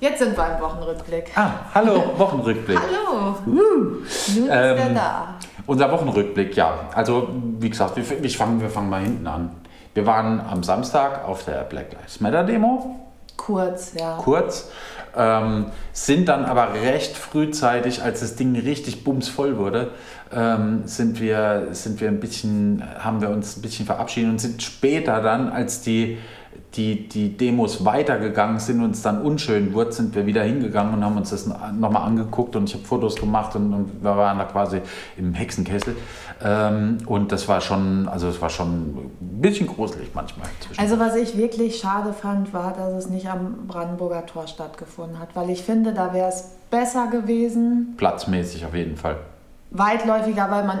Jetzt 0.00 0.18
sind 0.18 0.36
wir 0.36 0.56
im 0.56 0.62
Wochenrückblick. 0.62 1.30
Ah, 1.36 1.50
hallo, 1.74 2.02
Wochenrückblick. 2.18 2.78
Hallo, 2.78 3.36
nun 3.46 4.04
ist 4.04 4.36
er 4.48 4.76
Ähm, 4.76 4.94
da. 4.94 5.34
Unser 5.66 5.90
Wochenrückblick, 5.92 6.56
ja. 6.56 6.74
Also, 6.94 7.28
wie 7.58 7.70
gesagt, 7.70 7.96
wir, 7.96 8.22
wir, 8.22 8.30
fangen, 8.30 8.60
wir 8.60 8.68
fangen 8.68 8.90
mal 8.90 9.02
hinten 9.02 9.26
an. 9.26 9.50
Wir 9.94 10.04
waren 10.04 10.40
am 10.40 10.62
Samstag 10.62 11.24
auf 11.26 11.44
der 11.44 11.62
Black 11.62 11.92
Lives 11.92 12.20
Matter 12.20 12.42
Demo, 12.44 12.96
Kurz, 13.36 13.92
ja. 13.98 14.16
kurz. 14.16 14.68
Ähm, 15.16 15.66
sind 15.92 16.28
dann 16.28 16.44
aber 16.44 16.74
recht 16.74 17.16
frühzeitig, 17.16 18.02
als 18.02 18.20
das 18.20 18.36
Ding 18.36 18.56
richtig 18.56 19.04
bumsvoll 19.04 19.56
wurde, 19.56 19.90
ähm, 20.32 20.82
sind, 20.86 21.20
wir, 21.20 21.68
sind 21.70 22.00
wir 22.00 22.08
ein 22.08 22.20
bisschen, 22.20 22.82
haben 22.98 23.20
wir 23.20 23.30
uns 23.30 23.56
ein 23.56 23.62
bisschen 23.62 23.86
verabschiedet 23.86 24.30
und 24.30 24.40
sind 24.40 24.62
später 24.62 25.20
dann, 25.20 25.48
als 25.48 25.82
die 25.82 26.18
die, 26.74 27.08
die 27.08 27.36
Demos 27.36 27.84
weitergegangen 27.84 28.58
sind 28.58 28.82
und 28.82 28.92
es 28.92 29.02
dann 29.02 29.22
unschön 29.22 29.72
wurde, 29.74 29.92
sind 29.92 30.14
wir 30.14 30.26
wieder 30.26 30.42
hingegangen 30.42 30.94
und 30.94 31.04
haben 31.04 31.16
uns 31.16 31.30
das 31.30 31.46
nochmal 31.46 32.02
angeguckt 32.02 32.56
und 32.56 32.68
ich 32.68 32.74
habe 32.74 32.84
Fotos 32.84 33.16
gemacht 33.16 33.54
und, 33.54 33.72
und, 33.72 34.02
wir 34.02 34.16
waren 34.16 34.38
da 34.38 34.44
quasi 34.44 34.80
im 35.16 35.34
Hexenkessel. 35.34 35.96
Ähm, 36.42 36.98
und 37.06 37.30
das 37.30 37.48
war 37.48 37.60
schon, 37.60 38.08
also 38.08 38.28
es 38.28 38.40
war 38.40 38.50
schon 38.50 38.68
ein 39.20 39.40
bisschen 39.40 39.66
gruselig 39.66 40.10
manchmal. 40.14 40.48
Also 40.76 40.98
was 40.98 41.14
ich 41.16 41.36
wirklich 41.36 41.78
schade 41.78 42.12
fand, 42.12 42.52
war, 42.52 42.72
dass 42.72 43.04
es 43.04 43.10
nicht 43.10 43.28
am 43.28 43.66
Brandenburger 43.68 44.26
Tor 44.26 44.48
stattgefunden 44.48 45.18
hat, 45.20 45.28
weil 45.34 45.50
ich 45.50 45.62
finde, 45.62 45.94
da 45.94 46.12
wäre 46.12 46.28
es 46.28 46.50
besser 46.70 47.06
gewesen. 47.06 47.94
Platzmäßig 47.96 48.66
auf 48.66 48.74
jeden 48.74 48.96
Fall 48.96 49.16
weitläufiger, 49.74 50.50
weil 50.50 50.64
man 50.64 50.78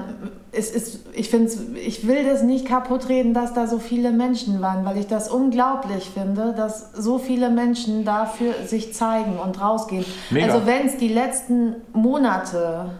es 0.52 0.70
ist, 0.70 1.00
ich 1.12 1.30
finde 1.30 1.52
ich 1.84 2.06
will 2.06 2.24
das 2.24 2.42
nicht 2.42 2.66
kaputt 2.66 3.08
reden, 3.08 3.34
dass 3.34 3.52
da 3.52 3.66
so 3.66 3.80
viele 3.80 4.12
Menschen 4.12 4.62
waren, 4.62 4.84
weil 4.84 4.96
ich 4.98 5.08
das 5.08 5.28
unglaublich 5.28 6.10
finde, 6.10 6.54
dass 6.56 6.92
so 6.92 7.18
viele 7.18 7.50
Menschen 7.50 8.04
dafür 8.04 8.54
sich 8.66 8.94
zeigen 8.94 9.36
und 9.38 9.60
rausgehen. 9.60 10.04
Mega. 10.30 10.46
Also 10.46 10.66
wenn 10.66 10.86
es 10.86 10.96
die 10.96 11.08
letzten 11.08 11.74
Monate 11.92 12.90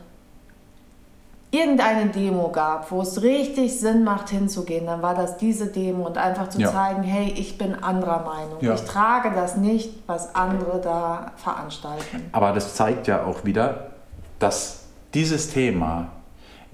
irgendeine 1.52 2.10
Demo 2.10 2.48
gab, 2.48 2.90
wo 2.90 3.02
es 3.02 3.22
richtig 3.22 3.78
Sinn 3.78 4.02
macht 4.02 4.30
hinzugehen, 4.30 4.86
dann 4.86 5.00
war 5.02 5.14
das 5.14 5.36
diese 5.36 5.68
Demo 5.68 6.06
und 6.06 6.18
einfach 6.18 6.48
zu 6.48 6.60
ja. 6.60 6.72
zeigen, 6.72 7.04
hey, 7.04 7.32
ich 7.36 7.56
bin 7.56 7.76
anderer 7.76 8.24
Meinung. 8.24 8.56
Ja. 8.60 8.74
Ich 8.74 8.82
trage 8.82 9.30
das 9.32 9.56
nicht, 9.56 9.92
was 10.08 10.34
andere 10.34 10.80
da 10.80 11.30
veranstalten. 11.36 12.28
Aber 12.32 12.50
das 12.50 12.74
zeigt 12.74 13.06
ja 13.06 13.24
auch 13.24 13.44
wieder, 13.44 13.92
dass 14.40 14.83
dieses 15.14 15.50
Thema 15.50 16.08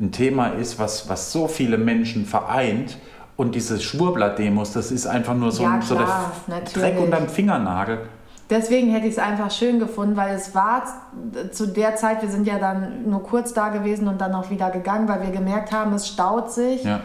ein 0.00 0.12
Thema 0.12 0.48
ist, 0.48 0.78
was, 0.78 1.08
was 1.08 1.30
so 1.30 1.46
viele 1.46 1.76
Menschen 1.76 2.24
vereint. 2.24 2.96
Und 3.36 3.54
diese 3.54 3.80
Schwurbler-Demos, 3.80 4.72
das 4.72 4.90
ist 4.90 5.06
einfach 5.06 5.34
nur 5.34 5.52
so, 5.52 5.62
ja, 5.62 5.78
klar, 5.78 5.82
so 5.82 5.94
der 5.94 6.58
natürlich. 6.58 6.72
Dreck 6.74 7.00
unterm 7.00 7.28
Fingernagel. 7.28 8.00
Deswegen 8.48 8.90
hätte 8.92 9.06
ich 9.06 9.12
es 9.12 9.18
einfach 9.18 9.50
schön 9.50 9.78
gefunden, 9.78 10.16
weil 10.16 10.34
es 10.34 10.54
war 10.54 10.82
zu 11.52 11.66
der 11.66 11.96
Zeit, 11.96 12.20
wir 12.20 12.28
sind 12.28 12.46
ja 12.46 12.58
dann 12.58 13.08
nur 13.08 13.22
kurz 13.22 13.52
da 13.52 13.68
gewesen 13.68 14.08
und 14.08 14.20
dann 14.20 14.34
auch 14.34 14.50
wieder 14.50 14.70
gegangen, 14.70 15.08
weil 15.08 15.22
wir 15.22 15.30
gemerkt 15.30 15.72
haben, 15.72 15.94
es 15.94 16.08
staut 16.08 16.50
sich. 16.50 16.82
Ja. 16.82 17.00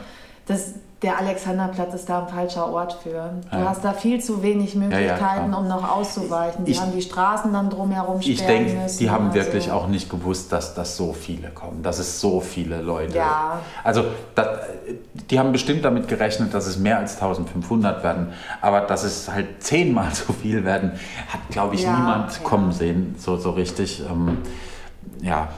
Das, 0.48 0.74
der 1.02 1.20
Alexanderplatz 1.20 1.94
ist 1.94 2.10
da 2.10 2.22
ein 2.22 2.28
falscher 2.30 2.72
Ort 2.72 2.94
für. 2.94 3.30
Du 3.52 3.58
ja. 3.58 3.70
hast 3.70 3.84
da 3.84 3.92
viel 3.92 4.22
zu 4.22 4.42
wenig 4.42 4.76
Möglichkeiten, 4.76 5.52
ja, 5.52 5.58
um 5.58 5.68
noch 5.68 5.90
auszuweichen. 5.90 6.64
Die 6.64 6.72
ich, 6.72 6.82
haben 6.82 6.94
die 6.94 7.02
Straßen 7.02 7.52
dann 7.52 7.70
drumherum 7.70 8.22
sperren 8.22 8.34
Ich 8.34 8.46
denke, 8.46 8.88
die 9.00 9.10
haben 9.10 9.28
also. 9.28 9.36
wirklich 9.36 9.72
auch 9.72 9.88
nicht 9.88 10.10
gewusst, 10.10 10.52
dass 10.52 10.74
das 10.74 10.96
so 10.96 11.12
viele 11.12 11.50
kommen, 11.50 11.84
dass 11.84 12.00
es 12.00 12.22
so 12.22 12.40
viele 12.40 12.82
Leute. 12.82 13.18
Ja. 13.18 13.60
Also 13.84 14.06
das, 14.36 14.48
die 15.30 15.38
haben 15.38 15.52
bestimmt 15.52 15.84
damit 15.84 16.08
gerechnet, 16.08 16.54
dass 16.54 16.66
es 16.66 16.78
mehr 16.78 16.98
als 16.98 17.16
1500 17.16 18.04
werden, 18.04 18.32
aber 18.62 18.82
dass 18.82 19.04
es 19.04 19.30
halt 19.30 19.62
zehnmal 19.64 20.14
so 20.14 20.32
viel 20.32 20.64
werden, 20.64 20.94
hat 21.28 21.42
glaube 21.50 21.76
ich 21.76 21.82
niemand 21.82 22.42
kommen 22.44 22.72
sehen, 22.72 23.16
so, 23.18 23.36
so 23.38 23.52
richtig. 23.52 24.02
Ähm, 24.10 24.38
ja, 25.22 25.50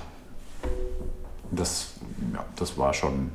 das, 1.52 1.91
ja, 2.34 2.43
das 2.56 2.78
war 2.78 2.93
schon 2.93 3.32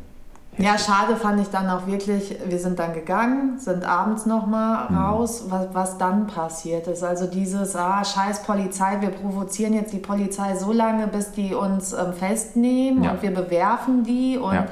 ja, 0.59 0.77
schade 0.77 1.17
fand 1.17 1.41
ich 1.41 1.49
dann 1.49 1.71
auch 1.71 1.87
wirklich, 1.87 2.37
wir 2.47 2.59
sind 2.59 2.79
dann 2.79 2.93
gegangen, 2.93 3.59
sind 3.59 3.85
abends 3.85 4.27
nochmal 4.27 4.91
mhm. 4.91 4.97
raus, 4.99 5.45
was, 5.49 5.69
was 5.73 5.99
dann 5.99 6.27
passiert 6.27 6.87
ist. 6.89 7.03
Also 7.03 7.27
dieses, 7.27 7.75
ah, 7.75 8.05
scheiß 8.05 8.43
Polizei, 8.43 8.99
wir 9.01 9.09
provozieren 9.11 9.73
jetzt 9.73 9.95
die 9.95 9.99
Polizei 9.99 10.55
so 10.57 10.73
lange, 10.73 11.07
bis 11.07 11.33
die 11.33 11.55
uns 11.55 11.95
ähm, 11.95 12.13
festnehmen 12.13 13.03
ja. 13.05 13.13
und 13.13 13.23
wir 13.23 13.33
bewerfen 13.33 14.05
die. 14.05 14.37
Und 14.37 14.55
ja. 14.55 14.67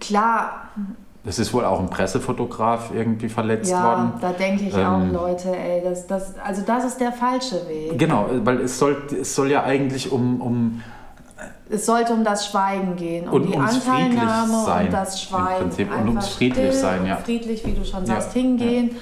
klar, 0.00 0.68
es 1.24 1.38
ist 1.38 1.54
wohl 1.54 1.64
auch 1.64 1.78
ein 1.78 1.88
Pressefotograf 1.88 2.90
irgendwie 2.92 3.28
verletzt 3.28 3.70
ja, 3.70 3.84
worden. 3.84 4.12
Ja, 4.20 4.28
da 4.28 4.32
denke 4.32 4.64
ich 4.64 4.76
ähm, 4.76 4.84
auch, 4.84 5.12
Leute, 5.12 5.56
ey, 5.56 5.82
das, 5.84 6.08
das, 6.08 6.34
also 6.44 6.62
das 6.66 6.84
ist 6.84 7.00
der 7.00 7.12
falsche 7.12 7.68
Weg. 7.68 7.96
Genau, 7.96 8.26
weil 8.42 8.62
es 8.62 8.76
soll, 8.76 9.00
es 9.20 9.36
soll 9.36 9.52
ja 9.52 9.62
eigentlich 9.62 10.10
um, 10.10 10.40
um 10.40 10.82
es 11.70 11.86
sollte 11.86 12.12
um 12.12 12.24
das 12.24 12.46
Schweigen 12.46 12.96
gehen, 12.96 13.28
um 13.28 13.34
und 13.34 13.48
die 13.48 13.56
Anteilnahme 13.56 14.64
sein, 14.64 14.86
und 14.86 14.92
das 14.92 15.22
Schweigen. 15.22 15.62
Im 15.64 15.68
Prinzip. 15.68 15.96
Und 15.96 16.08
ums 16.08 16.28
friedlich 16.28 16.74
sein, 16.74 17.06
ja. 17.06 17.16
Friedlich, 17.16 17.66
wie 17.66 17.72
du 17.72 17.84
schon 17.84 18.04
sagst, 18.04 18.34
ja, 18.34 18.42
hingehen. 18.42 18.90
Ja 18.92 18.96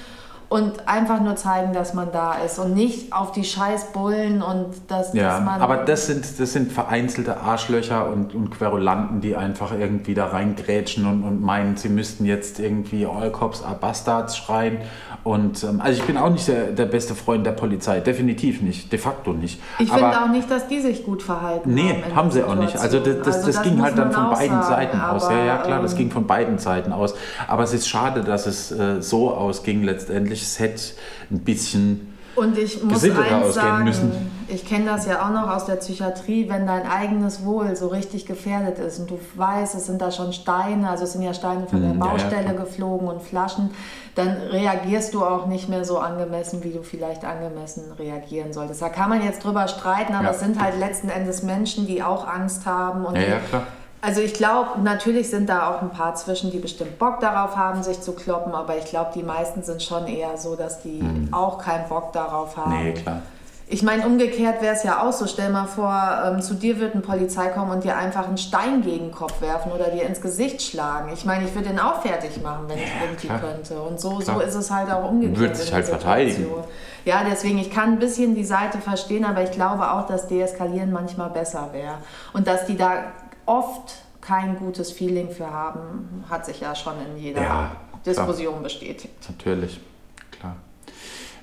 und 0.51 0.85
einfach 0.85 1.21
nur 1.21 1.37
zeigen, 1.37 1.71
dass 1.71 1.93
man 1.93 2.11
da 2.11 2.33
ist 2.33 2.59
und 2.59 2.73
nicht 2.73 3.13
auf 3.13 3.31
die 3.31 3.45
Scheißbullen 3.45 4.41
und 4.41 4.65
dass, 4.89 5.13
ja, 5.13 5.37
dass 5.37 5.45
man. 5.45 5.61
Aber 5.61 5.77
das 5.77 6.07
sind, 6.07 6.25
das 6.41 6.51
sind 6.51 6.73
vereinzelte 6.73 7.39
Arschlöcher 7.39 8.11
und, 8.11 8.35
und 8.35 8.51
Querulanten, 8.51 9.21
die 9.21 9.37
einfach 9.37 9.71
irgendwie 9.71 10.13
da 10.13 10.27
reingrätschen 10.27 11.05
und, 11.05 11.23
und 11.23 11.41
meinen, 11.41 11.77
sie 11.77 11.87
müssten 11.87 12.25
jetzt 12.25 12.59
irgendwie 12.59 13.05
All 13.05 13.31
Cops 13.31 13.63
are 13.63 13.77
Bastards 13.79 14.35
schreien. 14.35 14.79
Und 15.23 15.63
ähm, 15.63 15.79
also 15.79 16.01
ich 16.01 16.05
bin 16.05 16.17
auch 16.17 16.31
nicht 16.31 16.47
der, 16.47 16.71
der 16.71 16.85
beste 16.85 17.15
Freund 17.15 17.45
der 17.45 17.51
Polizei, 17.51 18.01
definitiv 18.01 18.61
nicht, 18.61 18.91
de 18.91 18.99
facto 18.99 19.31
nicht. 19.31 19.61
Ich 19.79 19.89
finde 19.89 20.21
auch 20.21 20.29
nicht, 20.29 20.49
dass 20.49 20.67
die 20.67 20.81
sich 20.81 21.05
gut 21.05 21.23
verhalten. 21.23 21.73
Nee, 21.73 22.03
haben, 22.03 22.15
haben 22.15 22.31
sie 22.31 22.43
auch 22.43 22.55
nicht. 22.55 22.75
Also 22.75 22.99
das, 22.99 23.19
das, 23.19 23.27
also 23.27 23.47
das, 23.47 23.55
das 23.55 23.63
ging 23.63 23.81
halt 23.81 23.97
dann 23.97 24.11
von 24.11 24.31
beiden 24.31 24.63
sagen, 24.63 24.67
Seiten 24.67 24.99
aus. 24.99 25.29
Ja, 25.29 25.45
ja, 25.45 25.57
klar, 25.59 25.81
das 25.81 25.93
ähm, 25.93 25.97
ging 25.99 26.11
von 26.11 26.27
beiden 26.27 26.57
Seiten 26.57 26.91
aus. 26.91 27.13
Aber 27.47 27.63
es 27.63 27.71
ist 27.71 27.87
schade, 27.87 28.21
dass 28.21 28.47
es 28.47 28.71
äh, 28.71 29.01
so 29.01 29.31
ausging 29.31 29.83
letztendlich 29.83 30.40
es 30.41 30.59
hätte 30.59 30.81
ein 31.29 31.39
bisschen 31.39 32.11
und 32.35 32.57
ich 32.57 32.81
muss 32.81 33.03
eins 33.03 33.53
sagen, 33.53 33.83
müssen. 33.83 34.31
ich 34.47 34.65
kenne 34.65 34.85
das 34.85 35.05
ja 35.05 35.25
auch 35.25 35.31
noch 35.31 35.53
aus 35.53 35.65
der 35.65 35.75
Psychiatrie, 35.75 36.47
wenn 36.49 36.65
dein 36.65 36.87
eigenes 36.87 37.43
Wohl 37.43 37.75
so 37.75 37.87
richtig 37.87 38.25
gefährdet 38.25 38.79
ist 38.79 38.99
und 38.99 39.11
du 39.11 39.19
weißt, 39.35 39.75
es 39.75 39.87
sind 39.87 40.01
da 40.01 40.11
schon 40.11 40.31
Steine, 40.31 40.89
also 40.89 41.03
es 41.03 41.13
sind 41.13 41.23
ja 41.23 41.33
Steine 41.33 41.67
von 41.67 41.81
der 41.81 41.93
Baustelle 41.93 42.45
ja, 42.45 42.53
ja. 42.53 42.63
geflogen 42.63 43.09
und 43.09 43.21
Flaschen, 43.21 43.71
dann 44.15 44.29
reagierst 44.29 45.13
du 45.13 45.25
auch 45.25 45.47
nicht 45.47 45.67
mehr 45.67 45.83
so 45.83 45.99
angemessen, 45.99 46.63
wie 46.63 46.71
du 46.71 46.83
vielleicht 46.83 47.25
angemessen 47.25 47.91
reagieren 47.99 48.53
solltest. 48.53 48.81
Da 48.81 48.89
kann 48.89 49.09
man 49.09 49.23
jetzt 49.23 49.43
drüber 49.43 49.67
streiten, 49.67 50.13
aber 50.13 50.25
ja. 50.25 50.31
es 50.31 50.39
sind 50.39 50.61
halt 50.61 50.79
letzten 50.79 51.09
Endes 51.09 51.43
Menschen, 51.43 51.85
die 51.85 52.01
auch 52.01 52.25
Angst 52.25 52.65
haben 52.65 53.05
und 53.05 53.15
ja, 53.15 53.21
ja, 53.21 53.39
klar 53.39 53.67
also 54.01 54.21
ich 54.21 54.33
glaube, 54.33 54.81
natürlich 54.81 55.29
sind 55.29 55.47
da 55.47 55.69
auch 55.69 55.81
ein 55.81 55.91
paar 55.91 56.15
zwischen, 56.15 56.51
die 56.51 56.57
bestimmt 56.57 56.97
Bock 56.97 57.19
darauf 57.19 57.55
haben, 57.55 57.83
sich 57.83 58.01
zu 58.01 58.13
kloppen, 58.13 58.53
aber 58.53 58.77
ich 58.77 58.85
glaube, 58.85 59.11
die 59.13 59.23
meisten 59.23 59.61
sind 59.61 59.83
schon 59.83 60.07
eher 60.07 60.37
so, 60.37 60.55
dass 60.55 60.81
die 60.81 61.01
mhm. 61.01 61.29
auch 61.31 61.59
keinen 61.59 61.87
Bock 61.87 62.11
darauf 62.11 62.57
haben. 62.57 62.83
Nee, 62.83 62.93
klar. 62.93 63.21
Ich 63.73 63.83
meine, 63.83 64.05
umgekehrt 64.05 64.61
wäre 64.61 64.75
es 64.75 64.83
ja 64.83 65.01
auch 65.01 65.13
so. 65.13 65.27
Stell 65.27 65.49
mal 65.49 65.65
vor, 65.65 65.95
ähm, 66.25 66.41
zu 66.41 66.55
dir 66.55 66.77
wird 66.77 66.93
eine 66.93 67.01
Polizei 67.01 67.47
kommen 67.47 67.71
und 67.71 67.85
dir 67.85 67.95
einfach 67.95 68.27
einen 68.27 68.37
Stein 68.37 68.81
gegen 68.81 69.05
den 69.05 69.11
Kopf 69.13 69.39
werfen 69.39 69.71
oder 69.71 69.85
dir 69.85 70.03
ins 70.03 70.19
Gesicht 70.19 70.61
schlagen. 70.61 71.09
Ich 71.13 71.23
meine, 71.23 71.45
ich 71.45 71.55
würde 71.55 71.69
den 71.69 71.79
auch 71.79 72.01
fertig 72.01 72.41
machen, 72.43 72.65
wenn 72.67 72.77
ja, 72.77 72.83
ich 72.83 73.01
irgendwie 73.01 73.27
klar. 73.27 73.39
könnte. 73.39 73.81
Und 73.81 73.97
so, 73.97 74.19
so 74.19 74.41
ist 74.41 74.55
es 74.55 74.69
halt 74.71 74.91
auch 74.91 75.09
umgekehrt. 75.09 75.39
Würde 75.39 75.55
sich 75.55 75.71
halt 75.71 75.85
verteidigen. 75.85 76.47
Ja, 77.05 77.23
deswegen, 77.23 77.59
ich 77.59 77.71
kann 77.71 77.93
ein 77.93 77.99
bisschen 77.99 78.35
die 78.35 78.43
Seite 78.43 78.79
verstehen, 78.79 79.23
aber 79.23 79.41
ich 79.41 79.51
glaube 79.51 79.89
auch, 79.89 80.05
dass 80.05 80.27
Deeskalieren 80.27 80.91
manchmal 80.91 81.29
besser 81.29 81.69
wäre. 81.71 81.95
Und 82.33 82.47
dass 82.47 82.65
die 82.65 82.75
da 82.75 83.05
oft 83.45 83.95
kein 84.21 84.57
gutes 84.57 84.91
Feeling 84.91 85.29
für 85.29 85.49
haben, 85.49 86.23
hat 86.29 86.45
sich 86.45 86.59
ja 86.59 86.75
schon 86.75 86.93
in 87.05 87.21
jeder 87.21 87.41
ja, 87.41 87.71
Diskussion 88.05 88.53
klar. 88.53 88.63
bestätigt. 88.63 89.13
Natürlich, 89.27 89.79
klar. 90.31 90.55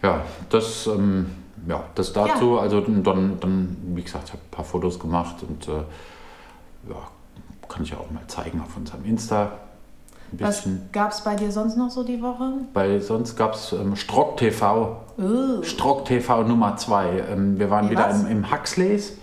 Ja, 0.02 0.22
das, 0.48 0.86
ähm, 0.86 1.26
ja, 1.66 1.84
das 1.94 2.12
dazu. 2.12 2.56
Ja. 2.56 2.62
Also 2.62 2.80
dann, 2.80 3.40
dann, 3.40 3.76
wie 3.94 4.02
gesagt, 4.02 4.28
ich 4.28 4.32
habe 4.32 4.42
ein 4.42 4.50
paar 4.50 4.64
Fotos 4.64 4.98
gemacht 4.98 5.36
und 5.42 5.68
äh, 5.68 5.72
ja, 6.88 7.08
kann 7.68 7.82
ich 7.82 7.94
auch 7.94 8.10
mal 8.10 8.26
zeigen 8.28 8.60
auf 8.60 8.76
unserem 8.76 9.04
Insta. 9.04 9.52
Was 10.32 10.68
gab 10.92 11.12
es 11.12 11.22
bei 11.22 11.34
dir 11.34 11.50
sonst 11.50 11.76
noch 11.76 11.90
so 11.90 12.04
die 12.04 12.20
Woche? 12.20 12.52
Bei 12.74 13.00
sonst 13.00 13.36
gab 13.36 13.54
es 13.54 13.72
ähm, 13.72 13.96
Strock 13.96 14.36
TV. 14.36 15.00
Uh. 15.16 15.62
Strock 15.62 16.04
TV 16.04 16.42
Nummer 16.42 16.76
2. 16.76 17.24
Ähm, 17.30 17.58
wir 17.58 17.70
waren 17.70 17.86
Wie 17.86 17.92
wieder 17.92 18.10
im, 18.10 18.26
im 18.26 18.50
Huxleys 18.52 19.14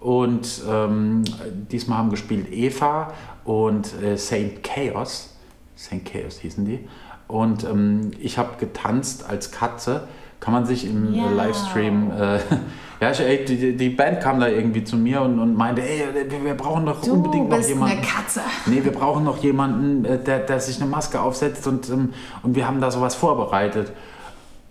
und 0.00 0.62
ähm, 0.68 1.24
diesmal 1.70 1.98
haben 1.98 2.10
gespielt 2.10 2.52
Eva 2.52 3.12
und 3.44 4.00
äh, 4.02 4.16
Saint 4.16 4.62
Chaos. 4.62 5.34
Saint 5.74 6.04
Chaos 6.04 6.38
hießen 6.38 6.64
die. 6.64 6.86
Und 7.28 7.64
ähm, 7.64 8.12
ich 8.20 8.38
habe 8.38 8.50
getanzt 8.58 9.28
als 9.28 9.50
Katze. 9.50 10.06
Kann 10.38 10.52
man 10.52 10.66
sich 10.66 10.86
im 10.86 11.14
ja. 11.14 11.30
Livestream. 11.30 12.10
Äh, 12.10 12.38
ja, 13.00 13.10
ich, 13.10 13.20
ey, 13.20 13.44
die, 13.44 13.76
die, 13.76 13.88
Band 13.88 14.20
kam 14.20 14.38
da 14.38 14.48
irgendwie 14.48 14.84
zu 14.84 14.96
mir 14.96 15.22
und, 15.22 15.40
und 15.40 15.56
meinte, 15.56 15.82
ey, 15.82 16.04
wir 16.44 16.54
brauchen 16.54 16.84
doch 16.86 17.00
du 17.00 17.14
unbedingt 17.14 17.48
noch 17.48 17.60
jemanden. 17.66 17.96
Eine 17.96 18.06
Katze. 18.06 18.42
Nee, 18.66 18.84
wir 18.84 18.92
brauchen 18.92 19.24
noch 19.24 19.38
jemanden, 19.38 20.04
äh, 20.04 20.22
der, 20.22 20.40
der 20.40 20.60
sich 20.60 20.80
eine 20.80 20.90
Maske 20.90 21.20
aufsetzt 21.20 21.66
und, 21.66 21.88
ähm, 21.88 22.12
und 22.42 22.54
wir 22.54 22.68
haben 22.68 22.80
da 22.80 22.90
sowas 22.90 23.14
vorbereitet. 23.14 23.92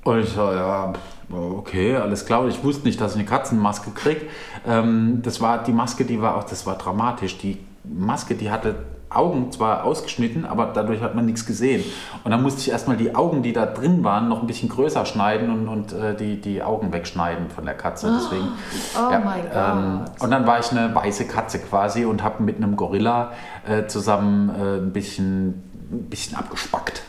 Und 0.04 0.20
ich 0.20 0.30
so, 0.30 0.42
ja, 0.52 0.94
okay, 1.36 1.95
alles 1.95 2.26
klar. 2.26 2.48
Ich 2.48 2.63
wusste 2.63 2.86
nicht, 2.86 3.00
dass 3.00 3.13
ich 3.13 3.19
eine 3.19 3.28
Katzenmaske 3.28 3.91
kriege. 3.91 4.21
Ähm, 4.67 5.21
das 5.24 5.41
war 5.41 5.63
die 5.63 5.71
Maske, 5.74 6.06
die 6.06 6.21
war 6.21 6.38
auch, 6.38 6.43
das 6.43 6.65
war 6.65 6.78
dramatisch. 6.78 7.38
Die 7.38 7.58
Maske, 7.84 8.36
die 8.36 8.50
hatte 8.52 8.76
Augen 9.10 9.52
zwar 9.52 9.84
ausgeschnitten, 9.84 10.45
aber 10.45 10.71
dadurch 10.74 11.02
hat 11.02 11.15
man 11.15 11.26
nichts 11.26 11.45
gesehen. 11.45 11.84
Und 12.24 12.32
dann 12.32 12.41
musste 12.41 12.62
ich 12.62 12.69
erstmal 12.69 12.98
die 12.98 13.15
Augen, 13.15 13.43
die 13.43 13.54
da 13.54 13.65
drin 13.65 14.04
waren, 14.04 14.28
noch 14.28 14.41
ein 14.41 14.48
bisschen 14.48 14.69
größer 14.69 15.06
schneiden 15.06 15.50
und, 15.52 15.67
und 15.67 15.93
äh, 15.93 16.15
die, 16.15 16.41
die 16.41 16.62
Augen 16.62 16.91
wegschneiden 16.91 17.50
von 17.50 17.65
der 17.65 17.76
Katze. 17.76 18.12
Deswegen, 18.19 18.50
Oh 18.98 19.10
mein 19.24 19.41
ähm, 19.54 20.02
Gott. 20.06 20.21
und 20.21 20.32
dann 20.32 20.45
war 20.45 20.60
ich 20.60 20.71
eine 20.71 20.93
weiße 20.93 21.26
Katze 21.28 21.60
quasi 21.60 22.06
und 22.06 22.24
habe 22.24 22.43
mit 22.43 22.58
einem 22.58 22.76
Gorilla 22.76 23.32
äh, 23.67 23.88
zusammen 23.88 24.50
äh, 24.50 24.78
ein, 24.78 24.91
bisschen, 24.91 25.48
ein 25.91 26.10
bisschen 26.10 26.36
abgespackt. 26.36 27.04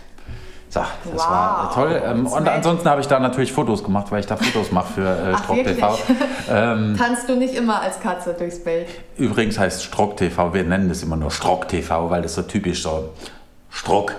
So, 1.04 1.10
das 1.12 1.22
Wow. 1.22 1.30
war 1.30 1.70
toll. 1.74 2.02
Ähm, 2.04 2.26
und 2.26 2.48
ansonsten 2.48 2.88
habe 2.88 3.00
ich 3.00 3.06
da 3.08 3.18
natürlich 3.20 3.52
Fotos 3.52 3.82
gemacht, 3.82 4.06
weil 4.10 4.20
ich 4.20 4.26
da 4.26 4.36
Fotos 4.36 4.72
mache 4.72 4.92
für 4.94 5.08
äh, 5.08 5.36
Strock 5.38 5.64
TV. 5.64 5.98
Ähm, 6.48 6.94
Tanzt 6.96 7.28
du 7.28 7.34
nicht 7.34 7.54
immer 7.54 7.80
als 7.80 7.98
Katze 7.98 8.32
durchs 8.38 8.62
Bild? 8.62 8.86
übrigens 9.16 9.58
heißt 9.58 9.82
Strock 9.82 10.16
TV, 10.16 10.54
wir 10.54 10.62
nennen 10.62 10.88
das 10.88 11.02
immer 11.02 11.16
nur 11.16 11.30
Strock 11.32 11.66
TV, 11.68 12.08
weil 12.10 12.22
das 12.22 12.34
so 12.36 12.42
typisch 12.42 12.82
so 12.84 13.10
Strock, 13.70 14.12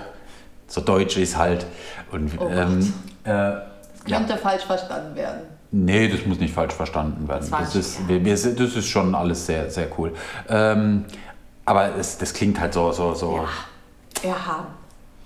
so 0.66 0.80
deutsch 0.82 1.16
ist 1.16 1.36
halt. 1.38 1.64
Und 2.12 2.32
Oh 2.38 2.48
ähm, 2.50 2.92
äh, 3.24 3.30
ja. 3.30 3.62
Könnte 4.06 4.36
falsch 4.36 4.64
verstanden 4.64 5.16
werden. 5.16 5.40
Nee, 5.70 6.08
das 6.08 6.24
muss 6.26 6.38
nicht 6.38 6.52
falsch 6.54 6.74
verstanden 6.74 7.28
werden. 7.28 7.46
Das 7.50 7.60
Das, 7.72 7.74
ist, 7.76 8.08
wir, 8.08 8.24
wir, 8.24 8.32
das 8.34 8.42
ist 8.50 8.86
schon 8.88 9.14
alles 9.14 9.46
sehr, 9.46 9.70
sehr 9.70 9.86
cool. 9.98 10.12
Ähm, 10.48 11.04
aber 11.64 11.96
es, 11.98 12.16
das 12.18 12.32
klingt 12.34 12.58
halt 12.60 12.72
so, 12.74 12.92
so, 12.92 13.14
so, 13.14 13.44
ja. 14.22 14.66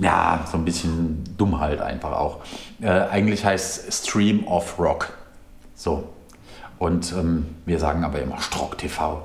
Ja. 0.03 0.45
so 0.51 0.57
ein 0.59 0.65
bisschen 0.65 1.25
dumm 1.37 1.61
halt 1.61 1.81
einfach 1.81 2.12
auch. 2.12 2.41
Äh, 2.81 2.88
eigentlich 2.88 3.45
heißt 3.45 3.88
es 3.88 3.99
Stream 3.99 4.47
of 4.47 4.79
Rock. 4.79 5.12
So. 5.75 6.05
Und 6.79 7.12
ähm, 7.12 7.47
wir 7.65 7.79
sagen 7.79 8.05
aber 8.05 8.21
immer 8.21 8.41
Strock 8.41 8.79
TV. 8.79 9.23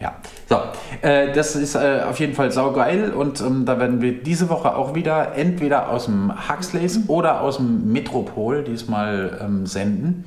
Ja, 0.00 0.14
so, 0.48 0.56
äh, 1.02 1.32
das 1.32 1.54
ist 1.54 1.74
äh, 1.74 2.02
auf 2.08 2.18
jeden 2.18 2.34
Fall 2.34 2.50
saugeil 2.50 3.12
und 3.12 3.40
ähm, 3.40 3.66
da 3.66 3.78
werden 3.78 4.00
wir 4.00 4.22
diese 4.22 4.48
Woche 4.48 4.74
auch 4.74 4.94
wieder 4.94 5.34
entweder 5.36 5.90
aus 5.90 6.06
dem 6.06 6.32
Huxleys 6.48 7.00
oder 7.08 7.42
aus 7.42 7.58
dem 7.58 7.92
Metropol 7.92 8.64
diesmal 8.64 9.38
ähm, 9.42 9.66
senden. 9.66 10.24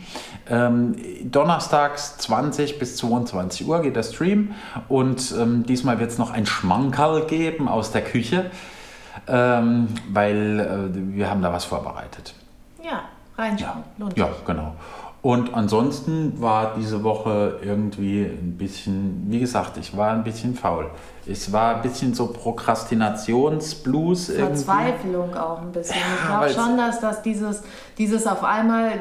Ähm, 0.49 0.95
donnerstags 1.23 2.17
20 2.19 2.79
bis 2.79 2.95
22 2.97 3.67
Uhr 3.67 3.81
geht 3.81 3.95
der 3.95 4.03
Stream 4.03 4.51
und 4.87 5.33
ähm, 5.37 5.65
diesmal 5.65 5.99
wird 5.99 6.11
es 6.11 6.17
noch 6.17 6.31
ein 6.31 6.45
Schmankerl 6.45 7.25
geben 7.25 7.67
aus 7.67 7.91
der 7.91 8.03
Küche, 8.03 8.51
ähm, 9.27 9.87
weil 10.11 10.59
äh, 10.59 11.15
wir 11.15 11.29
haben 11.29 11.41
da 11.41 11.51
was 11.51 11.65
vorbereitet. 11.65 12.33
Ja, 12.83 13.03
reinschauen. 13.37 13.83
Lohnt 13.97 14.17
Ja, 14.17 14.27
sich. 14.27 14.45
genau. 14.45 14.73
Und 15.21 15.53
ansonsten 15.53 16.39
war 16.39 16.75
diese 16.77 17.03
Woche 17.03 17.59
irgendwie 17.61 18.23
ein 18.23 18.57
bisschen, 18.57 19.25
wie 19.29 19.39
gesagt, 19.39 19.77
ich 19.77 19.95
war 19.97 20.11
ein 20.11 20.23
bisschen 20.23 20.55
faul. 20.55 20.89
Es 21.29 21.51
war 21.51 21.75
ein 21.75 21.81
bisschen 21.81 22.13
so 22.13 22.27
Prokrastinationsblues 22.27 24.29
irgendwie. 24.29 24.63
Verzweiflung 24.63 25.35
auch 25.35 25.61
ein 25.61 25.71
bisschen. 25.71 25.95
Ich 25.97 26.27
glaube 26.27 26.49
schon, 26.49 26.77
dass 26.77 26.99
das 26.99 27.21
dieses, 27.21 27.61
dieses 27.97 28.27
auf 28.27 28.43
einmal, 28.43 28.91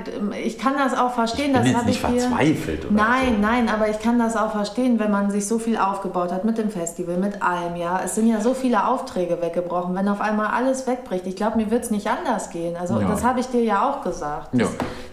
ich 0.45 0.59
kann 0.59 0.75
das 0.77 0.97
auch 0.99 1.13
verstehen, 1.13 1.55
Ich 1.55 1.63
bin 1.63 1.73
das 1.73 1.87
jetzt 1.87 2.03
habe 2.03 2.13
nicht 2.15 2.21
verzweifelt 2.29 2.85
oder 2.87 2.95
Nein, 2.95 3.35
so. 3.37 3.41
nein, 3.43 3.69
aber 3.69 3.89
ich 3.89 3.99
kann 4.01 4.19
das 4.19 4.37
auch 4.37 4.53
verstehen, 4.53 4.99
wenn 4.99 5.11
man 5.11 5.31
sich 5.31 5.47
so 5.47 5.59
viel 5.59 5.77
aufgebaut 5.79 6.33
hat 6.33 6.45
mit 6.45 6.59
dem 6.59 6.71
Festival, 6.71 7.17
mit 7.17 7.43
allem, 7.43 7.77
ja. 7.77 8.01
Es 8.05 8.15
sind 8.15 8.29
ja 8.29 8.41
so 8.41 8.55
viele 8.55 8.87
Aufträge 8.89 9.41
weggebrochen, 9.41 9.95
wenn 9.95 10.09
auf 10.09 10.21
einmal 10.21 10.49
alles 10.49 10.87
wegbricht. 10.87 11.27
Ich 11.27 11.37
glaube, 11.37 11.57
mir 11.57 11.71
wird 11.71 11.85
es 11.85 11.91
nicht 11.91 12.09
anders 12.09 12.51
gehen. 12.51 12.77
Also 12.77 13.01
Ja. 13.01 13.09
das 13.09 13.25
habe 13.25 13.41
ich 13.41 13.47
dir 13.47 13.63
ja 13.63 13.89
auch 13.89 14.03
gesagt. 14.03 14.55
Ja. 14.55 14.67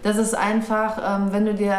Das, 0.04 0.18
das 0.18 0.28
ist 0.28 0.36
einfach, 0.36 0.98
ähm, 0.98 1.28
wenn 1.32 1.46
du 1.46 1.54
dir 1.54 1.76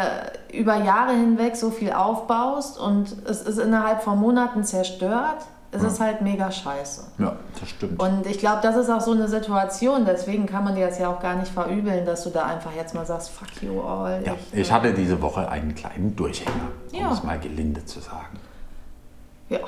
über 0.55 0.75
Jahre 0.77 1.11
hinweg 1.13 1.55
so 1.55 1.69
viel 1.71 1.91
aufbaust 1.91 2.79
und 2.79 3.15
es 3.27 3.41
ist 3.41 3.57
innerhalb 3.59 4.01
von 4.03 4.19
Monaten 4.19 4.63
zerstört, 4.63 5.37
es 5.71 5.83
ist 5.83 5.99
halt 5.99 6.21
mega 6.21 6.51
scheiße. 6.51 7.03
Ja, 7.17 7.33
das 7.59 7.69
stimmt. 7.69 7.99
Und 8.01 8.25
ich 8.27 8.39
glaube, 8.39 8.59
das 8.63 8.77
ist 8.77 8.89
auch 8.89 9.01
so 9.01 9.11
eine 9.11 9.27
Situation, 9.27 10.05
deswegen 10.05 10.45
kann 10.45 10.63
man 10.63 10.75
dir 10.75 10.87
das 10.87 10.99
ja 10.99 11.09
auch 11.09 11.19
gar 11.19 11.35
nicht 11.35 11.51
verübeln, 11.51 12.05
dass 12.05 12.23
du 12.23 12.29
da 12.29 12.45
einfach 12.45 12.71
jetzt 12.75 12.95
mal 12.95 13.05
sagst, 13.05 13.29
fuck 13.29 13.61
you 13.61 13.81
all. 13.81 14.23
ja, 14.25 14.33
ich, 14.53 14.59
ich 14.61 14.71
hatte 14.71 14.93
diese 14.93 15.21
Woche 15.21 15.49
einen 15.49 15.75
kleinen 15.75 16.15
Durchhänger, 16.15 16.69
um 16.93 16.99
Ja. 16.99 17.11
es 17.11 17.23
mal 17.23 17.37
gelinde 17.39 17.83
zu 17.85 17.99
sagen. 17.99 18.39
ja. 19.49 19.59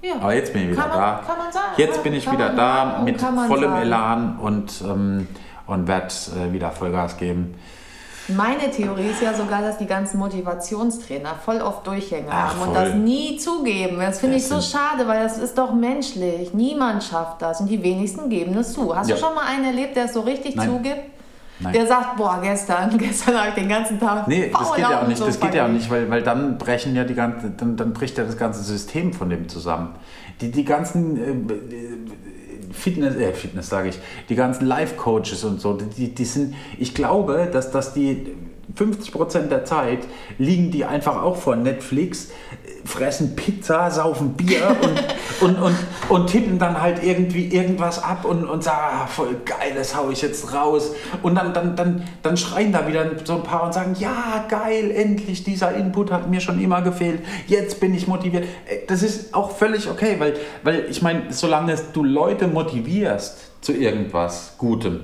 ja. 0.00 0.14
Aber 0.20 0.32
jetzt 0.34 0.52
bin 0.54 0.62
ich 0.62 0.68
wieder 0.70 0.82
Kann 0.82 0.90
man- 0.90 0.98
da. 0.98 1.20
kann 1.26 1.38
man 1.38 1.52
sagen, 1.52 1.64
Jetzt 1.76 1.96
ja. 1.96 2.02
bin 2.02 2.14
ich 2.14 2.30
wieder 2.32 2.50
da 2.50 3.00
mit 3.04 3.20
vollem 3.20 3.70
sagen. 3.70 3.82
Elan 3.82 4.38
und, 4.38 4.80
ähm, 4.86 5.26
und 5.66 5.86
werde 5.86 6.06
äh, 6.38 6.52
wieder 6.52 6.70
Vollgas 6.70 7.16
geben. 7.18 7.54
Meine 8.28 8.70
Theorie 8.70 9.08
ist 9.10 9.20
ja 9.20 9.34
sogar, 9.34 9.60
dass 9.60 9.76
die 9.78 9.86
ganzen 9.86 10.18
Motivationstrainer 10.18 11.34
voll 11.44 11.60
oft 11.60 11.86
Durchhänge 11.86 12.28
Ach, 12.30 12.54
haben 12.54 12.60
und 12.68 12.74
voll. 12.74 12.84
das 12.86 12.94
nie 12.94 13.36
zugeben. 13.36 13.98
Das 13.98 14.20
finde 14.20 14.36
ich 14.36 14.46
so 14.46 14.60
schade, 14.62 15.06
weil 15.06 15.22
das 15.22 15.36
ist 15.38 15.58
doch 15.58 15.74
menschlich. 15.74 16.54
Niemand 16.54 17.04
schafft 17.04 17.42
das 17.42 17.60
und 17.60 17.68
die 17.68 17.82
wenigsten 17.82 18.30
geben 18.30 18.56
es 18.56 18.72
zu. 18.72 18.96
Hast 18.96 19.08
Ja. 19.10 19.16
du 19.16 19.20
schon 19.20 19.34
mal 19.34 19.44
einen 19.46 19.64
erlebt, 19.66 19.94
der 19.96 20.06
es 20.06 20.14
so 20.14 20.20
richtig 20.22 20.56
Nein. 20.56 20.68
zugibt? 20.70 21.00
Nein. 21.60 21.72
Der 21.72 21.86
sagt, 21.86 22.16
boah, 22.16 22.40
gestern, 22.42 22.96
gestern 22.98 23.36
habe 23.38 23.48
ich 23.50 23.54
den 23.54 23.68
ganzen 23.68 24.00
Tag 24.00 24.26
Nee, 24.26 24.50
das 24.52 24.72
geht 24.74 24.88
ja 24.88 25.02
auch 25.02 25.06
nicht, 25.06 25.20
das 25.20 25.38
geht 25.38 25.54
ja 25.54 25.66
auch 25.66 25.70
nicht, 25.70 25.88
weil, 25.90 26.10
weil 26.10 26.22
dann 26.22 26.58
brechen 26.58 26.96
ja 26.96 27.04
die 27.04 27.14
ganze, 27.14 27.50
dann, 27.50 27.76
dann 27.76 27.92
bricht 27.92 28.18
ja 28.18 28.24
das 28.24 28.36
ganze 28.36 28.62
System 28.62 29.12
von 29.12 29.28
dem 29.30 29.48
zusammen. 29.48 29.90
Die, 30.40 30.50
die 30.50 30.64
ganzen 30.64 31.16
äh, 31.16 32.43
Fitness, 32.74 33.16
äh, 33.16 33.32
Fitness 33.32 33.68
sage 33.68 33.90
ich, 33.90 33.98
die 34.28 34.34
ganzen 34.34 34.66
Life-Coaches 34.66 35.44
und 35.44 35.60
so, 35.60 35.74
die, 35.74 36.14
die 36.14 36.24
sind, 36.24 36.54
ich 36.78 36.94
glaube, 36.94 37.48
dass, 37.52 37.70
dass 37.70 37.94
die 37.94 38.34
50% 38.76 39.48
der 39.48 39.64
Zeit 39.64 40.00
liegen 40.38 40.70
die 40.70 40.84
einfach 40.84 41.22
auch 41.22 41.36
vor 41.36 41.56
Netflix, 41.56 42.30
fressen 42.84 43.34
Pizza, 43.34 43.90
saufen 43.90 44.34
Bier 44.34 44.76
und, 45.40 45.56
und, 45.56 45.62
und, 45.62 45.76
und 46.08 46.26
tippen 46.26 46.58
dann 46.58 46.80
halt 46.80 47.02
irgendwie 47.02 47.48
irgendwas 47.48 48.02
ab 48.02 48.24
und, 48.24 48.44
und 48.44 48.62
sagen, 48.62 48.78
ah, 48.82 49.06
voll 49.06 49.36
geil, 49.44 49.72
das 49.74 49.96
hau 49.96 50.10
ich 50.10 50.22
jetzt 50.22 50.52
raus. 50.52 50.92
Und 51.22 51.34
dann, 51.34 51.54
dann, 51.54 51.76
dann, 51.76 52.08
dann 52.22 52.36
schreien 52.36 52.72
da 52.72 52.86
wieder 52.86 53.06
so 53.24 53.36
ein 53.36 53.42
paar 53.42 53.64
und 53.64 53.74
sagen, 53.74 53.96
ja, 53.98 54.44
geil, 54.48 54.90
endlich, 54.90 55.44
dieser 55.44 55.74
Input 55.74 56.12
hat 56.12 56.28
mir 56.28 56.40
schon 56.40 56.60
immer 56.60 56.82
gefehlt, 56.82 57.22
jetzt 57.46 57.80
bin 57.80 57.94
ich 57.94 58.06
motiviert. 58.06 58.44
Äh, 58.66 58.86
Das 58.86 59.02
ist 59.02 59.34
auch 59.34 59.50
völlig 59.50 59.88
okay, 59.88 60.16
weil, 60.18 60.34
weil 60.62 60.86
ich 60.90 61.02
meine, 61.02 61.32
solange 61.32 61.76
du 61.92 62.04
Leute 62.04 62.46
motivierst 62.48 63.62
zu 63.62 63.72
irgendwas 63.72 64.54
Gutem, 64.58 65.00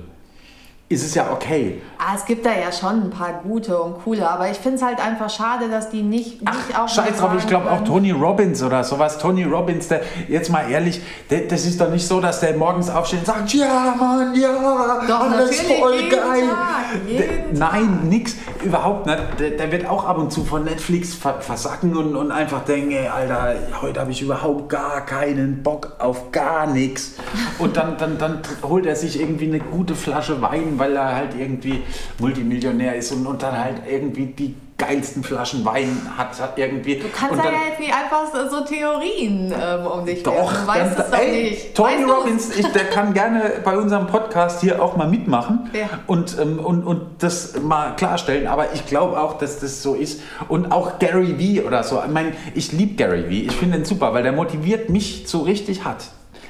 ist 0.91 1.03
es 1.03 1.15
ja 1.15 1.31
okay. 1.31 1.81
Ah, 1.97 2.15
es 2.15 2.25
gibt 2.25 2.45
da 2.45 2.51
ja 2.51 2.71
schon 2.71 3.03
ein 3.03 3.09
paar 3.09 3.41
gute 3.43 3.79
und 3.79 4.03
coole, 4.03 4.29
aber 4.29 4.49
ich 4.49 4.57
finde 4.57 4.77
es 4.77 4.83
halt 4.83 4.99
einfach 4.99 5.29
schade, 5.29 5.69
dass 5.69 5.89
die 5.89 6.01
nicht, 6.01 6.41
nicht 6.41 6.79
auch 6.79 6.89
Scheiß 6.89 7.17
drauf, 7.17 7.31
ich 7.37 7.47
glaube 7.47 7.71
auch 7.71 7.83
Tony 7.83 8.11
Robbins 8.11 8.61
oder 8.61 8.83
sowas. 8.83 9.17
Tony 9.17 9.43
Robbins, 9.43 9.87
der, 9.87 10.01
jetzt 10.27 10.49
mal 10.49 10.69
ehrlich, 10.69 11.01
der, 11.29 11.41
das 11.41 11.65
ist 11.65 11.79
doch 11.79 11.89
nicht 11.89 12.07
so, 12.07 12.19
dass 12.19 12.39
der 12.39 12.57
morgens 12.57 12.89
aufsteht 12.89 13.19
und 13.19 13.25
sagt, 13.25 13.53
ja 13.53 13.95
Mann, 13.97 14.35
ja, 14.35 15.01
Doch, 15.07 15.31
alles 15.31 15.61
voll 15.61 16.09
geil. 16.09 16.49
Tag, 16.49 17.40
nein, 17.53 18.07
nix, 18.09 18.35
überhaupt 18.63 19.05
nicht. 19.05 19.19
Der, 19.39 19.51
der 19.51 19.71
wird 19.71 19.85
auch 19.87 20.05
ab 20.05 20.17
und 20.17 20.31
zu 20.31 20.43
von 20.43 20.63
Netflix 20.63 21.13
ver 21.13 21.41
versacken 21.41 21.95
und, 21.95 22.15
und 22.15 22.31
einfach 22.31 22.63
denken, 22.65 22.91
ey, 22.91 23.07
Alter, 23.07 23.55
heute 23.81 23.99
habe 23.99 24.11
ich 24.11 24.21
überhaupt 24.21 24.69
gar 24.69 25.05
keinen 25.05 25.63
Bock 25.63 25.95
auf 25.99 26.31
gar 26.31 26.67
nichts. 26.67 27.15
Und 27.59 27.77
dann, 27.77 27.97
dann, 27.97 28.17
dann 28.17 28.41
holt 28.63 28.85
er 28.85 28.95
sich 28.95 29.19
irgendwie 29.19 29.47
eine 29.47 29.59
gute 29.59 29.95
Flasche 29.95 30.41
Wein, 30.41 30.73
weil 30.77 30.95
er 30.95 31.15
halt 31.15 31.35
irgendwie 31.37 31.83
Multimillionär 32.19 32.95
ist 32.95 33.11
und, 33.11 33.25
und 33.25 33.41
dann 33.41 33.57
halt 33.57 33.81
irgendwie 33.89 34.27
die 34.27 34.55
geilsten 34.81 35.23
Flaschen 35.23 35.63
Wein 35.63 36.01
hat, 36.17 36.41
hat 36.41 36.57
irgendwie. 36.57 36.95
Du 36.95 37.07
kannst 37.13 37.37
ja 37.37 37.43
dann, 37.43 37.53
jetzt 37.69 37.79
nicht 37.79 37.93
einfach 37.93 38.23
so, 38.49 38.61
Theorien 38.65 39.53
ähm, 39.53 39.85
um 39.85 40.05
dich 40.05 40.23
doch, 40.23 40.33
werfen. 40.33 40.57
Du 40.63 40.67
weißt 40.67 40.97
dann- 40.97 41.05
es 41.05 41.11
doch 41.11 41.17
ey, 41.19 41.43
nicht. 41.43 41.75
Tony 41.75 41.93
weißt? 41.93 42.09
Robbins, 42.09 42.57
ich, 42.57 42.67
der 42.71 42.85
kann 42.85 43.13
gerne 43.13 43.51
bei 43.63 43.77
unserem 43.77 44.07
Podcast 44.07 44.61
hier 44.61 44.81
auch 44.81 44.95
mal 44.97 45.07
mitmachen 45.07 45.69
Ja. 45.73 45.87
und, 46.07 46.37
ähm, 46.39 46.59
und, 46.59 46.83
und 46.83 47.01
das 47.23 47.59
mal 47.61 47.95
klarstellen. 47.95 48.47
Aber 48.47 48.73
ich 48.73 48.85
glaube 48.87 49.19
auch, 49.21 49.37
dass 49.37 49.59
das 49.59 49.83
so 49.83 49.93
ist. 49.93 50.21
Und 50.47 50.71
auch 50.71 50.97
Gary 50.99 51.37
Vee 51.37 51.61
oder 51.61 51.83
so. 51.83 52.01
Ich 52.03 52.11
meine, 52.11 52.31
ich 52.55 52.71
liebe 52.71 52.95
Gary 52.95 53.29
Vee. 53.29 53.41
Ich 53.41 53.55
finde 53.55 53.77
ihn 53.77 53.85
super, 53.85 54.13
weil 54.13 54.23
der 54.23 54.31
motiviert 54.31 54.89
mich 54.89 55.25
so 55.27 55.41
richtig 55.41 55.85
hat. 55.85 56.05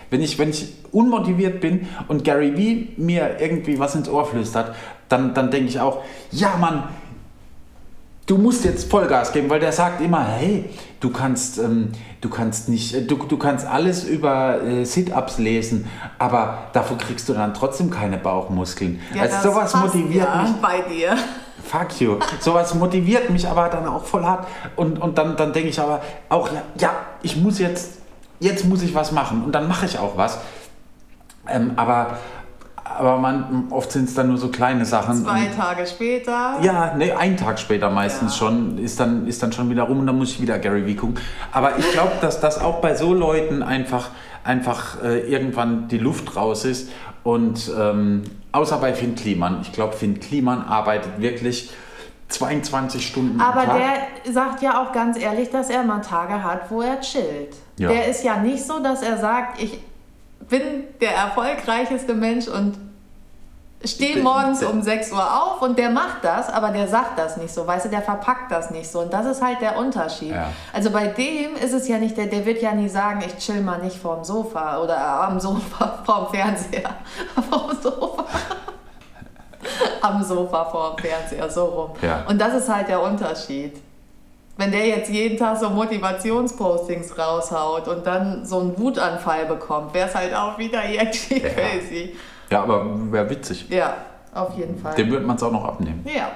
Wenn 0.10 0.22
ich, 0.22 0.39
wenn 0.39 0.50
ich 0.50 0.74
unmotiviert 0.91 1.60
bin 1.62 1.88
und 2.08 2.24
Gary 2.24 2.58
Vee 2.58 2.89
mir 2.98 3.38
irgendwie 3.39 3.80
was 3.80 3.96
ins 3.96 4.10
Ohr 4.10 4.26
flüstert, 4.26 4.74
dann, 5.10 5.34
dann 5.34 5.52
denke 5.52 5.67
ich 5.70 5.80
auch, 5.80 6.02
ja 6.32 6.56
Mann, 6.60 6.84
du 8.32 8.38
musst 8.38 8.63
jetzt 8.63 8.89
Vollgas 8.89 9.34
geben, 9.34 9.50
weil 9.50 9.60
der 9.60 9.74
sagt 9.74 10.00
immer, 10.00 10.26
hey, 10.26 10.70
du 11.02 11.10
kannst, 11.10 11.58
ähm, 11.58 11.91
du 12.22 12.30
kannst 12.30 12.70
nicht, 12.70 12.94
äh, 12.96 13.02
du, 13.02 13.17
du 13.17 13.38
kannst 13.38 13.67
alles 13.67 14.06
über 14.06 14.63
äh, 14.63 14.86
Sit-ups 14.86 15.38
lesen, 15.38 15.86
aber 16.17 16.60
dafür 16.72 16.98
kriegst 16.98 17.28
du 17.28 17.34
dann 17.34 17.54
trotzdem 17.54 17.89
keine 17.89 18.17
Bauchmuskeln. 18.17 19.02
Ja, 19.13 19.24
also 19.24 19.50
sowas 19.50 19.76
motiviert 19.76 20.30
ja 20.34 20.44
mich. 20.44 20.54
bei 20.62 20.82
dir. 20.82 21.17
Fuck 21.62 22.00
you. 22.00 22.15
Sowas 22.39 22.74
motiviert 22.74 23.30
mich 23.30 23.46
aber 23.46 23.67
dann 23.67 23.86
auch 23.86 24.06
voll 24.06 24.24
hart. 24.24 24.48
Und, 24.78 25.00
und 25.00 25.17
dann, 25.17 25.36
dann 25.36 25.52
denke 25.52 25.67
ich 25.67 25.80
aber 25.80 26.02
auch, 26.30 26.48
ja, 26.52 26.62
ja, 26.80 26.91
ich 27.22 27.36
muss 27.36 27.60
jetzt, 27.60 28.00
jetzt 28.39 28.65
muss 28.65 28.82
ich 28.82 28.96
was 28.96 29.12
machen. 29.12 29.44
Und 29.44 29.52
dann 29.52 29.67
mache 29.67 29.86
ich 29.86 30.00
auch 30.00 30.15
was. 30.15 30.39
Ähm, 31.48 31.74
aber 31.76 32.17
aber 32.98 33.18
man, 33.18 33.68
oft 33.70 33.92
sind 33.92 34.08
es 34.10 34.14
dann 34.16 34.28
nur 34.28 34.38
so 34.38 34.50
kleine 34.50 34.86
Sachen. 34.86 35.24
Zwei 35.24 35.46
Tage 35.56 35.86
später. 35.86 36.58
Ja, 36.62 36.94
ne, 36.96 37.16
einen 37.18 37.38
Tag 37.38 37.60
später 37.60 37.90
meistens 37.90 38.34
Ja. 38.34 38.40
schon, 38.48 38.78
ist 38.78 39.00
dann, 39.00 39.28
ist 39.28 39.42
dann 39.44 39.52
schon 39.52 39.70
wieder 39.70 39.84
rum 39.84 40.00
und 40.00 40.08
dann 40.08 40.18
muss 40.18 40.32
ich 40.32 40.42
wieder 40.42 40.60
Gary 40.60 40.86
Vee 40.86 40.96
gucken. 40.96 41.18
Aber 41.52 41.78
ich 41.78 41.92
glaube, 41.92 42.14
dass 42.22 42.40
das 42.40 42.60
auch 42.60 42.82
bei 42.82 42.96
so 42.96 43.14
Leuten 43.14 43.64
einfach, 43.64 44.10
einfach 44.44 45.04
äh, 45.04 45.20
irgendwann 45.32 45.88
die 45.88 45.98
Luft 45.98 46.36
raus 46.36 46.66
ist. 46.66 46.90
Und 47.24 47.72
ähm, 47.80 48.24
außer 48.52 48.78
bei 48.78 48.94
Finn 48.94 49.16
Kliman. 49.16 49.60
Ich 49.62 49.72
glaube, 49.72 49.94
Finn 49.94 50.20
Kliman 50.20 50.64
arbeitet 50.64 51.20
wirklich 51.22 51.72
22 52.30 53.06
Stunden 53.06 53.40
Aber 53.42 53.62
am 53.62 53.68
Tag. 53.68 53.80
der 54.26 54.34
sagt 54.34 54.62
ja 54.62 54.82
auch 54.82 54.92
ganz 54.92 55.18
ehrlich, 55.20 55.50
dass 55.50 55.70
er 55.70 55.84
mal 55.84 56.00
Tage 56.02 56.44
hat, 56.44 56.72
wo 56.72 56.82
er 56.82 57.00
chillt. 57.02 57.56
Ja. 57.78 57.90
Der 57.90 58.08
ist 58.08 58.24
ja 58.24 58.38
nicht 58.38 58.66
so, 58.66 58.80
dass 58.80 59.02
er 59.04 59.18
sagt, 59.18 59.62
ich 59.62 59.80
bin 60.50 60.84
der 61.00 61.16
erfolgreichste 61.16 62.14
Mensch 62.14 62.48
und 62.48 62.78
stehe 63.84 64.22
morgens 64.22 64.64
um 64.64 64.82
6 64.82 65.12
Uhr 65.12 65.44
auf 65.44 65.62
und 65.62 65.78
der 65.78 65.90
macht 65.90 66.24
das, 66.24 66.50
aber 66.50 66.70
der 66.70 66.88
sagt 66.88 67.18
das 67.18 67.38
nicht 67.38 67.54
so, 67.54 67.66
weißt 67.66 67.86
du, 67.86 67.90
der 67.90 68.02
verpackt 68.02 68.52
das 68.52 68.70
nicht 68.70 68.92
so. 68.92 69.00
Und 69.00 69.14
das 69.14 69.26
ist 69.26 69.42
halt 69.42 69.62
der 69.62 69.78
Unterschied. 69.78 70.32
Ja. 70.32 70.52
Also 70.72 70.92
bei 70.92 71.08
dem 71.08 71.56
ist 71.56 71.74
es 71.74 71.88
ja 71.88 71.98
nicht, 71.98 72.18
der, 72.18 72.28
der 72.28 72.46
wird 72.46 72.62
ja 72.62 72.74
nie 72.74 72.90
sagen, 72.90 73.24
ich 73.26 73.38
chill 73.38 73.62
mal 73.62 73.80
nicht 73.80 73.98
vorm 73.98 74.24
Sofa 74.24 74.82
oder 74.82 74.98
am 74.98 75.40
Sofa, 75.40 76.00
vorm 76.06 76.30
Fernseher. 76.30 76.96
vorm 77.50 77.76
Sofa. 77.82 78.26
am 80.02 80.24
Sofa 80.24 80.66
vorm 80.66 80.98
Fernseher, 80.98 81.50
so 81.50 81.66
rum. 81.66 81.92
Ja. 82.02 82.26
Und 82.28 82.40
das 82.40 82.54
ist 82.54 82.70
halt 82.70 82.88
der 82.88 83.02
Unterschied. 83.02 83.82
Wenn 84.58 84.72
der 84.72 84.86
jetzt 84.88 85.10
jeden 85.10 85.38
Tag 85.38 85.58
so 85.58 85.70
Motivationspostings 85.70 87.18
raushaut 87.18 87.88
und 87.88 88.06
dann 88.06 88.46
so 88.46 88.60
einen 88.60 88.78
Wutanfall 88.78 89.46
bekommt, 89.46 89.94
wäre 89.94 90.08
es 90.10 90.16
halt 90.16 90.34
auch 90.36 90.58
wieder 90.58 90.84
irgendwie 90.88 91.42
Ja. 91.42 91.50
crazy. 91.50 92.16
Ja, 92.50 92.64
aber 92.64 92.86
wäre 93.12 93.30
witzig. 93.30 93.68
Ja, 93.70 93.96
auf 94.34 94.56
jeden 94.58 94.78
Fall. 94.78 94.94
Dem 94.96 95.10
wird 95.10 95.26
man 95.26 95.38
es 95.38 95.44
auch 95.44 95.52
noch 95.52 95.64
abnehmen. 95.64 96.06
Ja. 96.06 96.32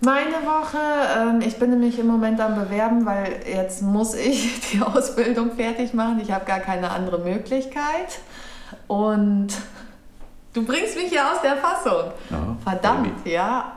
Meine 0.00 0.36
Woche, 0.46 0.78
ähm, 1.18 1.40
ich 1.40 1.56
bin 1.58 1.70
nämlich 1.70 1.98
im 1.98 2.06
Moment 2.06 2.40
am 2.40 2.54
Bewerben, 2.54 3.04
weil 3.04 3.40
jetzt 3.52 3.82
muss 3.82 4.14
ich 4.14 4.60
die 4.72 4.80
Ausbildung 4.80 5.50
fertig 5.56 5.92
machen. 5.92 6.20
Ich 6.22 6.30
habe 6.30 6.44
gar 6.44 6.60
keine 6.60 6.90
andere 6.90 7.18
Möglichkeit. 7.18 8.20
Und 8.86 9.48
du 10.52 10.64
bringst 10.64 10.96
mich 10.96 11.10
ja 11.10 11.32
aus 11.32 11.40
der 11.42 11.56
Fassung. 11.56 12.12
Ja, 12.30 12.56
Verdammt, 12.62 13.26
ja. 13.26 13.72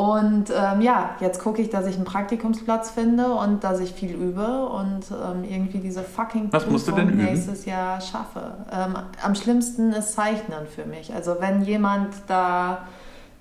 Und 0.00 0.48
ähm, 0.48 0.80
ja, 0.80 1.14
jetzt 1.20 1.40
gucke 1.40 1.60
ich, 1.60 1.68
dass 1.68 1.86
ich 1.86 1.96
einen 1.96 2.06
Praktikumsplatz 2.06 2.90
finde 2.90 3.34
und 3.34 3.62
dass 3.64 3.80
ich 3.80 3.92
viel 3.92 4.14
übe 4.14 4.66
und 4.68 5.02
ähm, 5.10 5.44
irgendwie 5.44 5.76
diese 5.76 6.02
fucking 6.02 6.50
Was 6.52 6.64
Prüfung 6.64 7.16
nächstes 7.16 7.66
Jahr 7.66 8.00
schaffe. 8.00 8.54
Ähm, 8.72 8.94
am 9.22 9.34
schlimmsten 9.34 9.92
ist 9.92 10.14
Zeichnen 10.14 10.66
für 10.74 10.86
mich. 10.86 11.12
Also 11.12 11.36
wenn 11.40 11.64
jemand 11.64 12.14
da 12.28 12.86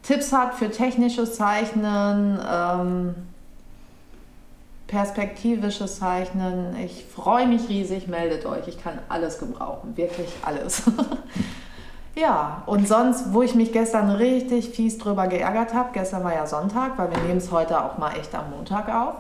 Tipps 0.04 0.34
hat 0.34 0.54
für 0.54 0.70
technisches 0.70 1.36
Zeichnen, 1.36 2.38
ähm, 2.46 3.16
perspektivisches 4.88 6.00
Zeichnen, 6.00 6.76
ich 6.76 7.06
freue 7.06 7.48
mich 7.48 7.70
riesig, 7.70 8.10
meldet 8.10 8.46
euch. 8.46 8.68
Ich 8.68 8.84
kann 8.84 9.00
alles 9.08 9.40
gebrauchen, 9.40 9.96
wirklich 9.96 10.28
alles. 10.42 10.84
Ja, 12.20 12.64
und 12.66 12.88
sonst, 12.88 13.34
wo 13.34 13.44
ich 13.44 13.56
mich 13.56 13.72
gestern 13.72 14.10
richtig 14.10 14.70
fies 14.70 14.98
drüber 14.98 15.28
geärgert 15.28 15.74
habe, 15.74 15.90
gestern 15.94 16.24
war 16.24 16.34
ja 16.34 16.46
Sonntag, 16.48 16.98
weil 16.98 17.12
wir 17.12 17.20
nehmen 17.20 17.38
es 17.38 17.52
heute 17.52 17.82
auch 17.84 17.98
mal 17.98 18.12
echt 18.18 18.36
am 18.36 18.50
Montag 18.50 18.90
auf, 18.90 19.16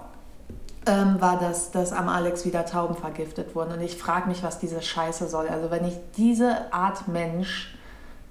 ähm, 0.85 1.21
war, 1.21 1.39
dass, 1.39 1.71
dass 1.71 1.93
am 1.93 2.09
Alex 2.09 2.45
wieder 2.45 2.65
Tauben 2.65 2.95
vergiftet 2.95 3.55
wurden. 3.55 3.73
Und 3.73 3.81
ich 3.81 3.95
frage 3.95 4.27
mich, 4.27 4.43
was 4.43 4.59
diese 4.59 4.81
Scheiße 4.81 5.29
soll. 5.29 5.47
Also 5.47 5.71
wenn 5.71 5.85
ich 5.87 5.97
diese 6.17 6.73
Art 6.73 7.07
Mensch 7.07 7.73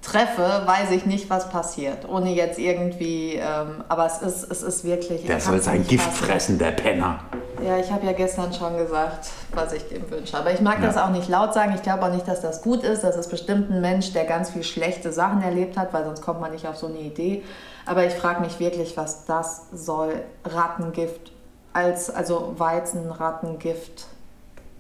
treffe, 0.03 0.63
weiß 0.67 0.91
ich 0.91 1.07
nicht, 1.07 1.31
was 1.31 1.49
passiert. 1.49 2.07
Ohne 2.09 2.35
jetzt 2.35 2.59
irgendwie, 2.59 3.37
ähm, 3.37 3.85
aber 3.89 4.07
es 4.07 4.21
ist, 4.21 4.51
es 4.51 4.63
ist 4.63 4.85
wirklich... 4.85 5.25
Der 5.25 5.41
soll 5.41 5.61
sein 5.63 5.87
Gift 5.87 6.13
fressen, 6.13 6.59
der 6.59 6.73
Penner. 6.73 7.21
Ja, 7.65 7.77
ich 7.79 7.91
habe 7.91 8.07
ja 8.07 8.13
gestern 8.13 8.53
schon 8.53 8.77
gesagt, 8.77 9.31
was 9.55 9.73
ich 9.73 9.87
dem 9.89 10.09
wünsche. 10.11 10.37
Aber 10.39 10.53
ich 10.53 10.61
mag 10.61 10.81
Ja. 10.81 10.87
das 10.87 10.97
auch 10.97 11.11
nicht 11.11 11.29
laut 11.29 11.55
sagen. 11.55 11.73
Ich 11.75 11.83
glaube 11.83 12.05
auch 12.05 12.11
nicht, 12.13 12.27
dass 12.29 12.41
das 12.41 12.63
gut 12.63 12.83
ist. 12.83 13.03
Das 13.05 13.17
ist 13.17 13.29
bestimmt 13.31 13.71
ein 13.71 13.81
Mensch, 13.81 14.13
der 14.13 14.25
ganz 14.25 14.51
viel 14.51 14.63
schlechte 14.63 15.13
Sachen 15.13 15.43
erlebt 15.43 15.77
hat, 15.77 15.93
weil 15.93 16.05
sonst 16.05 16.23
kommt 16.23 16.41
man 16.41 16.53
nicht 16.53 16.67
auf 16.67 16.77
so 16.77 16.87
eine 16.87 16.99
Idee. 16.99 17.43
Aber 17.87 18.05
ich 18.05 18.15
frage 18.15 18.41
mich 18.41 18.61
wirklich, 18.61 18.97
was 18.97 19.25
das 19.25 19.63
soll. 19.73 20.23
Rattengift 20.45 21.33
als, 21.73 22.11
also 22.11 22.55
Weizenrattengift 22.59 24.07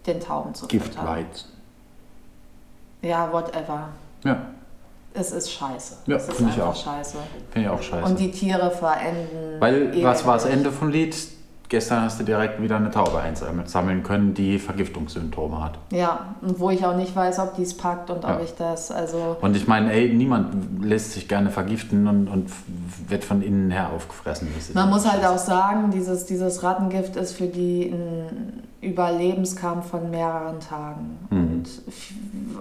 den 0.06 0.20
Tauben 0.20 0.54
zu. 0.54 0.66
Giftweizen. 0.66 1.48
Ja, 3.02 3.32
whatever. 3.32 3.88
Ja, 4.24 4.36
Es 5.14 5.32
ist 5.32 5.50
scheiße. 5.52 5.96
Ja, 6.06 6.18
finde 6.18 6.52
ich 6.54 6.60
auch. 6.62 6.74
scheiße. 6.76 7.16
finde 7.52 7.68
ich 7.68 7.74
auch 7.74 7.82
scheiße. 7.82 8.04
Und 8.04 8.18
die 8.18 8.30
Tiere 8.30 8.70
verenden. 8.70 9.60
Weil, 9.60 10.02
was 10.04 10.24
war 10.26 10.34
das. 10.34 10.44
Ende 10.46 10.70
vom 10.72 10.90
Lied? 10.90 11.16
Gestern 11.70 12.02
hast 12.02 12.18
du 12.18 12.24
direkt 12.24 12.62
wieder 12.62 12.76
eine 12.76 12.90
Taube 12.90 13.18
einsammeln 13.20 14.02
können, 14.02 14.33
die 14.33 14.59
Vergiftungssymptome 14.59 15.62
hat. 15.62 15.78
Ja, 15.90 16.35
und 16.40 16.59
wo 16.59 16.70
ich 16.70 16.85
auch 16.87 16.96
nicht 16.96 17.14
weiß, 17.14 17.38
ob 17.40 17.57
die 17.57 17.62
es 17.62 17.76
packt 17.76 18.09
und 18.09 18.24
ob 18.24 18.31
Ja. 18.31 18.40
ich 18.42 18.54
das, 18.54 18.90
also. 18.90 19.37
Und 19.42 19.54
ich 19.54 19.66
meine, 19.68 19.92
ey, 19.92 20.14
niemand 20.14 20.83
lässt 20.83 21.12
sich 21.12 21.28
gerne 21.28 21.50
vergiften 21.50 22.07
und, 22.07 22.28
und 22.28 22.50
wird 23.09 23.22
von 23.24 23.42
innen 23.42 23.70
her 23.70 23.90
aufgefressen. 23.94 24.48
Man 24.72 24.88
muss 24.88 25.07
halt 25.11 25.24
auch 25.26 25.37
sagen, 25.37 25.90
dieses, 25.90 26.24
dieses 26.24 26.62
Rattengift 26.62 27.16
ist 27.16 27.33
für 27.35 27.46
die 27.48 27.90
ein 27.92 28.62
Überlebenskampf 28.81 29.88
von 29.90 30.11
mehreren 30.11 30.61
Tagen. 30.61 31.18
Mhm. 31.31 31.38
Und 31.38 31.68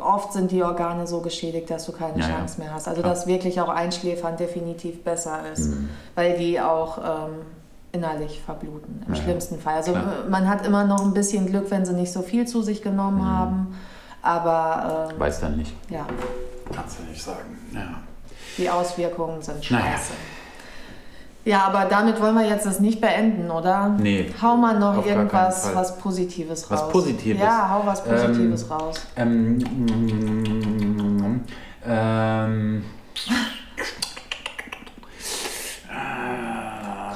oft 0.02 0.34
sind 0.34 0.52
die 0.52 0.64
Organe 0.64 1.08
so 1.08 1.22
geschädigt, 1.22 1.70
dass 1.70 1.86
du 1.86 1.92
keine 1.94 2.20
Ja, 2.20 2.28
ja. 2.28 2.36
Chance 2.38 2.60
mehr 2.60 2.74
hast. 2.74 2.88
Also 2.88 3.02
dass 3.02 3.26
wirklich 3.28 3.62
auch 3.62 3.70
Einschläfern 3.70 4.36
definitiv 4.36 5.04
besser 5.04 5.40
ist, 5.54 5.70
Mhm. 5.70 5.90
weil 6.16 6.38
die 6.38 6.60
auch 6.60 6.98
ähm, 6.98 7.32
innerlich 7.98 8.42
verbluten, 8.46 9.02
im 9.08 9.14
Ja, 9.14 9.22
schlimmsten 9.22 9.60
Fall. 9.60 9.76
Also 9.76 9.92
Klar. 9.92 10.06
man 10.30 10.48
hat 10.50 10.66
immer 10.66 10.86
noch 10.86 11.04
ein 11.04 11.14
bisschen 11.14 11.46
Glück, 11.48 11.70
wenn 11.72 11.86
sie 11.86 11.94
nicht 11.94 12.12
so 12.12 12.22
viel 12.22 12.48
zu 12.48 12.62
sich 12.62 12.82
genommen 12.82 13.18
Mhm. 13.22 13.26
haben. 13.30 13.76
Aber 14.22 15.10
ähm, 15.12 15.20
Weiß 15.20 15.40
dann 15.42 15.58
nicht. 15.58 15.74
ja, 15.90 16.06
Kannst 16.74 17.00
du 17.00 17.04
nicht 17.04 17.24
sagen. 17.24 17.58
Ja. 17.74 18.02
die 18.58 18.70
Auswirkungen 18.70 19.42
sind 19.42 19.64
scheiße. 19.64 19.84
Naja. 19.84 20.00
Ja, 21.46 21.64
aber 21.64 21.86
damit 21.86 22.20
wollen 22.22 22.36
wir 22.36 22.46
jetzt 22.46 22.66
das 22.66 22.82
nicht 22.82 23.00
beenden, 23.00 23.50
oder? 23.50 23.88
Nee. 23.98 24.30
Hau 24.42 24.58
mal 24.58 24.78
noch 24.78 25.06
irgendwas, 25.06 25.74
was 25.74 25.98
Positives 25.98 26.70
Was 26.70 26.82
raus. 26.82 26.92
Positives? 26.92 27.42
Ja, 27.42 27.70
hau 27.72 27.84
was 27.86 28.04
Positives 28.04 28.70
raus. 28.70 29.08
Ähm, 29.16 29.58
mm, 29.58 31.42
ähm, 31.88 32.84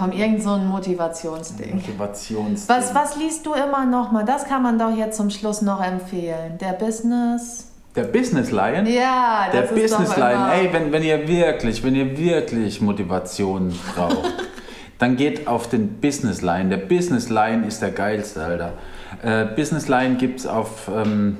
Komm, 0.02 0.14
irgend 0.14 0.42
so 0.42 0.54
ein 0.54 0.66
Motivationsding. 0.66 1.76
Motivations. 1.76 2.68
Was, 2.68 2.96
was 2.96 3.18
liest 3.18 3.46
du 3.46 3.54
immer 3.54 3.86
noch 3.86 4.12
mal? 4.12 4.26
Das 4.26 4.46
kann 4.46 4.64
man 4.64 4.80
doch 4.80 4.90
jetzt 4.98 5.16
zum 5.16 5.30
Schluss 5.30 5.62
noch 5.62 5.80
empfehlen. 5.80 6.58
Der 6.60 6.74
Business. 6.74 7.68
Der 7.96 8.06
Business 8.06 8.50
Lion? 8.50 8.88
Ja, 8.88 9.50
Der 9.54 9.62
das 9.62 9.72
ist 9.72 9.80
Business 9.80 10.18
Lion. 10.18 10.50
Ey, 10.50 10.74
wenn, 10.74 10.92
wenn 10.92 11.04
ihr 11.04 11.28
wirklich, 11.28 11.84
wenn 11.84 11.94
ihr 11.94 12.18
wirklich 12.18 12.82
Motivation 12.82 13.78
braucht, 13.96 14.34
dann 14.98 15.18
geht 15.18 15.46
auf 15.46 15.70
den 15.70 16.02
Business 16.02 16.42
Lion. 16.42 16.72
Der 16.72 16.78
Business 16.78 17.30
Lion 17.30 17.64
ist 17.64 17.84
der 17.84 17.92
geilste, 17.92 18.44
Alter. 18.44 18.74
Äh, 19.22 19.54
Business 19.56 19.88
Lion 19.88 20.18
gibt 20.18 20.40
es 20.40 20.48
auf 20.48 20.90
ähm, 20.92 21.38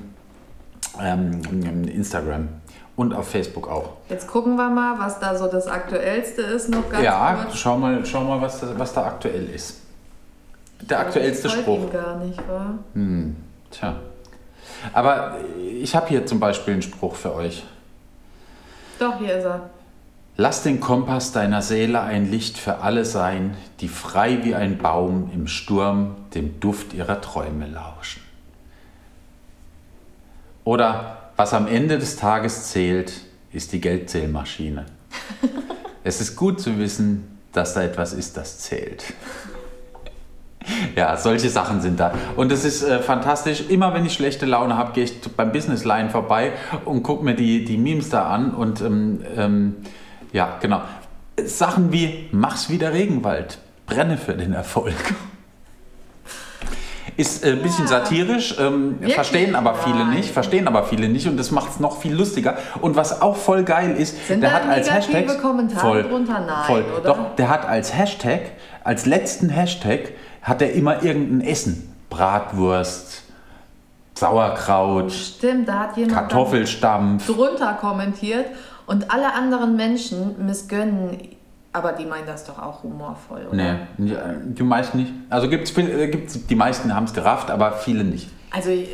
ähm, 1.02 1.88
Instagram 1.88 2.48
und 2.96 3.14
auf 3.14 3.30
Facebook 3.30 3.68
auch. 3.68 3.94
Jetzt 4.10 4.28
gucken 4.28 4.56
wir 4.56 4.70
mal, 4.70 5.00
was 5.00 5.20
da 5.20 5.36
so 5.36 5.48
das 5.48 5.68
Aktuellste 5.68 6.42
ist, 6.42 6.70
noch 6.70 6.90
ganz 6.90 7.04
ja, 7.04 7.34
kurz. 7.44 7.58
schau 7.58 7.78
mal, 7.78 8.06
schau 8.06 8.24
mal 8.24 8.42
was, 8.42 8.60
da, 8.60 8.68
was 8.78 8.94
da 8.94 9.06
aktuell 9.06 9.50
ist. 9.50 9.82
Der 10.82 11.00
aktuellste 11.00 11.48
Ich 11.48 11.54
Spruch. 11.54 11.84
ihm 11.84 11.92
gar 11.92 12.18
nicht, 12.18 12.38
wa? 12.48 12.74
Hm, 12.94 13.36
tja. 13.70 13.96
Aber 14.94 15.38
ich 15.60 15.96
habe 15.96 16.08
hier 16.08 16.26
zum 16.26 16.40
Beispiel 16.40 16.74
einen 16.74 16.82
Spruch 16.82 17.16
für 17.16 17.36
euch. 17.36 17.64
Doch, 19.00 19.18
hier 19.20 19.38
ist 19.38 19.46
er. 19.46 19.70
Lass 20.38 20.64
den 20.64 20.80
Kompass 20.80 21.32
deiner 21.34 21.62
Seele 21.62 22.02
ein 22.02 22.32
Licht 22.32 22.58
für 22.58 22.80
alle 22.80 23.06
sein, 23.06 23.56
die 23.80 23.88
frei 23.88 24.44
wie 24.44 24.56
ein 24.56 24.78
Baum 24.78 25.30
im 25.34 25.48
Sturm 25.48 26.16
dem 26.34 26.60
Duft 26.60 26.94
ihrer 26.94 27.22
Träume 27.22 27.68
lauschen. 27.68 28.22
Oder 30.64 31.18
was 31.42 31.56
am 31.56 31.66
Ende 31.66 31.98
des 31.98 32.18
Tages 32.18 32.70
zählt, 32.70 33.14
ist 33.52 33.74
die 33.74 33.82
Geldzählmaschine. 33.82 34.86
es 36.04 36.22
ist 36.22 36.36
gut 36.36 36.62
zu 36.62 36.78
wissen, 36.78 37.40
dass 37.52 37.74
da 37.74 37.82
etwas 37.82 38.14
ist, 38.14 38.38
das 38.38 38.60
zählt. 38.60 39.12
Ja, 40.96 41.18
solche 41.18 41.50
Sachen 41.50 41.82
sind 41.82 42.00
da. 42.00 42.14
Und 42.36 42.52
es 42.52 42.64
ist 42.64 42.84
äh, 42.84 43.00
fantastisch. 43.00 43.64
Immer 43.70 43.96
wenn 43.96 44.06
ich 44.06 44.14
schlechte 44.14 44.46
Laune 44.46 44.78
habe, 44.78 44.94
gehe 44.94 45.06
ich 45.06 45.20
beim 45.36 45.52
Business 45.52 45.84
Line 45.84 46.12
vorbei 46.12 46.52
und 46.86 47.02
gucke 47.02 47.26
mir 47.26 47.34
die, 47.34 47.66
die 47.66 47.80
Memes 47.80 48.10
da 48.10 48.30
an. 48.30 48.54
Und 48.54 48.80
ähm, 48.82 49.22
ähm, 49.36 49.76
ja, 50.32 50.60
genau. 50.62 50.84
Sachen 51.44 51.92
wie, 51.92 52.30
mach's 52.32 52.70
wie 52.70 52.78
der 52.78 52.94
Regenwald, 52.94 53.58
brenne 53.88 54.20
für 54.20 54.36
den 54.36 54.54
Erfolg. 54.54 54.94
Ist 57.18 57.44
äh, 57.44 57.52
ein 57.52 57.62
bisschen 57.62 57.88
satirisch, 57.88 58.56
ähm, 58.60 59.00
verstehen 59.10 59.56
aber 59.56 59.76
viele 59.76 60.06
Nein. 60.06 60.16
nicht, 60.16 60.32
verstehen 60.32 60.68
aber 60.68 60.84
viele 60.84 61.10
nicht 61.10 61.28
und 61.28 61.38
das 61.38 61.52
macht 61.52 61.72
es 61.72 61.80
noch 61.80 61.98
viel 62.00 62.14
lustiger. 62.14 62.58
Und 62.82 62.96
was 62.96 63.22
auch 63.22 63.36
voll 63.36 63.64
geil 63.64 63.96
ist, 63.98 64.28
Sind 64.28 64.42
der 64.42 64.54
hat 64.54 64.68
als 64.68 64.92
Hashtag 64.92 65.30
voll? 65.78 66.06
Nein, 66.28 66.48
voll. 66.66 66.86
oder? 67.00 67.04
Doch, 67.04 67.36
der 67.36 67.50
hat 67.50 67.66
als 67.68 67.94
Hashtag, 67.96 68.42
als 68.84 69.06
letzten 69.06 69.50
Hashtag, 69.50 70.14
hat 70.42 70.62
er 70.62 70.74
immer 70.74 71.04
irgendein 71.04 71.48
Essen. 71.48 71.94
Bratwurst, 72.10 73.24
Sauerkraut, 74.16 75.12
Stimmt, 75.12 75.68
da 75.68 75.80
hat 75.80 75.98
jemand 75.98 76.14
Kartoffelstampf. 76.14 77.26
drunter 77.26 77.74
kommentiert 77.80 78.46
und 78.86 79.12
alle 79.12 79.34
anderen 79.34 79.76
Menschen 79.76 80.46
missgönnen, 80.46 81.18
aber 81.74 81.94
die 81.94 82.06
meinen 82.06 82.28
das 82.28 82.46
doch 82.46 82.60
auch 82.60 82.84
humorvoll, 82.84 83.48
oder? 83.48 83.56
Nee, 83.98 84.16
die, 84.54 84.64
meisten 84.64 84.98
nicht. 84.98 85.14
Also 85.30 85.50
gibt's, 85.50 85.76
äh, 85.78 86.08
gibt's, 86.08 86.46
die 86.46 86.56
meisten 86.56 86.94
haben 86.94 87.06
es 87.06 87.14
gerafft, 87.14 87.50
aber 87.50 87.74
viele 87.74 88.04
nicht. 88.04 88.30
Also 88.52 88.72
äh, 88.72 88.88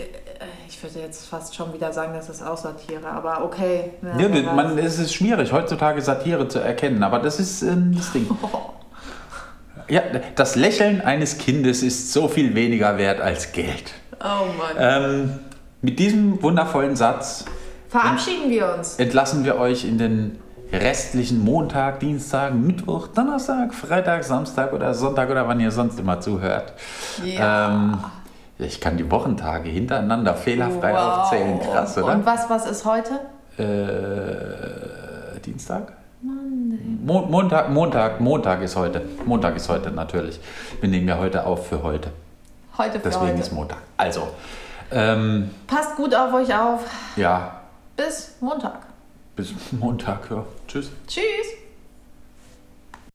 ich 0.67 0.81
würde 0.83 0.99
jetzt 0.99 1.27
fast 1.27 1.55
schon 1.55 1.73
wieder 1.73 1.91
sagen, 1.91 2.13
das 2.13 2.29
ist 2.29 2.43
auch 2.43 2.57
Satire, 2.57 3.07
aber 3.07 3.43
okay. 3.43 3.93
Ja, 4.01 4.27
Ja, 4.27 4.53
man, 4.53 4.77
es 4.77 4.99
ist 4.99 5.13
schwierig, 5.13 5.51
heutzutage 5.51 6.01
Satire 6.01 6.47
zu 6.47 6.59
erkennen, 6.59 7.01
aber 7.01 7.19
das 7.19 7.39
ist 7.39 7.63
ähm, 7.63 7.93
das 7.95 8.11
Ding. 8.11 8.27
Ja, 9.89 10.01
das 10.35 10.57
Lächeln 10.57 10.99
eines 10.99 11.37
Kindes 11.37 11.81
ist 11.81 12.11
so 12.11 12.27
viel 12.27 12.55
weniger 12.55 12.97
wert 12.97 13.21
als 13.21 13.53
Geld. 13.53 13.93
oh 14.19 14.47
Mann. 14.57 14.75
Ähm, 14.77 15.39
mit 15.81 15.97
diesem 15.97 16.43
wundervollen 16.43 16.97
Satz 16.97 17.45
Verabschieden 17.87 18.49
wir 18.49 18.75
uns. 18.77 18.97
entlassen 18.97 19.45
wir 19.45 19.55
euch 19.57 19.85
in 19.85 19.97
den 19.97 20.39
restlichen 20.71 21.43
Montag, 21.43 21.99
Dienstag, 21.99 22.53
Mittwoch, 22.53 23.07
Donnerstag, 23.07 23.73
Freitag, 23.73 24.23
Samstag 24.23 24.73
oder 24.73 24.93
Sonntag 24.93 25.29
oder 25.29 25.47
wann 25.47 25.59
ihr 25.59 25.71
sonst 25.71 25.99
immer 25.99 26.19
zuhört. 26.19 26.73
Ja. 27.23 27.67
Ähm, 27.69 27.97
ich 28.59 28.81
kann 28.81 28.97
die 28.97 29.09
Wochentage 29.11 29.69
hintereinander 29.69 30.33
fehlerfrei 30.33 30.93
Wow. 30.93 31.17
aufzählen. 31.19 31.59
Krass, 31.59 31.97
oder? 31.97 32.13
Und 32.13 32.25
was, 32.25 32.49
was 32.49 32.65
ist 32.69 32.85
heute? 32.85 33.19
Äh, 33.57 35.39
Dienstag? 35.41 35.93
Mo 36.21 37.21
Montag, 37.21 37.69
Montag, 37.69 38.19
Montag 38.19 38.61
ist 38.63 38.75
heute. 38.75 39.03
Montag 39.25 39.55
ist 39.55 39.69
heute 39.69 39.91
natürlich. 39.91 40.39
Wir 40.81 40.89
nehmen 40.89 41.07
ja 41.07 41.17
heute 41.19 41.45
auf 41.45 41.67
für 41.67 41.83
heute. 41.83 42.11
Heute 42.77 42.99
für 42.99 43.09
Deswegen 43.09 43.27
heute. 43.33 43.39
ist 43.41 43.51
Montag. 43.53 43.77
Also, 43.97 44.27
ähm, 44.91 45.51
Passt 45.67 45.95
gut 45.95 46.15
auf 46.15 46.33
euch 46.33 46.53
auf. 46.57 46.81
ja, 47.15 47.51
Bis 47.95 48.35
Montag. 48.41 48.79
Bis 49.37 49.53
Montag. 49.71 50.29
Ja. 50.29 50.45
Tschüss. 50.67 50.89
Tschüss. 51.07 51.66